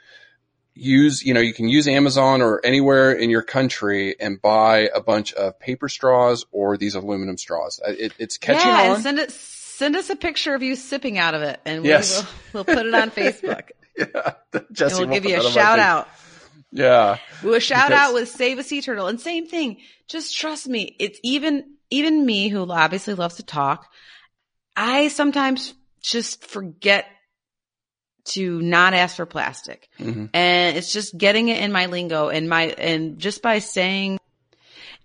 Use, 0.75 1.23
you 1.23 1.35
know, 1.35 1.41
you 1.41 1.53
can 1.53 1.69
use 1.69 1.87
Amazon 1.87 2.41
or 2.41 2.65
anywhere 2.65 3.13
in 3.13 3.29
your 3.29 3.43
country 3.43 4.17
and 4.19 4.41
buy 4.41 4.89
a 4.95 5.03
bunch 5.03 5.35
of 5.35 5.59
paper 5.61 5.87
straws 5.91 6.47
or 6.51 6.79
these 6.79 6.95
aluminum 6.95 7.37
straws. 7.37 7.79
Uh, 7.87 7.91
It, 7.99 8.13
it's 8.19 8.39
catching 8.39 8.69
yeah, 8.71 8.85
on. 8.91 8.95
and 8.95 9.03
send 9.03 9.19
it. 9.19 9.31
Send 9.33 9.97
us 9.97 10.09
a 10.11 10.17
picture 10.17 10.55
of 10.55 10.63
you 10.63 10.77
sipping 10.77 11.19
out 11.19 11.35
of 11.35 11.43
it, 11.43 11.61
and 11.67 11.85
Yes. 11.85 12.21
we 12.21 12.27
will, 12.61 12.65
we'll 12.65 12.77
put 12.77 12.87
it 12.87 12.95
on 12.95 13.11
Facebook, 13.17 13.71
yeah, 13.99 14.33
and 14.55 14.65
Jesse 14.73 15.05
we'll 15.05 15.13
give 15.13 15.25
you 15.25 15.35
a 15.35 15.39
that 15.43 15.47
on 15.47 15.55
my 15.55 15.61
shout 15.61 15.79
out. 15.79 16.09
Yeah. 16.73 17.19
We'll 17.43 17.61
shout 17.61 17.89
Because- 17.89 18.09
out 18.09 18.15
with 18.15 18.29
Save 18.29 18.59
a 18.59 18.63
Sea 18.63 18.81
Turtle. 18.83 19.07
And 19.07 19.21
same 19.21 19.47
thing. 19.47 19.79
Just 20.09 20.37
trust 20.37 20.67
me. 20.67 20.97
It's 20.99 21.19
even, 21.23 21.75
even 21.91 22.25
me 22.25 22.49
who 22.49 22.71
obviously 22.71 23.15
loves 23.15 23.37
to 23.37 23.43
talk. 23.43 23.91
I 24.75 25.09
sometimes 25.09 25.75
just 26.03 26.45
forget 26.47 27.07
to 28.25 28.63
not 28.63 28.95
ask 28.95 29.17
for 29.17 29.27
plastic. 29.27 29.89
hmm 29.99 30.27
And 30.33 30.77
it's 30.77 30.93
just 30.93 31.17
getting 31.19 31.49
it 31.49 31.61
in 31.63 31.73
my 31.73 31.87
lingo 31.87 32.29
and 32.29 32.49
my, 32.49 32.69
and 32.69 33.19
just 33.19 33.43
by 33.43 33.59
saying, 33.59 34.19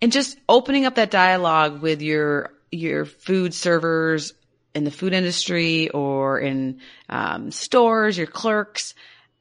and 0.01 0.11
just 0.11 0.37
opening 0.47 0.85
up 0.85 0.95
that 0.95 1.11
dialogue 1.11 1.81
with 1.81 2.01
your, 2.01 2.51
your 2.71 3.05
food 3.05 3.53
servers 3.53 4.33
in 4.75 4.83
the 4.83 4.91
food 4.91 5.13
industry 5.13 5.89
or 5.89 6.39
in, 6.39 6.79
um, 7.09 7.49
stores, 7.51 8.17
your 8.17 8.27
clerks. 8.27 8.93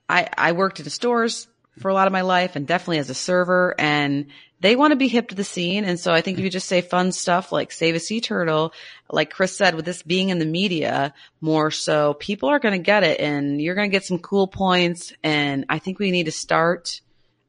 I, 0.09 0.29
I 0.37 0.53
worked 0.53 0.81
in 0.81 0.89
stores 0.89 1.47
for 1.79 1.89
a 1.91 1.95
lot 1.95 2.07
of 2.07 2.13
my 2.13 2.23
life 2.23 2.57
and 2.57 2.67
definitely 2.67 2.99
as 2.99 3.11
a 3.11 3.15
server 3.15 3.75
and 3.79 4.27
they 4.61 4.75
want 4.75 4.93
to 4.93 4.97
be 4.97 5.09
hip 5.09 5.29
to 5.29 5.35
the 5.35 5.45
scene. 5.45 5.85
And 5.85 6.01
so 6.01 6.13
I 6.13 6.23
think 6.23 6.39
if 6.39 6.45
you 6.45 6.51
just 6.51 6.69
say 6.69 6.81
fun 6.81 7.13
stuff 7.13 7.53
like 7.53 7.71
save 7.73 7.95
a 7.95 8.01
sea 8.01 8.21
turtle, 8.21 8.73
like 9.11 9.31
Chris 9.31 9.57
said, 9.57 9.75
with 9.75 9.85
this 9.85 10.03
being 10.03 10.31
in 10.31 10.39
the 10.39 10.47
media 10.47 11.13
more 11.41 11.71
so, 11.71 12.15
people 12.15 12.49
are 12.49 12.59
going 12.59 12.73
to 12.73 12.79
get 12.79 13.05
it 13.05 13.21
and 13.21 13.61
you're 13.61 13.75
going 13.75 13.91
to 13.91 13.95
get 13.95 14.05
some 14.05 14.19
cool 14.19 14.47
points. 14.47 15.13
And 15.23 15.67
I 15.69 15.79
think 15.79 15.99
we 15.99 16.11
need 16.11 16.25
to 16.25 16.33
start 16.33 17.01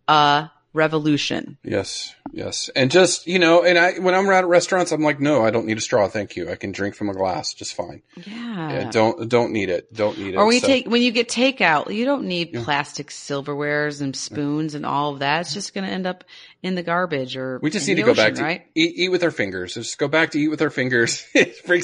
a 0.07 0.49
revolution. 0.73 1.57
Yes. 1.63 2.13
Yes. 2.31 2.69
And 2.75 2.91
just, 2.91 3.25
you 3.25 3.39
know, 3.39 3.63
and 3.63 3.77
I, 3.79 3.93
when 3.99 4.13
I'm 4.13 4.29
around 4.29 4.43
at 4.43 4.47
restaurants, 4.49 4.91
I'm 4.91 5.01
like, 5.01 5.19
no, 5.19 5.43
I 5.45 5.49
don't 5.49 5.65
need 5.65 5.77
a 5.77 5.81
straw. 5.81 6.07
Thank 6.07 6.35
you. 6.35 6.51
I 6.51 6.55
can 6.55 6.71
drink 6.71 6.95
from 6.95 7.09
a 7.09 7.13
glass 7.13 7.53
just 7.53 7.73
fine. 7.73 8.03
Yeah. 8.15 8.71
Yeah, 8.71 8.91
don't, 8.91 9.27
don't 9.29 9.51
need 9.53 9.69
it. 9.69 9.91
Don't 9.93 10.17
need 10.19 10.33
it. 10.33 10.37
or 10.37 10.45
when 10.45 10.53
you 10.55 10.61
So- 10.61 10.67
take 10.67 10.87
when 10.87 11.01
you 11.01 11.11
get 11.11 11.29
takeout, 11.29 11.93
you 11.93 12.05
don't 12.05 12.25
need 12.25 12.51
Yeah. 12.53 12.63
plastic 12.63 13.07
silverwares 13.09 14.01
and 14.01 14.15
spoons 14.15 14.75
and 14.75 14.85
all 14.85 15.13
of 15.13 15.19
that. 15.19 15.41
It's 15.41 15.53
just 15.53 15.73
going 15.73 15.85
to 15.87 15.91
end 15.91 16.05
up 16.05 16.23
in 16.61 16.75
the 16.75 16.83
garbage 16.83 17.37
or 17.37 17.59
we 17.61 17.69
just 17.69 17.87
need 17.87 17.95
to 17.95 18.03
go 18.03 18.13
back 18.13 18.35
to 18.35 18.43
right. 18.43 18.65
eat, 18.75 18.93
eat 18.97 19.09
with 19.09 19.23
our 19.23 19.31
fingers. 19.31 19.73
Just 19.75 19.97
go 19.97 20.07
back 20.07 20.31
to 20.31 20.39
eat 20.39 20.49
with 20.49 20.61
our 20.61 20.69
fingers. 20.69 21.25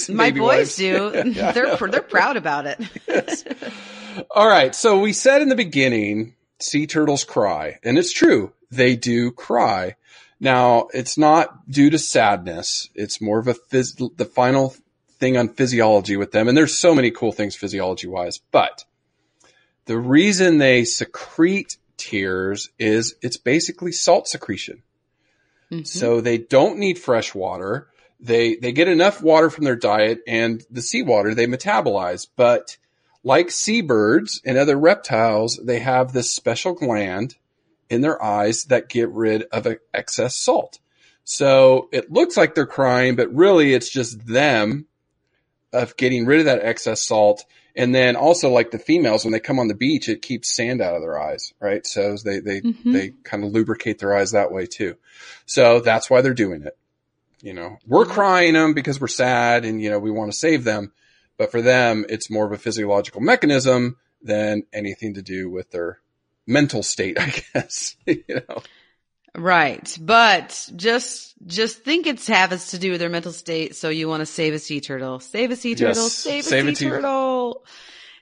My 0.09 0.31
boys 0.31 0.39
wipes. 0.39 0.75
do. 0.75 1.11
Yeah, 1.33 1.51
they're 1.51 1.77
pr- 1.77 1.87
they're 1.89 2.01
proud 2.01 2.37
about 2.37 2.65
it. 2.67 2.79
All 4.31 4.47
right. 4.47 4.75
So 4.75 4.99
we 4.99 5.13
said 5.13 5.41
in 5.41 5.49
the 5.49 5.55
beginning, 5.55 6.35
sea 6.59 6.85
turtles 6.87 7.23
cry, 7.23 7.79
and 7.83 7.97
it's 7.97 8.11
true. 8.13 8.51
They 8.75 8.95
do 8.95 9.31
cry. 9.31 9.95
Now 10.39 10.87
it's 10.93 11.17
not 11.17 11.69
due 11.69 11.89
to 11.89 11.97
sadness. 11.97 12.89
It's 12.95 13.21
more 13.21 13.39
of 13.39 13.47
a 13.47 13.53
phys- 13.53 14.17
the 14.17 14.25
final 14.25 14.75
thing 15.19 15.37
on 15.37 15.49
physiology 15.49 16.17
with 16.17 16.31
them. 16.31 16.47
And 16.47 16.57
there's 16.57 16.77
so 16.77 16.93
many 16.93 17.11
cool 17.11 17.31
things 17.31 17.55
physiology 17.55 18.07
wise, 18.07 18.39
but 18.51 18.83
the 19.85 19.97
reason 19.97 20.57
they 20.57 20.83
secrete 20.85 21.77
tears 21.97 22.69
is 22.77 23.15
it's 23.21 23.37
basically 23.37 23.91
salt 23.91 24.27
secretion. 24.27 24.81
Mhm. 25.71 25.87
So 25.87 26.19
they 26.19 26.37
don't 26.37 26.77
need 26.77 26.99
fresh 26.99 27.33
water. 27.33 27.87
They, 28.19 28.55
they 28.55 28.71
get 28.71 28.87
enough 28.87 29.21
water 29.21 29.49
from 29.49 29.65
their 29.65 29.75
diet 29.75 30.19
and 30.27 30.63
the 30.69 30.81
seawater 30.81 31.33
they 31.33 31.47
metabolize. 31.47 32.27
But 32.35 32.77
like 33.23 33.51
seabirds 33.51 34.41
and 34.45 34.57
other 34.57 34.77
reptiles, 34.77 35.59
they 35.63 35.79
have 35.79 36.11
this 36.11 36.31
special 36.31 36.73
gland 36.73 37.35
in 37.93 38.01
their 38.01 38.21
eyes 38.21 38.65
that 38.65 38.89
get 38.89 39.09
rid 39.09 39.43
of 39.51 39.67
excess 39.93 40.35
salt. 40.35 40.79
So 41.23 41.87
it 41.93 42.11
looks 42.11 42.35
like 42.35 42.53
they're 42.55 42.65
crying, 42.65 43.15
but 43.15 43.33
really 43.33 43.73
it's 43.73 43.89
just 43.89 44.25
them 44.27 44.87
of 45.71 45.95
getting 45.95 46.25
rid 46.25 46.39
of 46.39 46.45
that 46.45 46.63
excess 46.63 47.01
salt. 47.01 47.45
And 47.75 47.95
then 47.95 48.15
also 48.15 48.49
like 48.49 48.71
the 48.71 48.77
females, 48.79 49.23
when 49.23 49.31
they 49.31 49.39
come 49.39 49.57
on 49.57 49.67
the 49.67 49.73
beach, 49.73 50.07
it 50.09 50.21
keeps 50.21 50.53
sand 50.55 50.81
out 50.81 50.95
of 50.95 51.01
their 51.01 51.19
eyes, 51.19 51.53
right? 51.59 51.85
So 51.87 52.17
they, 52.17 52.39
they, 52.39 52.61
Mhm. 52.61 52.93
they 52.93 53.13
kind 53.23 53.43
of 53.43 53.51
lubricate 53.51 53.99
their 53.99 54.15
eyes 54.15 54.31
that 54.31 54.51
way 54.51 54.65
too. 54.65 54.95
So 55.45 55.79
that's 55.79 56.09
why 56.09 56.21
they're 56.21 56.33
doing 56.33 56.63
it. 56.63 56.77
You 57.41 57.53
know, 57.53 57.77
we're 57.87 58.05
crying 58.05 58.53
them 58.53 58.73
because 58.73 59.01
we're 59.01 59.07
sad 59.07 59.65
and, 59.65 59.81
you 59.81 59.89
know, 59.89 59.99
we 59.99 60.11
want 60.11 60.31
to 60.31 60.37
save 60.37 60.63
them. 60.63 60.91
But 61.37 61.51
for 61.51 61.61
them, 61.61 62.05
it's 62.09 62.29
more 62.29 62.45
of 62.45 62.51
a 62.51 62.57
physiological 62.57 63.21
mechanism 63.21 63.97
than 64.21 64.63
anything 64.71 65.15
to 65.15 65.21
do 65.21 65.49
with 65.49 65.71
their 65.71 65.99
mental 66.47 66.83
state, 66.83 67.17
I 67.19 67.33
guess. 67.53 67.95
you 68.05 68.23
know, 68.29 68.61
Right. 69.35 69.97
But 69.99 70.69
just, 70.75 71.33
just 71.47 71.79
think 71.83 72.05
it's 72.05 72.27
has 72.27 72.67
to 72.71 72.77
do 72.77 72.91
with 72.91 72.99
their 72.99 73.09
mental 73.09 73.31
state. 73.31 73.75
So 73.75 73.89
you 73.89 74.07
want 74.07 74.21
to 74.21 74.27
save 74.27 74.53
a 74.53 74.59
sea 74.59 74.79
turtle. 74.79 75.19
Save 75.19 75.49
a 75.49 75.55
sea 75.55 75.73
turtle. 75.73 76.03
Yes. 76.03 76.13
Save 76.13 76.39
a 76.45 76.47
Save 76.47 76.67
a 76.67 76.69
sea 76.69 76.75
sea- 76.75 76.89
turtle. 76.89 77.65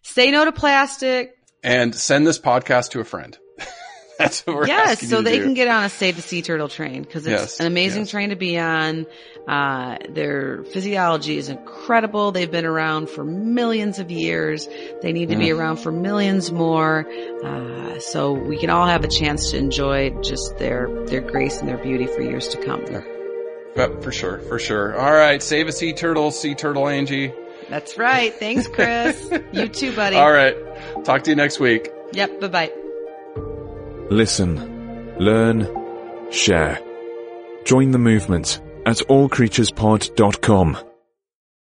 Say 0.03 0.31
no 0.31 0.45
to 0.45 0.51
plastic. 0.53 1.35
and 1.63 1.93
send 1.93 2.25
this 2.25 2.39
podcast 2.39 2.91
to 2.91 3.01
a 3.01 3.03
friend. 3.03 3.37
That's 4.17 4.45
what 4.47 4.55
we're 4.55 4.67
yes. 4.67 5.07
So 5.09 5.21
they 5.21 5.37
do. 5.37 5.43
can 5.43 5.53
get 5.53 5.67
on 5.67 5.83
a 5.83 5.89
save 5.89 6.15
the 6.15 6.21
sea 6.21 6.41
turtle 6.41 6.69
train 6.69 7.01
because 7.03 7.25
it's 7.27 7.41
Yes, 7.41 7.59
an 7.59 7.65
amazing 7.65 8.03
yes. 8.03 8.11
train 8.11 8.29
to 8.29 8.35
be 8.35 8.57
on. 8.57 9.05
Uh, 9.47 9.97
their 10.09 10.63
physiology 10.65 11.37
is 11.37 11.49
incredible. 11.49 12.31
They've 12.31 12.49
been 12.51 12.65
around 12.65 13.09
for 13.09 13.23
millions 13.23 13.99
of 13.99 14.11
years. 14.11 14.67
They 15.01 15.11
need 15.11 15.29
to 15.29 15.35
be 15.35 15.47
Mm. 15.47 15.57
around 15.59 15.77
for 15.77 15.91
millions 15.91 16.51
more. 16.51 17.05
Uh, 17.43 17.99
so 17.99 18.31
we 18.33 18.57
can 18.57 18.69
all 18.69 18.85
have 18.87 19.03
a 19.03 19.07
chance 19.07 19.51
to 19.51 19.57
enjoy 19.57 20.11
just 20.21 20.57
their, 20.59 20.87
their 21.07 21.21
grace 21.21 21.59
and 21.59 21.67
their 21.67 21.77
beauty 21.79 22.05
for 22.07 22.21
years 22.21 22.47
to 22.49 22.57
come. 22.63 22.81
Yep, 23.75 24.03
for 24.03 24.11
sure, 24.11 24.39
for 24.41 24.59
sure. 24.59 24.95
All 24.99 25.11
right, 25.13 25.41
save 25.41 25.67
a 25.67 25.71
sea 25.71 25.93
turtle, 25.93 26.31
sea 26.31 26.53
turtle 26.55 26.87
Angie. 26.87 27.33
That's 27.69 27.97
right. 27.97 28.33
Thanks, 28.33 28.67
Chris. 28.67 29.31
you 29.53 29.67
too, 29.69 29.95
buddy. 29.95 30.17
All 30.17 30.31
right, 30.31 30.55
talk 31.03 31.23
to 31.23 31.29
you 31.31 31.35
next 31.35 31.59
week. 31.59 31.89
Yep. 32.13 32.41
Bye 32.41 32.47
bye. 32.47 32.71
Listen, 34.09 35.15
learn, 35.17 35.67
share. 36.31 36.79
Join 37.65 37.91
the 37.91 37.97
movement 37.97 38.59
at 38.85 38.97
allcreaturespod.com. 39.07 40.90